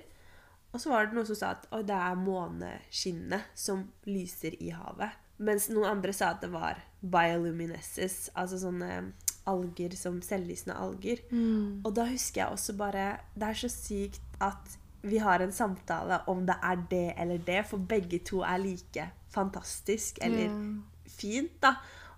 Og 0.73 0.79
så 0.79 0.89
var 0.91 1.05
det 1.07 1.15
noen 1.15 1.25
som 1.25 1.35
sa 1.35 1.49
at 1.55 1.65
det 1.88 1.95
er 1.95 2.15
måneskinnet 2.15 3.41
som 3.55 3.88
lyser 4.05 4.53
i 4.62 4.69
havet. 4.69 5.09
Mens 5.39 5.69
noen 5.69 5.89
andre 5.95 6.13
sa 6.13 6.29
at 6.35 6.41
det 6.41 6.51
var 6.51 6.77
bioluminescence, 7.01 8.29
altså 8.35 8.59
sånne 8.59 9.13
alger 9.49 9.95
som 9.97 10.21
selvlysende 10.25 10.77
alger. 10.77 11.23
Mm. 11.31 11.81
Og 11.85 11.95
da 11.95 12.05
husker 12.12 12.43
jeg 12.43 12.53
også 12.53 12.77
bare 12.77 13.09
Det 13.35 13.49
er 13.49 13.57
så 13.63 13.69
sykt 13.73 14.21
at 14.41 14.77
vi 15.01 15.19
har 15.23 15.39
en 15.39 15.51
samtale 15.55 16.19
om 16.27 16.43
det 16.47 16.55
er 16.63 16.81
det 16.91 17.13
eller 17.17 17.38
det, 17.47 17.63
for 17.69 17.77
begge 17.77 18.19
to 18.19 18.41
er 18.43 18.57
like 18.57 19.05
fantastisk 19.31 20.19
eller 20.21 20.51
fint, 21.07 21.55
da. 21.63 21.75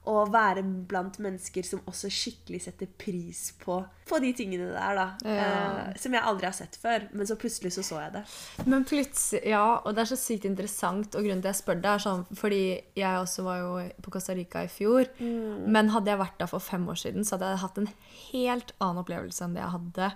Å 0.10 0.24
være 0.34 0.64
blant 0.90 1.20
mennesker 1.22 1.66
som 1.66 1.84
også 1.86 2.10
skikkelig 2.10 2.64
setter 2.64 2.90
pris 2.98 3.52
på, 3.62 3.76
på 4.10 4.18
de 4.24 4.32
tingene 4.34 4.72
der, 4.72 4.98
da. 4.98 5.04
Ja. 5.22 5.44
Eh, 5.92 6.00
som 6.02 6.16
jeg 6.18 6.26
aldri 6.26 6.48
har 6.50 6.56
sett 6.58 6.74
før. 6.82 7.06
Men 7.14 7.30
så 7.30 7.38
plutselig 7.38 7.76
så 7.76 7.84
så 7.86 8.00
jeg 8.02 8.16
det. 8.16 8.24
Men 8.66 8.86
plutselig, 8.90 9.44
ja, 9.52 9.62
og 9.78 9.94
det 9.94 10.02
er 10.02 10.10
så 10.10 10.18
sykt 10.18 10.48
interessant, 10.50 11.14
og 11.14 11.22
grunnen 11.22 11.44
til 11.44 11.52
at 11.52 11.54
jeg 11.54 11.60
spør 11.62 11.84
det, 11.84 11.92
er 11.92 12.02
sånn 12.06 12.26
fordi 12.32 12.64
jeg 12.98 13.20
også 13.22 13.46
var 13.46 13.60
jo 13.62 13.70
på 14.02 14.16
Costa 14.16 14.34
Rica 14.38 14.66
i 14.66 14.72
fjor. 14.74 15.06
Men 15.22 15.94
hadde 15.94 16.10
jeg 16.16 16.22
vært 16.24 16.42
der 16.42 16.50
for 16.50 16.66
fem 16.66 16.90
år 16.90 16.98
siden, 17.04 17.28
så 17.28 17.38
hadde 17.38 17.54
jeg 17.54 17.62
hatt 17.68 17.80
en 17.84 17.92
helt 18.32 18.74
annen 18.82 19.04
opplevelse 19.04 19.46
enn 19.46 19.54
det 19.58 19.62
jeg 19.62 19.76
hadde. 19.78 20.10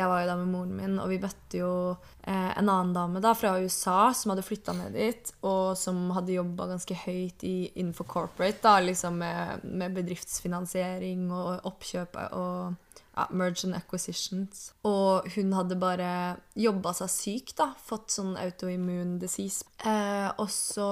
Jeg 0.00 0.10
var 0.14 0.24
jo 0.24 0.32
der 0.32 0.40
med 0.40 0.52
moren 0.54 0.74
min, 0.80 0.96
og 1.02 1.12
vi 1.12 1.20
møtte 1.20 1.60
jo 1.60 1.74
eh, 2.24 2.50
en 2.56 2.72
annen 2.72 2.96
dame 2.96 3.20
da 3.20 3.34
fra 3.36 3.52
USA 3.60 4.08
som 4.16 4.32
hadde 4.32 4.48
flytta 4.48 4.72
ned 4.80 4.96
dit, 4.96 5.36
og 5.44 5.76
som 5.76 6.06
hadde 6.16 6.38
jobba 6.38 6.70
ganske 6.72 6.96
høyt 7.04 7.44
i, 7.44 7.56
innenfor 7.74 8.08
corporate, 8.08 8.62
da, 8.64 8.78
liksom 8.80 8.93
med, 9.14 9.64
med 9.64 9.94
bedriftsfinansiering 9.98 11.28
og 11.32 11.66
oppkjøp 11.70 12.18
og 12.30 12.74
ja, 13.14 13.26
merge 13.30 13.64
and 13.66 13.76
acquisitions. 13.76 14.72
Og 14.86 15.28
hun 15.36 15.52
hadde 15.54 15.76
bare 15.78 16.08
jobba 16.58 16.92
seg 16.98 17.10
syk, 17.12 17.52
da. 17.58 17.68
Fått 17.78 18.14
sånn 18.14 18.34
autoimmune 18.40 19.18
disease. 19.22 19.66
Eh, 19.86 20.30
og 20.40 20.50
så 20.50 20.88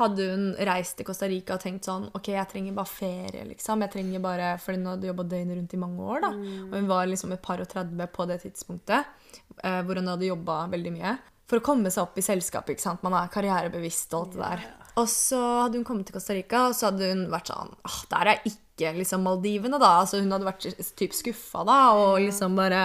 hadde 0.00 0.28
hun 0.32 0.48
reist 0.68 0.98
til 0.98 1.08
Costa 1.08 1.28
Rica 1.30 1.56
og 1.56 1.64
tenkt 1.64 1.88
sånn 1.88 2.08
OK, 2.16 2.32
jeg 2.34 2.50
trenger 2.52 2.76
bare 2.76 2.92
ferie, 2.92 3.46
liksom. 3.52 3.84
Jeg 3.86 3.94
trenger 3.94 4.24
bare, 4.24 4.50
For 4.62 4.76
hun 4.76 4.90
hadde 4.92 5.08
jobba 5.10 5.28
døgnet 5.28 5.60
rundt 5.60 5.76
i 5.76 5.80
mange 5.80 6.10
år, 6.16 6.26
da. 6.26 6.32
Og 6.66 6.76
hun 6.76 6.90
var 6.92 7.08
liksom 7.08 7.32
et 7.36 7.44
par 7.44 7.62
og 7.64 7.70
30 7.72 8.12
på 8.12 8.28
det 8.28 8.42
tidspunktet, 8.44 9.16
eh, 9.62 9.80
hvor 9.86 10.00
hun 10.00 10.12
hadde 10.12 10.28
jobba 10.28 10.66
veldig 10.72 10.94
mye. 10.98 11.16
For 11.46 11.60
å 11.60 11.64
komme 11.64 11.92
seg 11.94 12.02
opp 12.02 12.18
i 12.18 12.26
selskapet. 12.26 12.74
ikke 12.74 12.88
sant? 12.88 13.04
Man 13.06 13.14
er 13.14 13.30
karrierebevisst 13.32 14.12
og 14.14 14.26
alt 14.26 14.36
det 14.36 14.42
der. 14.42 14.85
Og 14.96 15.08
så 15.12 15.38
hadde 15.62 15.76
hun 15.76 15.84
kommet 15.84 16.08
til 16.08 16.16
Costa 16.16 16.34
Rica, 16.36 16.66
og 16.70 16.76
så 16.76 16.88
hadde 16.88 17.10
hun 17.10 17.26
vært 17.32 17.52
sånn 17.52 17.74
ah, 17.84 18.00
Der 18.12 18.32
er 18.32 18.48
ikke 18.48 18.94
liksom 18.96 19.26
Maldivene, 19.26 19.80
da. 19.82 19.92
Altså 20.02 20.22
Hun 20.22 20.32
hadde 20.32 20.48
vært 20.48 20.66
typ 20.96 21.16
skuffa, 21.16 21.64
da, 21.68 21.78
og 21.96 22.18
liksom 22.24 22.58
bare 22.58 22.82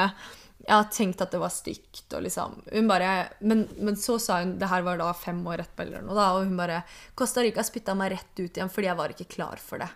jeg 0.61 0.75
har 0.75 0.89
tenkt 0.93 1.21
at 1.23 1.31
det 1.33 1.39
var 1.41 1.49
stygt 1.49 2.13
og 2.13 2.21
liksom 2.21 2.59
Hun 2.67 2.89
bare 2.89 3.31
men, 3.41 3.63
men 3.81 3.95
så 3.97 4.19
sa 4.21 4.43
hun 4.43 4.51
Det 4.61 4.67
her 4.69 4.83
var 4.85 4.99
da 5.01 5.07
fem 5.17 5.39
år 5.49 5.63
etterpå 5.63 5.87
eller 5.87 6.03
noe, 6.05 6.13
da, 6.13 6.27
og 6.35 6.45
hun 6.45 6.53
bare 6.59 6.83
Costa 7.17 7.41
Rica 7.41 7.65
spytta 7.65 7.95
meg 7.97 8.13
rett 8.13 8.43
ut 8.43 8.59
igjen 8.59 8.69
fordi 8.69 8.91
jeg 8.91 8.99
var 8.99 9.15
ikke 9.15 9.29
klar 9.31 9.61
for 9.61 9.81
det. 9.81 9.89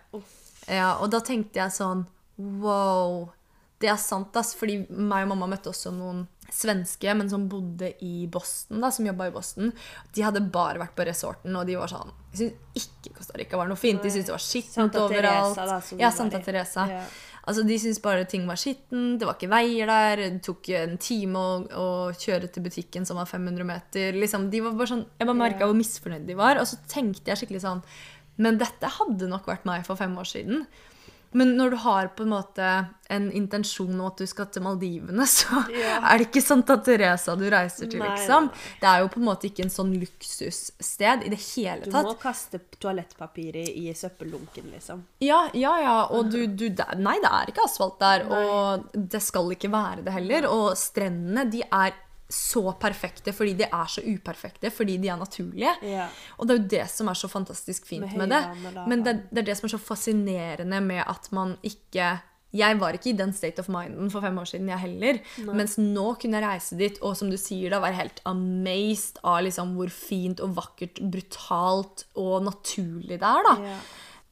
Ja, 0.66 0.96
og 0.98 1.12
da 1.14 1.22
tenkte 1.22 1.62
jeg 1.62 1.74
sånn 1.76 2.06
Wow. 2.36 3.30
Det 3.80 3.90
er 3.92 3.98
sant, 4.00 4.34
ass. 4.40 4.54
Fordi 4.56 4.78
meg 4.88 5.26
og 5.26 5.34
mamma 5.34 5.50
møtte 5.52 5.68
også 5.72 5.92
noen 5.92 6.24
svenske, 6.52 7.10
men 7.18 7.28
som 7.30 7.48
bodde 7.50 7.90
i 8.06 8.26
Boston, 8.30 8.80
da, 8.80 8.90
som 8.94 9.06
jobba 9.08 9.26
i 9.28 9.34
Boston. 9.34 9.72
De 10.14 10.24
hadde 10.24 10.44
bare 10.54 10.80
vært 10.80 10.94
på 10.96 11.06
resorten, 11.08 11.56
og 11.58 11.66
de 11.68 11.74
var 11.78 11.90
sånn 11.90 12.12
De 12.30 12.38
syntes 12.38 12.84
ikke 12.86 13.16
Costa 13.16 13.38
Rica 13.38 13.58
var 13.58 13.68
noe 13.70 13.80
fint. 13.80 14.02
De 14.02 14.12
syntes 14.12 14.30
det 14.30 14.36
var 14.36 14.44
skittent 14.44 14.98
overalt. 15.00 15.56
Teresa, 15.58 15.66
da, 15.72 16.04
ja, 16.04 16.12
Santa. 16.14 16.40
Teresa. 16.46 16.86
Ja. 16.90 17.02
Altså, 17.46 17.62
De 17.66 17.76
syntes 17.78 18.00
bare 18.02 18.24
ting 18.26 18.46
var 18.48 18.58
skittent, 18.58 19.20
det 19.20 19.26
var 19.28 19.36
ikke 19.36 19.50
veier 19.52 19.90
der, 19.90 20.24
det 20.24 20.42
tok 20.46 20.70
en 20.74 20.96
time 21.02 21.38
å, 21.38 21.60
å 21.78 21.86
kjøre 22.18 22.50
til 22.50 22.64
butikken 22.64 23.06
som 23.06 23.20
var 23.20 23.28
500 23.30 23.66
meter. 23.66 24.18
Liksom, 24.18 24.48
de 24.50 24.64
var 24.64 24.74
bare 24.78 24.92
sånn, 24.94 25.06
Jeg 25.18 25.28
bare 25.30 25.42
merka 25.44 25.68
hvor 25.68 25.78
misfornøyde 25.78 26.26
de 26.30 26.38
var. 26.38 26.58
Og 26.62 26.66
så 26.66 26.80
tenkte 26.90 27.30
jeg 27.30 27.42
skikkelig 27.42 27.62
sånn 27.66 27.84
Men 28.42 28.58
dette 28.60 28.90
hadde 28.98 29.30
nok 29.30 29.46
vært 29.48 29.64
meg 29.68 29.86
for 29.86 29.98
fem 29.98 30.14
år 30.18 30.26
siden. 30.28 30.66
Men 31.32 31.56
når 31.58 31.70
du 31.70 31.76
har 31.82 32.06
på 32.16 32.22
en 32.22 32.30
måte 32.32 32.68
en 33.10 33.26
intensjon 33.32 33.92
om 34.00 34.06
at 34.08 34.16
du 34.18 34.26
skal 34.26 34.46
til 34.50 34.62
Maldivene, 34.64 35.26
så 35.30 35.62
Ja. 35.74 35.98
er 36.12 36.18
det 36.18 36.28
ikke 36.30 36.42
Santa 36.42 36.76
Teresa 36.82 37.34
du 37.36 37.44
reiser 37.52 37.90
til, 37.90 38.00
Nei, 38.00 38.08
liksom. 38.14 38.48
Det 38.80 38.88
er 38.88 39.00
jo 39.04 39.08
på 39.12 39.20
en 39.20 39.26
måte 39.28 39.46
ikke 39.50 39.64
en 39.66 39.70
sånn 39.74 39.92
luksussted 40.00 41.26
i 41.26 41.32
det 41.32 41.38
hele 41.54 41.84
Du 41.84 41.90
tatt. 41.92 42.06
må 42.08 42.14
kaste 42.20 42.60
toalettpapiret 42.80 43.68
i 43.74 43.92
søppeldunken, 43.94 44.70
liksom. 44.72 45.04
Ja, 45.24 45.42
ja, 45.54 45.74
ja. 45.82 45.96
Og 46.16 46.30
du, 46.32 46.46
du 46.46 46.66
Nei, 46.98 47.16
det 47.22 47.30
er 47.30 47.52
ikke 47.52 47.64
asfalt 47.66 47.98
der. 48.00 48.26
Og 48.30 48.88
det 48.94 49.22
skal 49.22 49.50
ikke 49.54 49.70
være 49.72 50.02
det 50.06 50.12
heller. 50.16 50.48
Og 50.50 50.72
strendene, 50.78 51.46
de 51.50 51.62
er 51.66 51.94
så 52.28 52.72
perfekte 52.80 53.30
fordi 53.34 53.54
de 53.60 53.66
er 53.68 53.90
så 53.90 54.02
uperfekte 54.02 54.70
fordi 54.74 54.96
de 55.02 55.10
er 55.12 55.18
naturlige. 55.20 55.74
Yeah. 55.82 56.14
Og 56.36 56.46
det 56.46 56.54
er 56.54 56.58
jo 56.58 56.70
det 56.76 56.86
som 56.90 57.10
er 57.10 57.18
så 57.18 57.30
fantastisk 57.30 57.86
fint 57.86 58.06
Med 58.16 58.28
med, 58.28 58.34
det. 58.34 58.86
Men 58.90 59.04
det, 59.06 59.18
det 59.30 59.44
er 59.44 59.50
det 59.50 59.58
som 59.58 59.68
er 59.68 59.76
så 59.76 59.82
fascinerende 59.82 60.80
med 60.82 61.04
at 61.06 61.30
man 61.32 61.56
ikke 61.62 62.16
jeg 62.56 62.78
var 62.80 62.96
ikke 62.96 63.10
i 63.10 63.18
den 63.18 63.34
state 63.36 63.60
of 63.60 63.68
minden 63.68 64.08
for 64.08 64.24
fem 64.24 64.38
år 64.38 64.46
siden, 64.48 64.68
jeg 64.70 64.80
heller. 64.80 65.18
Mens 65.52 65.76
nå 65.76 66.06
kunne 66.16 66.38
jeg 66.38 66.46
reise 66.46 66.78
dit 66.78 66.98
og 67.04 67.16
som 67.18 67.28
du 67.28 67.36
sier 67.40 67.74
da, 67.74 67.82
være 67.82 67.98
helt 67.98 68.22
amazed 68.24 69.20
av 69.26 69.42
liksom 69.44 69.74
hvor 69.76 69.92
fint 69.92 70.40
og 70.40 70.54
vakkert, 70.56 71.02
brutalt 71.12 72.06
og 72.16 72.46
naturlig 72.46 73.18
det 73.20 73.28
er. 73.28 73.50
da. 73.50 73.56
Yeah. 73.60 73.82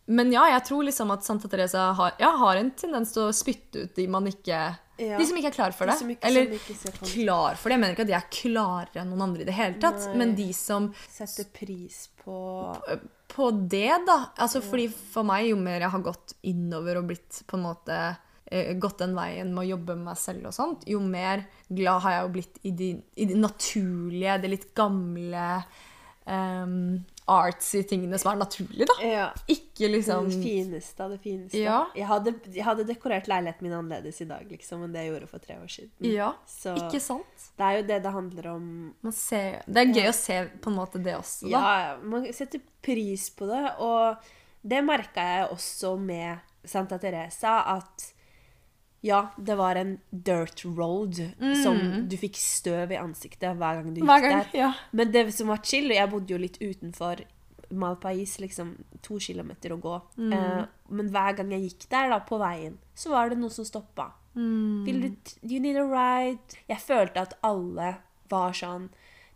Men 0.06 0.32
ja, 0.34 0.44
jeg 0.52 0.66
tror 0.68 0.84
liksom 0.84 1.12
at 1.14 1.24
Santa 1.24 1.48
Teresa 1.48 1.90
har, 1.96 2.16
ja, 2.20 2.30
har 2.42 2.60
en 2.60 2.70
tendens 2.76 3.14
til 3.14 3.26
å 3.26 3.34
spytte 3.34 3.86
ut 3.86 3.94
de 3.96 4.04
man 4.10 4.28
ikke 4.28 4.58
Ja. 4.98 5.18
De 5.18 5.26
som 5.26 5.36
ikke 5.36 5.50
er 5.50 5.56
klar 5.56 5.72
for 5.74 5.86
det. 5.90 5.96
ikke- 6.14 6.24
Eller 6.28 6.46
klar 7.02 7.56
for 7.56 7.68
det. 7.68 7.74
Jeg 7.74 7.80
mener 7.80 7.94
ikke 7.96 8.04
at 8.06 8.12
de 8.12 8.18
er 8.18 8.28
klarere 8.30 9.00
enn 9.02 9.10
noen 9.10 9.22
andre 9.22 9.42
i 9.42 9.44
det 9.48 9.54
hele 9.54 9.80
tatt. 9.82 10.06
Nei. 10.06 10.16
Men 10.20 10.34
de 10.38 10.52
som 10.52 10.92
Setter 11.08 11.44
pris 11.52 12.08
på 12.24 12.76
på 13.34 13.48
det, 13.68 14.06
da. 14.06 14.30
Altså, 14.38 14.60
fordi 14.62 14.88
For 14.92 15.24
meg, 15.24 15.48
jo 15.48 15.56
mer 15.56 15.80
jeg 15.80 15.90
har 15.90 16.00
gått 16.00 16.34
innover 16.44 16.98
og 17.00 17.08
blitt 17.08 17.42
på 17.48 17.56
en 17.58 17.64
måte 17.64 18.16
eh, 18.52 18.74
gått 18.78 18.98
den 18.98 19.14
veien 19.16 19.52
med 19.52 19.64
å 19.64 19.68
jobbe 19.76 19.96
med 19.96 20.04
meg 20.04 20.16
selv 20.20 20.46
og 20.46 20.52
sånt, 20.54 20.84
jo 20.86 21.00
mer 21.00 21.44
glad 21.68 22.02
har 22.02 22.10
jeg 22.12 22.22
jo 22.22 22.32
blitt 22.36 22.58
i 22.62 22.70
de, 22.70 23.02
i 23.16 23.24
de 23.24 23.34
naturlige, 23.34 24.40
det 24.42 24.50
litt 24.50 24.74
gamle 24.76 25.64
um, 26.26 27.04
artsy 27.30 27.80
tingene 27.88 28.18
som 28.20 28.34
er 28.34 28.40
naturlige, 28.42 28.84
da. 28.90 28.94
Ja. 29.00 29.26
Ikke 29.48 29.88
liksom 29.88 30.26
Det 30.28 30.40
fineste 30.42 31.04
av 31.06 31.14
det 31.14 31.18
fineste. 31.24 31.56
Ja. 31.62 31.78
Jeg, 31.96 32.04
hadde, 32.10 32.34
jeg 32.52 32.64
hadde 32.66 32.84
dekorert 32.88 33.28
leiligheten 33.30 33.64
min 33.64 33.72
annerledes 33.78 34.20
i 34.20 34.26
dag 34.28 34.44
liksom, 34.50 34.82
enn 34.84 34.92
det 34.92 35.06
jeg 35.06 35.12
gjorde 35.14 35.28
for 35.30 35.44
tre 35.46 35.56
år 35.56 35.70
siden. 35.72 35.92
Ja, 36.12 36.32
Så 36.46 36.74
ikke 36.76 37.00
sant? 37.00 37.46
det 37.56 37.64
er 37.64 37.78
jo 37.78 37.86
det 37.88 38.00
det 38.04 38.12
handler 38.12 38.48
om. 38.52 38.66
Man 39.06 39.16
ser, 39.16 39.62
det 39.66 39.86
er 39.86 39.94
gøy 39.96 40.10
å 40.10 40.16
se 40.20 40.40
på 40.60 40.72
en 40.72 40.76
måte 40.82 41.00
det 41.02 41.16
også, 41.16 41.48
da. 41.48 41.52
Ja, 41.56 41.74
ja, 41.86 41.94
man 42.02 42.26
setter 42.36 42.60
pris 42.84 43.30
på 43.32 43.48
det. 43.48 43.62
Og 43.80 44.28
det 44.64 44.82
merka 44.84 45.24
jeg 45.24 45.48
også 45.56 45.94
med 46.00 46.44
Santa 46.64 46.98
Teresa, 47.00 47.62
at 47.78 48.10
ja, 49.04 49.18
det 49.36 49.54
var 49.60 49.76
en 49.76 49.98
dirt 50.10 50.62
road 50.64 51.18
som 51.62 51.76
du 52.08 52.16
fikk 52.16 52.38
støv 52.40 52.94
i 52.94 52.96
ansiktet 52.96 53.52
hver 53.60 53.80
gang 53.82 53.90
du 53.92 54.00
gikk 54.00 54.08
Mm. 54.08 54.22
Gang, 54.24 54.38
der. 54.40 54.48
ja. 54.56 54.70
Men 54.96 55.12
det 55.12 55.26
som 55.36 55.48
var 55.52 55.60
chill, 55.62 55.90
jeg 55.92 56.08
bodde 56.10 56.32
jo 56.32 56.38
litt 56.40 56.56
utenfor 56.62 57.20
Malpais, 57.74 58.38
liksom 58.40 58.74
to 59.02 59.18
kilometer 59.18 59.72
å 59.74 59.78
gå. 59.80 59.94
Mm. 60.20 60.32
Eh, 60.32 60.64
men 60.94 61.08
hver 61.10 61.36
gang 61.36 61.50
jeg 61.52 61.62
gikk 61.68 61.86
der, 61.90 62.10
da, 62.12 62.18
på 62.24 62.38
veien, 62.38 62.76
så 62.94 63.10
var 63.10 63.28
det 63.32 63.38
noen 63.40 63.50
som 63.52 63.64
stoppa. 63.66 64.10
Mm. 64.36 64.84
Vil 64.86 65.00
du 65.02 65.08
You 65.48 65.60
need 65.60 65.76
a 65.76 65.84
ride? 65.84 66.58
Jeg 66.68 66.80
følte 66.84 67.22
at 67.24 67.34
alle 67.42 67.96
var 68.30 68.52
sånn 68.56 68.88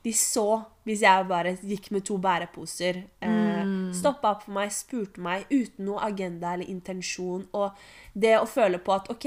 De 0.08 0.16
så 0.16 0.46
hvis 0.88 1.02
jeg 1.04 1.28
bare 1.28 1.52
gikk 1.60 1.90
med 1.92 2.06
to 2.08 2.16
bæreposer. 2.24 3.04
Eh, 3.20 3.44
Mm. 3.58 3.92
Stoppa 3.92 4.30
opp 4.30 4.42
for 4.44 4.54
meg, 4.54 4.70
spurte 4.72 5.20
meg 5.20 5.48
uten 5.50 5.84
noe 5.88 6.00
agenda 6.06 6.52
eller 6.54 6.68
intensjon. 6.70 7.46
Og 7.58 7.74
det 8.14 8.36
å 8.38 8.46
føle 8.48 8.78
på 8.78 8.94
at 8.94 9.08
OK, 9.12 9.26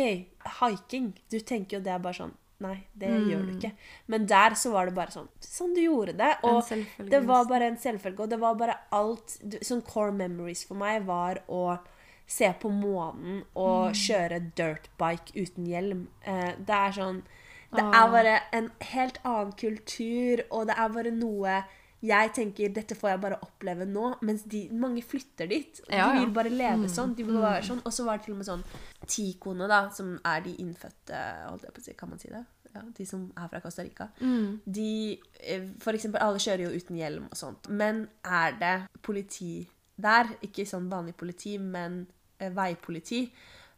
hiking 0.61 1.11
Du 1.29 1.39
tenker 1.39 1.77
jo 1.77 1.83
det 1.83 1.91
er 1.93 1.99
bare 1.99 2.17
sånn 2.17 2.31
Nei, 2.61 2.75
det 2.93 3.09
gjør 3.09 3.45
du 3.47 3.51
ikke. 3.57 3.71
Men 4.07 4.27
der 4.29 4.53
så 4.53 4.71
var 4.71 4.85
det 4.85 4.93
bare 4.95 5.11
sånn 5.13 5.27
Sånn 5.41 5.73
du 5.73 5.81
gjorde 5.81 6.13
det. 6.17 6.31
Mm. 6.43 6.49
Og 6.51 7.09
det 7.09 7.21
var 7.25 7.45
bare 7.49 7.67
en 7.71 7.77
selvfølge. 7.81 8.21
Og 8.21 8.29
det 8.29 8.39
var 8.39 8.55
bare 8.55 8.77
alt 8.93 9.37
Sånn 9.65 9.81
core 9.81 10.13
memories 10.13 10.63
for 10.69 10.77
meg 10.79 11.03
var 11.09 11.41
å 11.49 11.79
se 12.31 12.47
på 12.61 12.69
månen 12.71 13.41
og 13.59 13.91
kjøre 13.97 14.39
dirtbike 14.55 15.33
uten 15.35 15.65
hjelm. 15.67 16.05
Eh, 16.23 16.53
det 16.57 16.77
er 16.77 16.91
sånn 16.95 17.23
Det 17.71 17.83
er 17.83 18.09
bare 18.11 18.39
en 18.57 18.71
helt 18.93 19.21
annen 19.23 19.53
kultur, 19.59 20.43
og 20.51 20.67
det 20.67 20.75
er 20.77 20.97
bare 20.97 21.13
noe 21.15 21.61
jeg 22.01 22.31
tenker 22.33 22.71
dette 22.73 22.95
får 22.97 23.11
jeg 23.11 23.21
bare 23.21 23.37
oppleve 23.45 23.85
nå, 23.85 24.07
mens 24.25 24.41
de, 24.49 24.63
mange 24.73 25.03
flytter 25.05 25.49
dit. 25.51 25.81
De 25.85 25.99
vil 26.17 26.31
bare 26.33 26.49
leve 26.49 26.89
sånn. 26.89 27.13
de 27.13 27.25
vil 27.27 27.37
bare 27.37 27.59
være 27.59 27.67
sånn. 27.67 27.83
Og 27.85 27.93
så 27.93 28.05
var 28.07 28.17
det 28.17 28.25
til 28.25 28.33
og 28.33 28.39
med 28.39 28.47
sånn 28.47 28.63
Ticoene, 29.05 29.67
da, 29.69 29.83
som 29.93 30.15
er 30.25 30.41
de 30.41 30.55
innfødte 30.63 31.19
holdt 31.45 31.67
jeg 31.67 31.75
på 31.75 31.83
å 31.83 31.85
si, 31.85 31.93
Kan 31.99 32.09
man 32.09 32.21
si 32.23 32.31
det? 32.33 32.41
Ja, 32.71 32.81
De 32.97 33.05
som 33.05 33.27
er 33.35 33.51
fra 33.51 33.61
Costa 33.61 33.83
Rica. 33.85 34.09
De 34.65 35.19
eh, 35.43 35.67
For 35.83 35.93
eksempel, 35.93 36.23
alle 36.23 36.41
kjører 36.41 36.65
jo 36.65 36.73
uten 36.81 36.97
hjelm 36.97 37.29
og 37.29 37.37
sånt. 37.37 37.69
Men 37.69 38.07
er 38.25 38.57
det 38.57 38.75
politi 39.05 39.67
der, 40.01 40.31
ikke 40.41 40.65
sånn 40.65 40.89
vanlig 40.89 41.13
politi, 41.19 41.59
men 41.61 42.07
eh, 42.39 42.49
veipoliti 42.49 43.27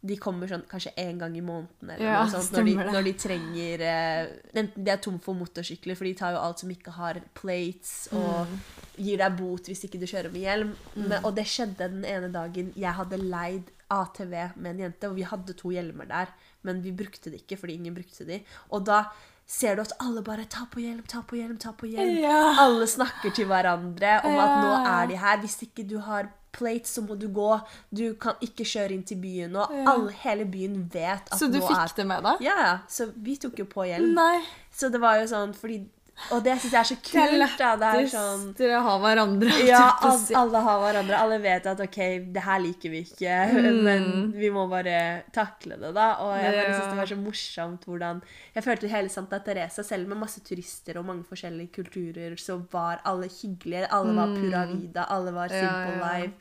de 0.03 0.17
kommer 0.19 0.49
sånn 0.51 0.65
kanskje 0.67 0.91
én 0.99 1.17
gang 1.21 1.35
i 1.37 1.41
måneden 1.41 1.93
eller 1.93 2.03
Ja, 2.05 2.23
noe 2.25 2.31
sånt, 2.33 2.51
når 2.57 2.65
de, 2.67 2.73
når 2.91 3.03
de 3.07 3.13
trenger 3.23 3.83
eh, 3.87 4.33
Enten 4.59 4.83
de 4.83 4.91
er 4.91 4.97
tom 5.05 5.19
for 5.23 5.33
motorsykler, 5.39 5.95
for 5.95 6.03
de 6.09 6.13
tar 6.19 6.33
jo 6.35 6.41
alt 6.43 6.59
som 6.59 6.69
ikke 6.73 6.91
har 6.97 7.21
plates, 7.39 8.09
og 8.11 8.47
Mm. 8.49 8.57
gir 8.97 9.17
deg 9.17 9.37
bot 9.39 9.65
hvis 9.71 9.85
ikke 9.87 9.99
du 10.01 10.05
kjører 10.05 10.31
med 10.33 10.41
hjelm. 10.43 10.73
Men, 10.95 11.23
og 11.23 11.35
det 11.35 11.45
skjedde 11.47 11.77
den 11.89 12.03
ene 12.05 12.29
dagen 12.33 12.73
jeg 12.75 12.93
hadde 12.93 13.17
leid 13.23 13.71
ATV 13.89 14.33
med 14.57 14.71
en 14.75 14.79
jente, 14.87 15.07
og 15.09 15.15
vi 15.15 15.23
hadde 15.23 15.53
to 15.55 15.69
hjelmer 15.71 16.07
der, 16.09 16.27
men 16.63 16.81
vi 16.81 16.91
brukte 16.91 17.31
det 17.31 17.43
ikke 17.47 17.57
fordi 17.61 17.73
ingen 17.79 17.95
brukte 17.95 18.25
de. 18.27 18.41
Og 18.71 18.83
da 18.85 19.05
ser 19.47 19.75
du 19.75 19.82
at 19.82 19.93
alle 19.99 20.23
bare 20.23 20.45
'ta 20.45 20.65
på 20.71 20.79
hjelm, 20.79 21.03
ta 21.08 21.21
på 21.21 21.36
hjelm', 21.36 21.60
ta 21.60 21.71
på 21.71 21.89
hjelm. 21.89 22.21
Ja. 22.21 22.56
Alle 22.60 22.88
snakker 22.88 23.34
til 23.34 23.45
hverandre 23.45 24.21
om 24.23 24.39
at 24.39 24.56
nå 24.63 24.71
er 24.88 25.08
de 25.08 25.17
her. 25.17 25.38
Hvis 25.39 25.62
ikke 25.62 25.88
du 25.89 25.99
har 25.99 26.29
plates, 26.53 26.93
så 26.95 27.01
må 27.01 27.15
du 27.19 27.27
gå. 27.34 27.60
Du 27.89 28.13
kan 28.13 28.34
ikke 28.41 28.63
kjøre 28.63 28.93
inn 28.93 29.03
til 29.03 29.17
byen. 29.17 29.56
Og 29.56 29.73
alle, 29.73 30.12
hele 30.23 30.45
byen 30.45 30.89
vet 30.93 31.27
at 31.32 31.32
nå 31.32 31.36
er 31.36 31.39
Så 31.39 31.51
du 31.51 31.60
fikk 31.60 31.77
er 31.77 31.93
det 31.97 32.08
med 32.08 32.23
deg? 32.23 32.45
Ja, 32.45 32.58
ja. 32.62 32.77
Så 32.88 33.12
vi 33.15 33.36
tok 33.36 33.60
jo 33.60 33.65
på 33.65 33.88
hjelm. 33.89 34.13
Nei. 34.13 34.43
Så 34.71 34.89
det 34.93 35.01
var 35.01 35.19
jo 35.21 35.27
sånn 35.27 35.53
fordi 35.58 35.84
Og 36.32 36.43
det 36.45 36.54
syns 36.62 36.71
jeg 36.71 36.80
er 36.80 36.88
så 36.88 36.95
kult. 36.95 37.58
da. 37.58 37.69
Det 37.76 37.88
er 38.04 38.08
sånn 38.12 38.43
dere 38.56 38.80
har 38.86 38.99
hverandre. 39.02 39.49
ja, 39.67 39.80
holdt 39.80 39.89
jeg 39.89 39.97
på 39.99 40.08
å 40.08 40.12
al 40.12 40.19
si. 40.19 40.34
alle 40.38 40.60
har 40.67 40.80
hverandre. 40.84 41.17
Alle 41.19 41.38
vet 41.41 41.65
at 41.65 41.80
OK, 41.84 41.97
det 42.34 42.43
her 42.45 42.60
liker 42.63 42.89
vi 42.93 43.02
ikke, 43.04 43.38
Mm. 43.54 43.80
men 43.88 44.32
vi 44.38 44.49
må 44.54 44.67
bare 44.69 45.23
takle 45.34 45.78
det, 45.82 45.93
da. 45.93 46.06
Og 46.23 46.36
jeg 46.38 46.54
bare 46.54 46.76
syns 46.78 46.89
det 46.93 46.97
var 47.02 47.10
så 47.12 47.17
morsomt 47.17 47.86
hvordan 47.89 48.21
Jeg 48.56 48.63
følte 48.63 48.88
hele 48.93 49.10
Santa 49.10 49.39
Teresa, 49.39 49.84
selv 49.84 50.08
med 50.08 50.17
masse 50.21 50.39
turister 50.45 50.97
og 51.02 51.06
mange 51.06 51.23
forskjellige 51.26 51.73
kulturer, 51.73 52.36
så 52.38 52.60
var 52.71 53.02
alle 53.06 53.28
hyggelige. 53.28 53.88
Alle 53.91 54.13
var 54.15 54.28
pura 54.38 54.65
vida, 54.69 55.06
alle 55.10 55.32
var 55.34 55.47
simple 55.49 55.97
Ja, 55.97 55.97
ja. 55.97 56.13
life. 56.21 56.34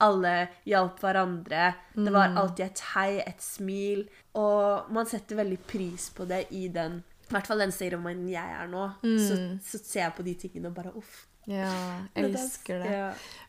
Alle 0.00 0.48
hjalp 0.66 0.98
hverandre. 1.00 1.74
Det 1.94 2.12
var 2.12 2.28
Mm. 2.28 2.36
alltid 2.38 2.64
et 2.66 2.78
hei, 2.94 3.18
et 3.26 3.40
smil. 3.40 4.08
Og 4.34 4.90
man 4.90 5.06
setter 5.06 5.36
veldig 5.36 5.58
pris 5.66 6.10
på 6.10 6.26
det 6.26 6.46
i 6.50 6.68
den 6.68 7.02
i 7.30 7.38
hvert 7.38 7.46
fall 7.50 7.64
den 7.64 7.72
ceremonien 7.74 8.28
jeg 8.34 8.54
er 8.60 8.70
nå. 8.70 8.86
Så, 9.02 9.34
Mm. 9.40 9.58
så 9.64 9.78
ser 9.82 10.06
jeg 10.08 10.16
på 10.20 10.24
de 10.26 10.34
tingene 10.46 10.68
og 10.70 10.74
bare 10.78 10.92
uff. 10.96 11.26
Ja, 11.48 11.66
jeg 12.14 12.26
elsker 12.28 12.82
det. 12.84 12.90
Ja. 12.92 13.06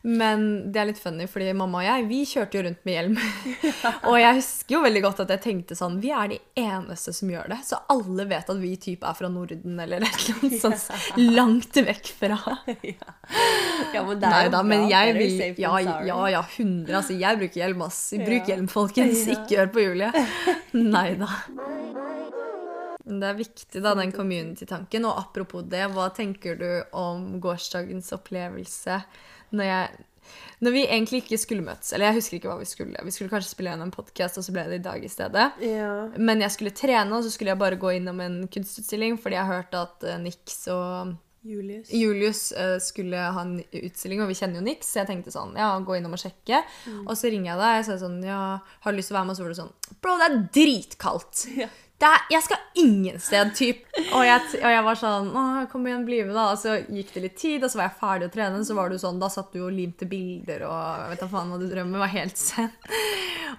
Men 0.08 0.72
det 0.72 0.80
er 0.80 0.86
litt 0.88 0.98
funny, 0.98 1.26
fordi 1.30 1.52
mamma 1.54 1.82
og 1.82 1.84
jeg 1.84 2.06
vi 2.08 2.22
kjørte 2.26 2.56
jo 2.58 2.62
rundt 2.64 2.80
med 2.88 2.94
hjelm. 2.96 3.18
og 4.08 4.16
jeg 4.18 4.38
husker 4.40 4.74
jo 4.74 4.80
veldig 4.86 5.02
godt 5.04 5.20
at 5.26 5.34
jeg 5.34 5.42
tenkte 5.44 5.76
sånn 5.78 5.98
Vi 6.02 6.10
er 6.10 6.32
de 6.32 6.38
eneste 6.58 7.12
som 7.14 7.30
gjør 7.30 7.52
det. 7.52 7.58
Så 7.68 7.78
alle 7.92 8.26
vet 8.32 8.48
at 8.50 8.58
vi 8.62 8.72
typ 8.80 9.04
er 9.06 9.14
fra 9.18 9.28
Norden 9.30 9.78
eller 9.84 10.02
et 10.08 10.18
eller 10.24 10.40
annet 10.40 10.64
sånt 10.64 11.20
langt 11.36 11.78
vekk 11.90 12.10
fra. 12.22 12.40
Ja, 13.92 14.02
men 14.08 14.18
det 14.18 14.26
er 14.26 14.32
Nei 14.32 14.42
jo 14.48 14.50
da, 14.50 14.56
bra. 14.56 14.62
men 14.72 14.88
jeg 14.90 15.14
vil 15.20 15.62
ja, 15.62 15.76
ja, 16.08 16.18
ja, 16.32 16.42
100. 16.48 16.96
Altså, 16.96 17.18
jeg 17.20 17.38
bruker 17.44 17.60
hjelm, 17.66 17.86
ass. 17.86 18.00
Bruk 18.24 18.50
hjelm, 18.50 18.68
folkens. 18.72 19.28
Ikke 19.36 19.60
hør 19.62 19.72
på 19.76 19.84
Julie. 19.84 20.26
Nei 20.72 21.10
da. 21.20 21.28
Det 23.02 23.28
er 23.28 23.38
viktig, 23.38 23.82
da, 23.82 23.96
den 23.98 24.14
community-tanken. 24.14 25.08
Og 25.08 25.18
apropos 25.24 25.66
det, 25.66 25.84
hva 25.94 26.08
tenker 26.14 26.58
du 26.60 26.70
om 26.96 27.36
gårsdagens 27.42 28.12
opplevelse 28.16 29.02
når 29.52 29.68
jeg 29.68 30.08
når 30.62 30.70
vi 30.70 30.82
egentlig 30.86 31.18
ikke 31.24 31.38
skulle 31.40 31.64
møtes, 31.66 31.90
eller 31.92 32.08
jeg 32.08 32.20
husker 32.20 32.36
ikke 32.38 32.50
hva 32.52 32.60
vi 32.60 32.68
skulle. 32.70 33.00
Vi 33.04 33.14
skulle 33.14 33.32
kanskje 33.32 33.50
spille 33.50 33.72
igjen 33.72 33.82
en 33.82 33.92
podkast, 33.94 34.38
og 34.38 34.46
så 34.46 34.54
ble 34.54 34.62
det 34.70 34.78
i 34.78 34.84
dag 34.84 35.02
i 35.02 35.10
stedet. 35.10 35.48
Ja. 35.66 35.90
Men 36.14 36.44
jeg 36.44 36.54
skulle 36.54 36.74
trene, 36.78 37.10
og 37.16 37.26
så 37.26 37.32
skulle 37.34 37.52
jeg 37.52 37.60
bare 37.60 37.80
gå 37.82 37.96
innom 37.96 38.22
en 38.22 38.38
kunstutstilling, 38.52 39.18
fordi 39.20 39.40
jeg 39.40 39.50
hørte 39.50 39.82
at 39.82 40.06
eh, 40.06 40.20
Nix 40.22 40.62
og 40.72 41.16
Julius. 41.42 41.90
Julius 41.90 42.42
uh, 42.54 42.76
skulle 42.78 43.18
ha 43.18 43.42
en 43.42 43.56
utstilling, 43.58 44.22
og 44.22 44.30
vi 44.30 44.38
kjenner 44.38 44.60
jo 44.60 44.66
Nix, 44.68 44.92
så 44.92 45.02
jeg 45.02 45.10
tenkte 45.10 45.34
sånn, 45.34 45.56
ja, 45.58 45.72
gå 45.82 45.98
innom 45.98 46.14
og 46.14 46.22
sjekke. 46.22 46.62
Og 47.02 47.16
så 47.18 47.32
ringer 47.32 47.52
jeg 47.52 47.62
deg, 47.64 47.78
og 47.80 47.86
så 47.86 47.90
er 47.90 47.98
det 47.98 48.04
sånn, 48.04 48.20
ja, 48.28 48.42
har 48.86 48.94
du 48.94 49.00
lyst 49.00 49.10
til 49.10 49.16
å 49.16 49.18
være 49.18 49.26
med? 49.26 49.34
Og 49.34 49.40
så 49.40 49.46
var 49.46 49.56
du 49.56 49.60
sånn, 49.64 49.96
bro, 49.98 50.18
det 50.20 50.28
er 50.28 50.42
dritkaldt. 50.60 51.48
Ja. 51.64 51.72
Er, 52.02 52.24
jeg 52.32 52.42
skal 52.42 52.58
ingen 52.82 53.20
sted, 53.22 53.52
typ. 53.54 53.84
Og 54.16 54.24
jeg, 54.26 54.40
og 54.58 54.72
jeg 54.72 54.84
var 54.86 54.98
sånn, 54.98 55.28
Å, 55.36 55.42
kom 55.70 55.86
igjen, 55.86 56.04
bli 56.06 56.22
med 56.26 56.34
da. 56.34 56.48
Og 56.54 56.58
så 56.58 56.78
gikk 56.80 57.12
det 57.14 57.24
litt 57.26 57.36
tid, 57.38 57.62
og 57.62 57.70
så 57.70 57.78
var 57.78 57.88
jeg 57.88 57.98
ferdig 58.00 58.28
å 58.28 58.34
trene, 58.34 58.62
så 58.66 58.76
var 58.78 58.90
du 58.90 58.98
sånn, 58.98 59.20
da 59.22 59.28
satt 59.32 59.52
du 59.54 59.60
og 59.66 59.74
limte 59.76 60.08
bilder, 60.10 60.64
og 60.66 61.12
vet 61.12 61.22
da 61.22 61.28
faen 61.30 61.52
hva 61.52 61.60
du 61.60 61.68
drømmer, 61.70 62.02
var 62.02 62.12
helt 62.14 62.40
sen. 62.40 62.72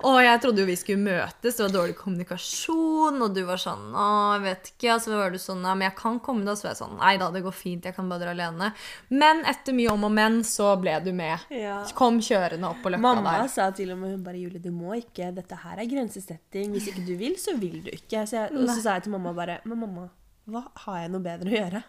Og 0.03 0.17
jeg 0.23 0.41
trodde 0.43 0.63
jo 0.63 0.67
vi 0.67 0.75
skulle 0.79 1.05
møtes, 1.05 1.55
det 1.55 1.63
var 1.67 1.73
dårlig 1.75 1.95
kommunikasjon, 1.99 3.21
og 3.21 3.35
du 3.35 3.43
var 3.47 3.61
sånn, 3.61 3.91
å, 3.93 4.07
jeg 4.35 4.43
vet 4.47 4.71
ikke, 4.73 4.95
og 4.95 5.03
så 5.05 5.13
var 5.15 5.31
du 5.31 5.39
sånn, 5.39 5.61
nei, 5.63 5.75
men 5.77 5.87
jeg 5.87 5.97
kan 6.01 6.19
komme 6.25 6.47
da, 6.47 6.55
så 6.57 6.67
var 6.67 6.73
jeg 6.73 6.81
sånn, 6.81 6.97
nei 6.99 7.13
da, 7.21 7.29
det 7.33 7.43
går 7.45 7.55
fint, 7.55 7.87
jeg 7.87 7.95
kan 7.95 8.09
bare 8.11 8.25
dra 8.25 8.33
alene. 8.33 8.71
Men 9.13 9.43
etter 9.49 9.77
mye 9.77 9.93
om 9.93 10.07
og 10.09 10.13
men, 10.17 10.41
så 10.47 10.73
ble 10.81 10.97
du 11.05 11.11
med. 11.15 11.45
Ja. 11.53 11.79
Kom 11.95 12.19
kjørende 12.23 12.73
opp 12.73 12.81
på 12.83 12.91
løkka 12.91 13.05
Mamma 13.05 13.37
der. 13.37 13.51
sa 13.53 13.69
til 13.75 13.93
og 13.93 14.01
med 14.01 14.15
hun 14.15 14.25
bare 14.25 14.41
Julie, 14.41 14.61
du 14.61 14.71
må 14.73 14.97
ikke. 14.97 15.29
Dette 15.35 15.57
her 15.61 15.79
er 15.79 15.89
grensesetting. 15.89 16.73
Hvis 16.73 16.89
ikke 16.91 17.05
du 17.05 17.13
vil, 17.19 17.37
så 17.39 17.55
vil 17.59 17.79
du 17.85 17.91
ikke. 17.93 18.25
Så 18.29 18.32
jeg, 18.35 18.51
og 18.53 18.69
så 18.69 18.81
sa 18.81 18.97
jeg 18.97 19.05
til 19.07 19.13
mamma 19.15 19.33
bare 19.37 19.59
Men 19.69 19.79
mamma, 19.85 20.07
hva 20.51 20.65
har 20.83 21.01
jeg 21.03 21.11
noe 21.13 21.23
bedre 21.23 21.51
å 21.51 21.55
gjøre? 21.55 21.81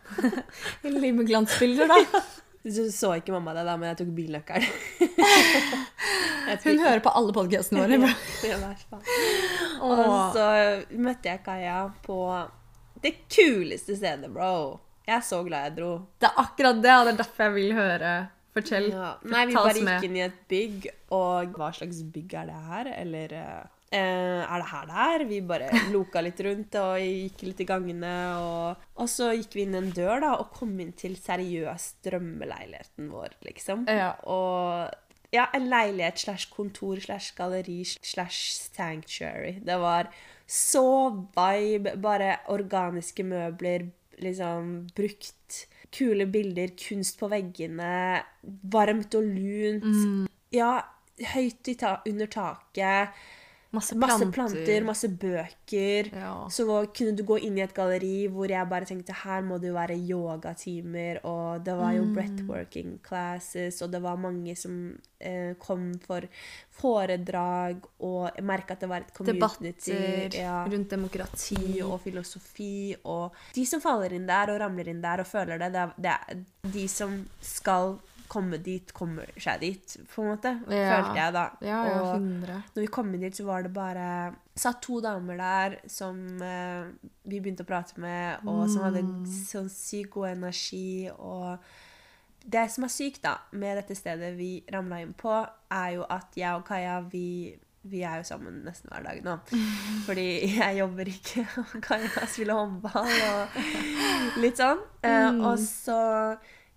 Liv 1.04 1.14
med 1.18 1.28
glansbilder 1.30 1.90
da. 1.90 2.00
Så 2.64 2.87
så 2.96 3.11
ikke 3.18 3.35
mamma 3.35 3.52
det, 3.52 3.66
da, 3.68 3.74
men 3.76 3.90
jeg 3.90 3.98
tok 3.98 4.12
bilnøkkelen. 4.16 4.70
Hun 6.64 6.78
hører 6.80 7.02
på 7.04 7.11
alle 7.12 7.35
podcastene 7.37 7.83
våre. 7.83 7.98
ja, 8.09 8.54
I 8.57 8.61
hvert 8.62 8.87
fall. 8.88 9.02
Og 9.85 10.00
så 10.33 10.46
møtte 10.97 11.28
jeg 11.28 11.42
Kaja 11.45 11.82
på 12.07 12.16
det 13.05 13.12
kuleste 13.28 13.99
stedet, 13.99 14.32
bro. 14.32 14.80
Jeg 15.05 15.18
er 15.18 15.26
så 15.28 15.42
glad 15.45 15.68
jeg 15.68 15.76
dro. 15.76 15.90
Det 16.16 16.30
er 16.30 16.40
akkurat 16.40 16.80
det, 16.80 16.95
og 16.97 17.05
det 17.05 17.12
er 17.12 17.20
derfor 17.20 17.45
jeg 17.45 17.55
vil 17.59 17.76
høre. 17.76 18.14
Fortell. 18.57 18.88
Ja. 18.95 19.12
Nei, 19.28 19.45
vi 19.51 19.61
bare 19.61 19.84
gikk 19.84 20.09
inn 20.09 20.16
i 20.16 20.24
et 20.24 20.40
bygg, 20.49 20.88
og 21.12 21.57
hva 21.59 21.68
slags 21.76 22.01
bygg 22.16 22.32
er 22.40 22.49
det 22.49 22.61
her? 22.70 22.92
Eller 22.97 23.36
Eh, 23.45 23.62
er 23.99 24.61
det 24.61 24.70
her 24.70 24.88
det 24.90 25.05
er? 25.05 25.24
Vi 25.28 25.40
bare 25.47 25.68
loka 25.92 26.22
litt 26.24 26.40
rundt 26.45 26.76
og 26.80 26.99
gikk 26.99 27.45
litt 27.47 27.62
i 27.62 27.68
gangene. 27.68 28.14
Og, 28.40 28.84
og 28.99 29.11
så 29.11 29.30
gikk 29.36 29.57
vi 29.59 29.64
inn 29.66 29.78
en 29.78 29.92
dør 29.95 30.22
da, 30.24 30.34
og 30.40 30.53
kom 30.57 30.74
inn 30.82 30.92
til 30.99 31.16
seriøst 31.20 32.03
drømmeleiligheten 32.07 33.11
vår, 33.12 33.38
liksom. 33.47 33.86
Ja. 33.90 34.12
Og 34.26 34.90
ja, 35.34 35.49
en 35.57 35.68
leilighet 35.70 36.20
slash 36.22 36.51
kontor 36.55 37.01
slash 37.03 37.34
galleri 37.36 37.82
slash 37.84 38.70
sanctuary. 38.74 39.59
Det 39.64 39.78
var 39.82 40.11
så 40.47 40.86
vibe. 41.34 41.97
Bare 42.03 42.36
organiske 42.55 43.26
møbler, 43.26 43.88
liksom 44.22 44.88
brukt. 44.97 45.64
Kule 45.95 46.26
bilder, 46.26 46.72
kunst 46.78 47.20
på 47.20 47.28
veggene. 47.30 48.22
Varmt 48.42 49.14
og 49.14 49.26
lunt. 49.30 50.28
Ja, 50.55 50.80
høyt 51.34 51.70
i 51.70 51.76
ta 51.78 51.97
under 52.07 52.30
taket. 52.30 53.14
Masse 53.75 53.97
Masse 53.99 54.18
planter. 54.31 54.33
planter, 54.37 54.85
masse 54.87 55.09
bøker. 55.09 56.11
Ja. 56.14 56.35
Så 56.49 56.66
kunne 56.95 57.16
du 57.18 57.25
gå 57.27 57.39
inn 57.43 57.59
i 57.59 57.64
et 57.64 57.75
galleri 57.75 58.29
hvor 58.31 58.49
jeg 58.49 58.68
bare 58.70 58.87
tenkte 58.89 59.12
her 59.25 59.43
må 59.43 59.59
det 59.61 59.68
jo 59.72 59.75
være 59.75 59.97
yogatimer, 59.99 61.18
og 61.27 61.64
det 61.66 61.75
var 61.79 61.93
jo 61.97 62.05
Mm. 62.05 62.14
breathworking 62.14 62.99
classes, 63.07 63.83
og 63.83 63.91
det 63.91 64.01
var 64.03 64.16
mange 64.16 64.55
som 64.57 64.77
eh, 65.20 65.55
kom 65.59 65.95
for 66.07 66.20
foredrag, 66.70 67.85
og 68.05 68.31
jeg 68.37 68.45
merka 68.45 68.75
at 68.77 68.81
det 68.85 68.89
var 68.91 69.05
et 69.05 69.12
community. 69.16 69.91
Debatter 69.91 70.39
ja, 70.41 70.64
rundt 70.70 70.91
demokrati. 70.91 71.81
og 71.85 72.01
filosofi, 72.05 72.95
og 73.05 73.33
de 73.55 73.64
som 73.66 73.81
faller 73.81 74.12
inn 74.16 74.27
der 74.29 74.53
og 74.55 74.61
ramler 74.61 74.89
inn 74.93 75.01
der 75.05 75.22
og 75.25 75.27
føler 75.31 75.59
det, 75.59 75.72
det 75.72 75.81
er, 75.81 75.95
det 75.99 76.12
er 76.14 76.72
de 76.75 76.87
som 76.89 77.16
skal 77.41 77.97
komme 78.35 78.59
dit, 78.62 78.91
kommer 78.97 79.30
seg 79.41 79.62
dit, 79.62 79.95
på 80.11 80.24
en 80.24 80.32
måte, 80.35 80.53
Ja. 80.74 80.91
følte 80.99 81.14
jeg 81.22 81.32
da. 81.39 81.45
Ja, 81.62 81.78
ja, 81.87 82.01
Og- 82.03 82.18
100. 82.18 82.59
når 82.74 82.82
vi 82.82 82.91
kom 82.99 83.12
dit, 83.20 83.37
så 83.39 83.45
var 83.47 83.62
det 83.62 83.72
bare 83.72 84.35
satt 84.57 84.82
to 84.82 85.01
damer 85.01 85.37
der 85.39 85.78
som 85.89 86.20
eh, 86.43 86.85
vi 87.26 87.41
begynte 87.41 87.62
å 87.64 87.70
prate 87.72 87.99
med, 87.99 88.45
og 88.47 88.68
som 88.70 88.82
hadde 88.89 89.03
sånn 89.32 89.70
sykt 89.70 90.11
god 90.11 90.28
energi. 90.37 91.09
Og 91.18 91.59
det 92.47 92.66
som 92.70 92.85
er 92.85 92.93
sykt 92.93 93.22
da, 93.24 93.39
med 93.53 93.78
dette 93.80 93.97
stedet 93.97 94.35
vi 94.37 94.62
ramla 94.72 94.99
inn 95.01 95.14
på, 95.16 95.32
er 95.72 95.95
jo 95.97 96.05
at 96.11 96.35
jeg 96.37 96.55
og 96.59 96.66
Kaja, 96.68 96.99
vi, 97.11 97.57
vi 97.85 98.03
er 98.05 98.18
jo 98.20 98.26
sammen 98.28 98.62
nesten 98.66 98.91
hver 98.93 99.03
dag 99.07 99.22
nå. 99.24 99.39
Fordi 100.07 100.26
jeg 100.59 100.76
jobber 100.78 101.09
ikke, 101.09 101.47
og 101.62 101.80
Kaja 101.82 102.26
spiller 102.28 102.55
håndball 102.61 103.09
og 103.30 103.57
litt 104.45 104.61
sånn. 104.61 104.80
Eh, 105.03 105.41
og 105.41 105.57
så 105.59 105.99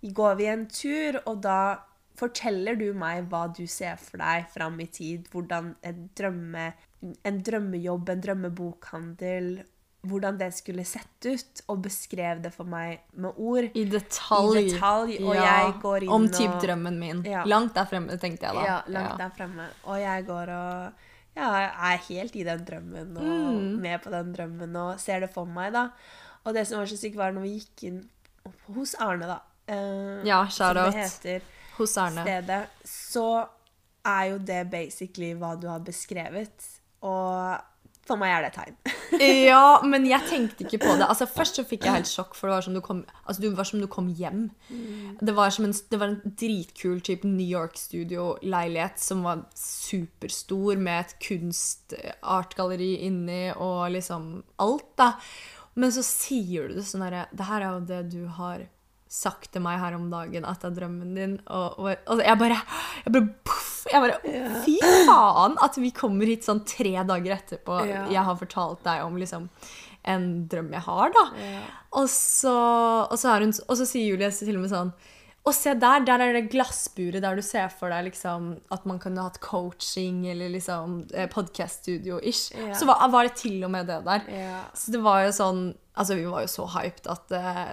går 0.02 0.36
vi 0.38 0.46
en 0.46 0.66
tur, 0.70 1.18
og 1.26 1.40
da 1.42 1.78
forteller 2.18 2.74
du 2.78 2.92
meg 2.98 3.28
hva 3.30 3.46
du 3.54 3.64
ser 3.70 3.96
for 4.02 4.18
deg 4.18 4.46
fram 4.50 4.78
i 4.82 4.86
tid. 4.86 5.28
Hvordan 5.30 5.74
en, 5.86 6.10
drømme, 6.18 6.72
en 7.24 7.42
drømmejobb, 7.46 8.08
en 8.14 8.20
drømmebokhandel 8.20 9.50
Hvordan 10.08 10.36
det 10.38 10.52
skulle 10.54 10.84
sett 10.86 11.26
ut, 11.26 11.60
og 11.68 11.80
beskrev 11.82 12.38
det 12.44 12.52
for 12.54 12.64
meg 12.70 13.00
med 13.18 13.34
ord. 13.34 13.66
I 13.74 13.82
detalj. 13.90 14.60
I 14.60 14.68
detalj, 14.70 15.16
og 15.26 15.34
Ja, 15.34 15.42
jeg 15.66 15.72
går 15.82 16.04
inn 16.06 16.12
Om 16.14 16.28
typ 16.30 16.54
drømmen 16.62 16.98
min. 17.00 17.22
Ja. 17.26 17.42
Langt 17.50 17.74
der 17.74 17.88
fremme, 17.90 18.14
tenkte 18.22 18.46
jeg 18.46 18.54
da. 18.54 18.62
Ja, 18.64 18.76
langt 18.94 19.18
der 19.18 19.32
fremme. 19.34 19.66
Og 19.90 19.98
jeg 19.98 20.24
går 20.30 20.52
og 20.54 21.02
ja, 21.34 21.48
er 21.90 21.98
helt 22.06 22.36
i 22.38 22.44
den 22.46 22.64
drømmen 22.64 23.16
og 23.18 23.26
Mm. 23.26 23.80
med 23.82 24.00
på 24.02 24.10
den 24.14 24.32
drømmen 24.32 24.76
og 24.76 25.00
ser 25.02 25.20
det 25.20 25.32
for 25.34 25.44
meg, 25.44 25.72
da. 25.74 25.88
Og 26.44 26.54
det 26.54 26.66
som 26.68 26.78
var 26.78 26.86
så 26.86 26.96
sykt, 26.96 27.16
var 27.18 27.32
når 27.32 27.42
vi 27.42 27.58
gikk 27.58 27.82
inn 27.90 28.00
hos 28.74 28.94
Arne, 29.02 29.26
da. 29.26 29.40
Eh, 29.68 30.26
Ja, 30.28 30.42
som 30.50 30.74
det 30.78 30.88
heter 30.96 31.46
Hos 31.78 31.96
Arne. 32.00 32.24
stedet, 32.26 32.66
så 32.84 33.46
er 34.08 34.30
jo 34.32 34.38
det 34.38 34.62
basically 34.72 35.34
hva 35.38 35.54
du 35.60 35.68
har 35.68 35.80
beskrevet. 35.84 36.70
Og 37.06 37.58
for 38.08 38.16
meg 38.16 38.32
er 38.32 38.46
det 38.46 38.48
et 38.48 38.58
tegn. 38.62 38.76
Ja, 39.48 39.80
men 39.84 40.04
jeg 40.06 40.20
tenkte 40.28 40.64
ikke 40.64 40.78
på 40.80 40.94
det. 40.96 41.06
Altså, 41.08 41.26
først 41.28 41.58
så 41.58 41.64
fikk 41.68 41.84
jeg 41.84 41.96
helt 41.98 42.08
sjokk, 42.10 42.34
for 42.36 42.48
det 42.48 42.54
var 42.54 42.64
som 42.64 42.74
du 42.76 42.80
kom, 42.84 43.02
altså, 43.24 43.42
du 43.42 43.48
var 43.56 43.68
som 43.68 43.80
du 43.82 43.86
kom 43.90 44.08
hjem. 44.16 44.46
Det 45.20 45.34
var 45.36 45.50
som 45.52 45.66
en, 45.68 45.74
det 45.90 46.00
var 46.00 46.12
en 46.12 46.34
dritkul 46.38 47.00
type 47.04 47.28
New 47.28 47.46
York 47.46 47.76
Studio-leilighet 47.80 49.00
som 49.02 49.24
var 49.26 49.44
superstor, 49.58 50.76
med 50.80 51.06
et 51.06 51.14
kunst-artgalleri 51.24 52.94
inni 53.08 53.48
og 53.56 53.90
liksom 53.96 54.30
alt, 54.64 54.88
da. 55.00 55.12
Men 55.78 55.92
så 55.94 56.02
sier 56.06 56.68
du 56.68 56.78
det 56.80 56.86
sånn 56.88 57.04
herre 57.06 57.26
Det 57.30 57.46
her 57.46 57.62
er 57.62 57.76
jo 57.76 57.84
det 57.86 58.00
du 58.10 58.22
har 58.38 58.64
sagt 59.08 59.50
til 59.54 59.64
meg 59.64 59.80
her 59.80 59.96
om 59.96 60.06
dagen, 60.12 60.44
at 60.44 60.60
det 60.62 60.70
er 60.70 60.78
drømmen 60.82 61.16
din. 61.16 61.34
Og, 61.48 61.80
og, 61.80 62.06
og 62.12 62.22
jeg 62.22 62.40
bare 62.40 62.60
Jeg 63.04 63.14
bare 63.16 63.28
puff, 63.48 63.74
Jeg 63.88 64.04
bare 64.04 64.38
Fy 64.66 64.76
faen! 65.08 65.58
At 65.64 65.78
vi 65.80 65.92
kommer 65.96 66.28
hit 66.28 66.46
sånn 66.46 66.64
tre 66.68 66.94
dager 67.08 67.36
etterpå. 67.38 67.82
Ja. 67.88 68.06
Jeg 68.12 68.24
har 68.28 68.40
fortalt 68.40 68.84
deg 68.86 69.04
om 69.06 69.20
liksom 69.20 69.48
en 70.08 70.24
drøm 70.48 70.70
jeg 70.72 70.84
har, 70.86 71.12
da. 71.12 71.22
Og, 71.98 72.06
så, 72.08 72.54
og, 73.08 73.16
så 73.20 73.38
hun, 73.42 73.52
og 73.66 73.78
så 73.80 73.86
sier 73.88 74.12
Julie 74.12 74.30
til 74.32 74.56
og 74.56 74.62
med 74.62 74.70
sånn 74.72 74.92
Og 75.48 75.52
se 75.56 75.74
der, 75.76 76.04
der 76.06 76.22
er 76.24 76.36
det 76.36 76.46
glassburet 76.52 77.24
der 77.24 77.36
du 77.36 77.44
ser 77.44 77.68
for 77.72 77.92
deg 77.92 78.06
liksom, 78.10 78.54
at 78.72 78.86
man 78.88 79.00
kunne 79.02 79.24
hatt 79.24 79.40
coaching 79.44 80.22
eller 80.30 80.52
liksom 80.52 81.02
eh, 81.12 81.28
podcast-studio-ish. 81.32 82.54
Ja. 82.56 82.76
Så 82.78 82.88
var, 82.88 83.04
var 83.12 83.28
det 83.28 83.36
til 83.40 83.62
og 83.64 83.72
med 83.74 83.88
det 83.90 84.00
der. 84.06 84.24
Så 84.76 84.94
det 84.94 85.02
var 85.04 85.26
jo 85.26 85.34
sånn 85.34 85.68
Altså, 85.98 86.14
vi 86.14 86.28
var 86.30 86.44
jo 86.44 86.50
så 86.52 86.64
hyped 86.76 87.08
at 87.10 87.32
eh, 87.34 87.70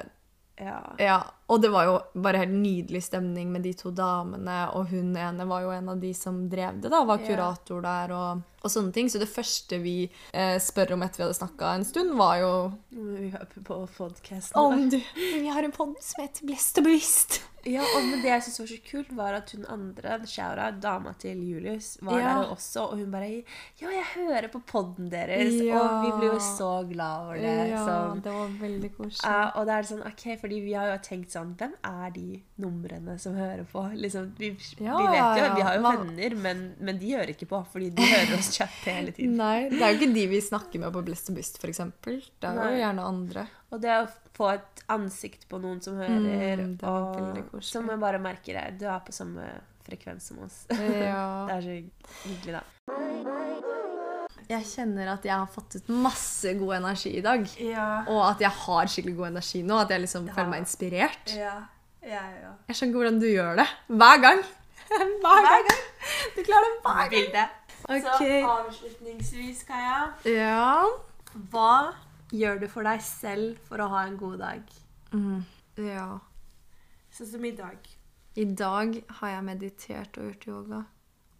Ja. 0.57 0.93
Ja. 0.97 1.33
Og 1.47 1.61
det 1.61 1.69
var 1.69 1.85
jo 1.85 1.95
bare 2.25 2.39
helt 2.41 2.55
nydelig 2.57 3.03
stemning 3.05 3.51
med 3.53 3.61
de 3.61 3.73
to 3.77 3.91
damene, 3.93 4.63
og 4.73 4.87
hun 4.89 5.11
ene 5.15 5.45
var 5.45 5.61
jo 5.61 5.69
en 5.75 5.89
av 5.93 5.99
de 6.01 6.09
som 6.17 6.39
drev 6.49 6.79
det, 6.81 6.89
da, 6.89 7.03
var 7.05 7.21
kurator 7.21 7.83
der 7.85 8.13
og, 8.17 8.41
og 8.65 8.71
sånne 8.73 8.91
ting. 8.95 9.11
Så 9.13 9.21
det 9.21 9.29
første 9.29 9.77
vi 9.83 10.09
eh, 10.33 10.57
spør 10.57 10.95
om 10.97 11.05
etter 11.05 11.21
vi 11.21 11.27
hadde 11.27 11.37
snakka 11.37 11.75
en 11.77 11.85
stund, 11.85 12.15
var 12.17 12.39
jo 12.41 12.53
Vi 12.89 13.29
hører 13.29 13.61
på 13.61 13.77
podkasten. 13.97 14.57
om 14.57 14.87
du 14.89 14.97
Vi 15.15 15.45
har 15.53 15.61
en 15.67 15.71
pod 15.75 15.93
som 16.01 16.23
heter 16.25 16.49
Blest 16.49 16.81
og 16.81 16.87
bevisst. 16.89 17.43
Ja, 17.65 17.81
og 17.81 18.03
men 18.05 18.19
det 18.21 18.29
jeg 18.29 18.43
syntes 18.45 18.59
var 18.61 18.67
så 18.69 18.75
kult, 18.85 19.13
var 19.17 19.33
at 19.39 19.49
hun 19.55 19.63
andre, 19.73 20.19
Shaura, 20.29 20.67
dama 20.77 21.15
til 21.17 21.39
Julius, 21.49 21.95
var 22.05 22.19
Ja. 22.19 22.33
der 22.43 22.51
også, 22.53 22.83
og 22.91 22.99
hun 22.99 23.09
bare 23.09 23.29
Ja, 23.81 23.89
jeg 23.89 24.03
hører 24.13 24.49
på 24.53 24.61
podden 24.69 25.09
deres, 25.09 25.53
Ja. 25.65 25.79
og 25.81 26.03
vi 26.05 26.11
ble 26.19 26.27
jo 26.33 26.37
så 26.37 26.87
glad 26.87 27.23
over 27.25 27.39
det. 27.41 27.55
Ja, 27.71 27.81
sånn. 27.87 28.21
det 28.21 28.31
var 28.35 28.53
veldig 28.61 28.91
koselig. 28.97 29.25
Uh, 29.25 29.57
og 29.57 29.65
det 29.65 29.73
er 29.79 29.89
sånn, 29.89 30.05
ok, 30.05 30.25
fordi 30.43 30.59
vi 30.61 30.73
har 30.77 30.91
jo 30.93 30.99
tenkt 31.09 31.33
sånn 31.35 31.51
Hvem 31.59 31.73
er 31.85 32.13
de 32.15 32.25
numrene 32.63 33.17
som 33.21 33.35
hører 33.37 33.63
på? 33.69 33.83
Liksom, 33.99 34.31
vi, 34.39 34.49
Ja, 34.81 34.95
vi 34.97 35.05
vet 35.11 35.19
jo, 35.19 35.19
ja, 35.19 35.35
ja. 35.45 35.51
vi 35.55 35.65
har 35.67 35.77
jo 35.77 35.83
venner, 35.85 36.35
men, 36.47 36.63
men 36.79 36.99
de 37.01 37.11
hører 37.13 37.33
ikke 37.35 37.47
på, 37.51 37.61
fordi 37.73 37.91
de 37.97 38.07
hører 38.09 38.35
oss 38.39 38.49
chatte 38.57 38.95
hele 38.95 39.13
tiden. 39.15 39.37
Nei, 39.39 39.67
det 39.73 39.81
er 39.83 39.93
jo 39.93 39.99
ikke 40.01 40.13
de 40.15 40.25
vi 40.33 40.41
snakker 40.47 40.83
med 40.85 40.95
på 40.95 41.03
Blest 41.07 41.29
og 41.31 41.37
bevisst, 41.37 41.59
f.eks. 41.61 41.83
Det 42.07 42.49
er 42.51 42.59
jo 42.73 42.81
gjerne 42.81 43.07
andre. 43.13 43.47
Og 43.75 43.81
det 43.83 43.95
å 44.01 44.05
få 44.35 44.49
et 44.53 44.83
ansikt 44.91 45.47
på 45.51 45.59
noen 45.63 45.81
som 45.83 45.99
hører, 46.01 46.65
Mm, 46.65 46.75
og 46.87 47.63
som 47.63 47.87
jeg 47.89 47.99
bare 48.01 48.19
merker 48.21 48.57
det, 48.57 48.65
du 48.81 48.85
er 48.89 48.99
på 49.05 49.15
samme 49.15 49.47
frekvens 49.85 50.31
som 50.31 50.39
oss. 50.45 50.63
Ja. 50.71 51.45
Det 51.49 51.57
er 51.57 51.65
så 51.65 51.79
hyggelig, 52.25 52.59
da. 52.59 53.84
Jeg 54.49 54.67
kjenner 54.69 55.09
at 55.15 55.23
jeg 55.25 55.33
har 55.33 55.47
fått 55.49 55.77
ut 55.79 55.87
masse 55.89 56.51
god 56.59 56.75
energi 56.77 57.15
i 57.17 57.23
dag. 57.25 57.45
Ja. 57.61 57.87
Og 58.11 58.21
at 58.27 58.43
jeg 58.43 58.51
har 58.65 58.91
skikkelig 58.91 59.15
god 59.17 59.31
energi 59.31 59.63
nå. 59.65 59.79
At 59.81 59.93
jeg 59.95 60.03
liksom 60.05 60.27
føler 60.29 60.51
meg 60.51 60.65
inspirert. 60.65 61.33
Ja. 61.33 61.55
Ja, 62.05 62.21
ja. 62.37 62.51
Jeg 62.69 62.77
skjønner 62.77 62.91
ikke 62.91 63.01
hvordan 63.01 63.19
du 63.23 63.27
gjør 63.31 63.55
det. 63.57 63.65
Hver 63.89 64.21
gang. 64.21 64.41
Hver 65.25 65.47
gang. 65.49 65.69
Du 66.35 66.41
klarer 66.45 66.67
det 66.69 66.81
hver 66.83 66.99
gang. 66.99 67.13
Bilde. 67.15 67.45
Ok. 67.85 68.05
Så 68.05 68.27
avslutningsvis, 68.51 69.63
Kaja. 69.65 69.97
Ja. 70.29 70.85
Hva 71.49 71.71
gjør 72.33 72.61
du 72.61 72.67
for 72.69 72.85
deg 72.85 73.01
selv 73.05 73.57
for 73.65 73.81
å 73.81 73.89
ha 73.93 74.05
en 74.05 74.17
god 74.21 74.39
dag? 74.43 74.77
ja. 75.81 76.07
Sånn 77.15 77.29
som 77.31 77.45
i 77.47 77.53
dag. 77.55 77.77
I 78.35 78.43
dag 78.51 78.97
har 79.19 79.29
jeg 79.31 79.43
meditert 79.47 80.17
og 80.19 80.29
gjort 80.29 80.47
yoga. 80.49 80.79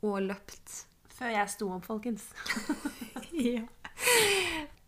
Og 0.06 0.22
løpt. 0.24 0.76
Før 1.16 1.32
jeg 1.32 1.52
sto 1.54 1.70
opp, 1.76 1.86
folkens. 1.88 2.26
ja. 3.34 3.62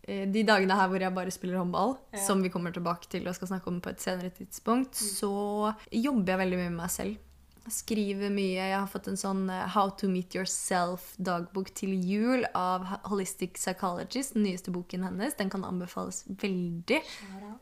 De 0.08 0.42
dagene 0.48 0.76
her 0.76 0.88
hvor 0.88 1.02
jeg 1.04 1.12
bare 1.16 1.32
spiller 1.32 1.58
håndball, 1.60 1.96
Ja. 2.14 2.20
som 2.24 2.40
vi 2.44 2.48
kommer 2.52 2.72
tilbake 2.72 3.08
til 3.12 3.26
og 3.28 3.34
skal 3.36 3.50
snakke 3.50 3.68
om 3.68 3.80
på 3.84 3.90
et 3.92 4.00
senere 4.00 4.30
tidspunkt, 4.32 4.96
så 4.96 5.74
jobber 5.92 6.32
jeg 6.32 6.40
veldig 6.44 6.60
mye 6.62 6.70
med 6.72 6.78
meg 6.82 6.92
selv. 6.94 7.24
Jeg 7.68 7.74
skriver 7.76 8.30
mye. 8.32 8.54
Jeg 8.70 8.72
har 8.78 8.86
fått 8.88 9.10
en 9.10 9.18
sånn 9.20 9.42
eh, 9.52 9.66
How 9.74 9.90
to 10.00 10.08
Meet 10.08 10.38
Yourself-dagbok 10.38 11.68
til 11.76 11.92
jul 12.00 12.46
av 12.56 12.86
Holistic 13.10 13.58
Psychologist, 13.60 14.32
den 14.38 14.46
nyeste 14.48 14.72
boken 14.72 15.04
hennes. 15.04 15.36
Den 15.36 15.50
kan 15.52 15.66
anbefales 15.68 16.22
veldig. 16.40 17.02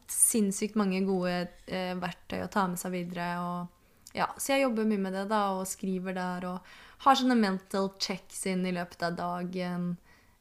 Sinnssykt 0.07 0.79
mange 0.79 1.01
gode 1.09 1.49
eh, 1.67 1.95
verktøy 1.99 2.45
å 2.45 2.51
ta 2.55 2.69
med 2.71 2.79
seg 2.79 2.95
videre. 2.95 3.33
Og, 3.43 4.15
ja, 4.15 4.29
så 4.39 4.55
jeg 4.55 4.69
jobber 4.69 4.87
mye 4.87 5.03
med 5.09 5.19
det 5.19 5.27
da, 5.35 5.43
og 5.59 5.67
skriver 5.67 6.15
der 6.15 6.47
og 6.53 6.77
har 7.05 7.15
sånne 7.19 7.37
mental 7.39 7.91
checks 8.01 8.47
inn 8.47 8.65
i 8.67 8.73
løpet 8.73 9.03
av 9.03 9.17
dagen. 9.19 9.97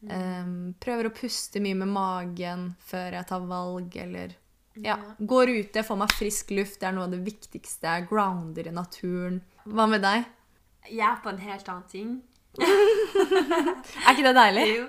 Em, 0.06 0.74
prøver 0.80 1.08
å 1.10 1.14
puste 1.18 1.60
mye 1.64 1.76
med 1.80 1.90
magen 1.90 2.76
før 2.86 3.16
jeg 3.18 3.28
tar 3.32 3.46
valg, 3.50 3.96
eller 3.98 4.36
ja, 4.76 4.98
Går 5.20 5.50
ute, 5.56 5.84
får 5.88 5.98
meg 5.98 6.12
frisk 6.12 6.50
luft. 6.52 6.80
Det 6.82 6.88
er 6.90 6.96
noe 6.98 7.06
av 7.08 7.14
det 7.16 7.22
viktigste. 7.26 7.88
Jeg 7.88 8.08
grounder 8.10 8.68
i 8.68 8.74
naturen. 8.76 9.38
Hva 9.66 9.86
med 9.88 10.04
deg? 10.04 10.26
Jeg 10.92 11.06
er 11.08 11.22
på 11.24 11.32
en 11.32 11.40
helt 11.42 11.70
annen 11.72 11.88
ting. 11.90 12.16
Er 14.06 14.12
ikke 14.14 14.26
det 14.28 14.36
deilig? 14.38 14.66
Jo. 14.76 14.84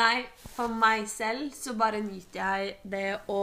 Nei, 0.00 0.24
for 0.54 0.72
meg 0.72 1.06
selv 1.10 1.52
så 1.56 1.74
bare 1.78 2.00
nyter 2.04 2.40
jeg 2.40 2.74
det 2.92 3.06
å 3.32 3.42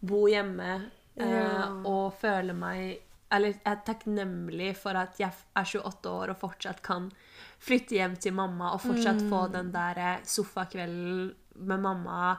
bo 0.00 0.24
hjemme 0.30 0.70
eh, 1.18 1.26
Ja. 1.26 1.68
og 1.88 2.14
føle 2.20 2.54
meg 2.54 3.00
Eller 3.34 3.52
jeg 3.52 3.60
er 3.68 3.82
takknemlig 3.84 4.70
for 4.80 4.96
at 4.96 5.18
jeg 5.20 5.28
er 5.28 5.66
28 5.68 6.10
år 6.10 6.32
og 6.32 6.40
fortsatt 6.40 6.80
kan 6.84 7.10
flytte 7.60 7.98
hjem 7.98 8.16
til 8.16 8.32
mamma 8.38 8.72
og 8.72 8.80
fortsatt 8.86 9.20
få 9.28 9.44
den 9.52 9.72
der 9.74 10.00
eh, 10.00 10.24
sofakvelden 10.24 11.34
med 11.68 11.84
mamma. 11.84 12.36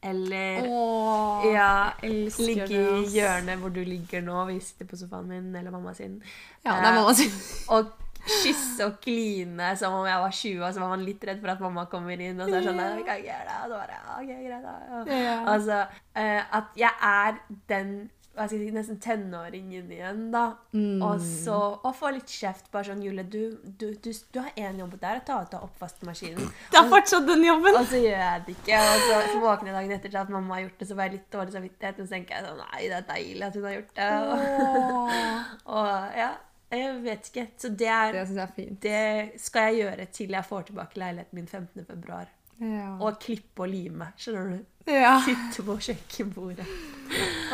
Eller 0.00 0.62
Åh, 0.62 1.46
ja, 1.50 1.70
ligge 2.06 2.68
det, 2.70 2.82
i 3.00 3.16
hjørnet 3.16 3.58
hvor 3.58 3.72
du 3.74 3.80
ligger 3.82 4.22
nå. 4.22 4.44
Vi 4.52 4.60
sitter 4.62 4.86
på 4.86 4.98
sofaen 5.00 5.26
min 5.26 5.48
eller 5.58 5.74
mamma 5.74 5.94
sin. 5.94 6.20
Ja, 6.62 6.76
det 6.78 6.92
er 6.92 7.00
mamma 7.00 7.14
sin. 7.18 7.34
Og 7.74 7.90
kysse 8.28 8.86
og 8.86 9.00
kline 9.02 9.72
som 9.80 9.96
om 9.98 10.06
jeg 10.06 10.20
var 10.22 10.36
20, 10.36 10.62
og 10.62 10.74
så 10.74 10.82
var 10.84 10.92
man 10.92 11.02
litt 11.06 11.24
redd 11.26 11.40
for 11.42 11.50
at 11.54 11.64
mamma 11.64 11.86
kommer 11.90 12.20
inn. 12.20 12.38
Og 12.38 12.50
så 12.50 12.60
er 12.60 12.68
sånn 12.68 12.78
«Nei, 12.78 13.02
kan 13.06 13.18
ikke 13.18 13.32
gjøre 13.32 13.48
det. 13.48 13.56
Og 13.58 13.72
så 13.72 13.80
bare, 13.80 13.98
ja, 13.98 14.20
ok, 14.20 14.30
greit 14.44 14.68
da. 14.68 14.76
Ja. 14.92 15.18
Ja. 15.24 15.34
Altså, 15.54 15.80
eh, 16.22 16.56
at 16.60 16.78
jeg 16.78 16.94
er 17.10 17.42
den 17.72 17.92
hva 18.38 18.46
skal 18.46 18.60
jeg 18.60 18.70
si, 18.70 18.74
nesten 18.76 18.98
tenåringen 19.02 19.90
igjen, 19.92 20.20
da. 20.32 20.44
Mm. 20.72 21.02
Og 21.02 21.22
så 21.22 21.56
og 21.74 21.90
få 21.98 22.12
litt 22.14 22.30
kjeft. 22.30 22.70
Bare 22.72 22.86
sånn 22.88 23.02
Julie, 23.02 23.26
du, 23.26 23.58
du, 23.64 23.88
du, 23.98 24.10
du 24.32 24.40
har 24.40 24.54
én 24.54 24.78
jobb 24.78 24.94
der, 25.02 25.20
å 25.20 25.26
ta 25.26 25.40
ut 25.42 25.56
av 25.58 25.66
oppvaskmaskinen. 25.66 26.50
Det 26.72 26.80
er 26.80 26.90
fortsatt 26.92 27.26
den 27.28 27.46
jobben. 27.48 27.78
Og 27.80 27.88
så 27.90 28.00
gjør 28.02 28.22
jeg 28.22 28.44
det 28.46 28.56
ikke. 28.56 28.82
Og 28.82 29.06
så, 29.06 29.20
så 29.32 29.42
våkner 29.42 29.72
jeg 29.72 29.78
dagen 29.78 29.96
etter 29.98 30.14
til 30.14 30.20
at 30.22 30.34
mamma 30.34 30.56
har 30.56 30.66
gjort 30.66 30.82
det, 30.82 30.88
så 30.88 30.98
får 30.98 31.08
jeg 31.08 31.16
litt 31.16 31.30
dårlig 31.34 31.56
samvittighet. 31.56 31.98
Og 31.98 32.06
så 32.08 32.16
tenker 32.16 32.38
jeg 32.38 32.48
sånn 32.48 32.62
Nei, 32.62 32.82
det 32.84 33.00
er 33.00 33.08
deilig 33.12 33.48
at 33.48 33.58
hun 33.58 33.68
har 33.68 33.76
gjort 33.78 33.98
det. 33.98 34.10
Og, 34.22 35.18
og 35.78 36.18
ja, 36.22 36.30
jeg 36.78 36.96
vet 37.04 37.30
ikke. 37.32 37.46
Så 37.58 37.74
det 37.82 37.92
er 37.98 38.16
Det 38.16 38.24
syns 38.28 38.40
jeg 38.40 38.46
er 38.46 38.56
fint. 38.56 38.82
det 38.82 39.44
skal 39.44 39.70
jeg 39.70 39.82
gjøre 39.82 40.10
til 40.20 40.36
jeg 40.36 40.50
får 40.52 40.68
tilbake 40.70 41.00
leiligheten 41.00 41.40
min 41.40 41.48
15. 41.48 41.86
februar. 41.88 42.34
Ja. 42.58 42.96
Og 42.98 43.20
klippe 43.22 43.64
og 43.64 43.70
lime. 43.70 44.12
Skjønner 44.18 44.56
du? 44.56 44.66
Ja. 44.88 45.14
Sitte 45.24 45.64
på 45.66 45.76
kjøkkenbordet 45.88 46.66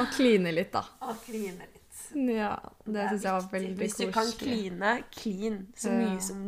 Og 0.01 0.07
kline 0.17 0.53
litt, 0.55 0.73
da. 0.75 0.83
og 1.07 1.17
kline 1.27 1.59
litt. 1.63 1.71
Ja, 2.15 2.53
det 2.87 3.01
er 3.03 3.09
syns 3.11 3.25
jeg 3.27 3.33
var 3.35 3.49
veldig 3.53 3.75
koselig. 3.75 3.81
Hvis 3.81 3.97
du 3.99 4.13
kan 4.15 4.31
kline, 4.39 4.93
klin 5.15 5.57
så 5.79 5.91
Ja. 5.91 5.99
mye 6.05 6.21
som 6.23 6.45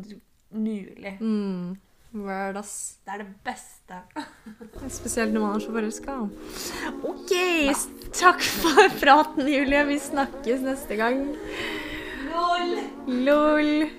mulig. 0.54 1.16
Mm. 1.20 1.76
Word, 2.16 2.56
ass. 2.56 2.98
Det 3.04 3.12
er 3.12 3.18
det 3.24 3.32
beste. 3.44 3.98
Spesielt 4.94 5.34
når 5.34 5.42
man 5.42 5.56
er 5.56 5.64
så 5.64 5.72
forelska. 5.74 6.14
OK, 7.04 7.34
takk 8.16 8.40
for 8.46 8.88
praten, 9.02 9.46
Julie. 9.50 9.82
Vi 9.90 9.98
snakkes 10.00 10.62
neste 10.64 10.96
gang. 10.96 11.26
LOL! 12.30 12.76
Lol. 13.26 13.90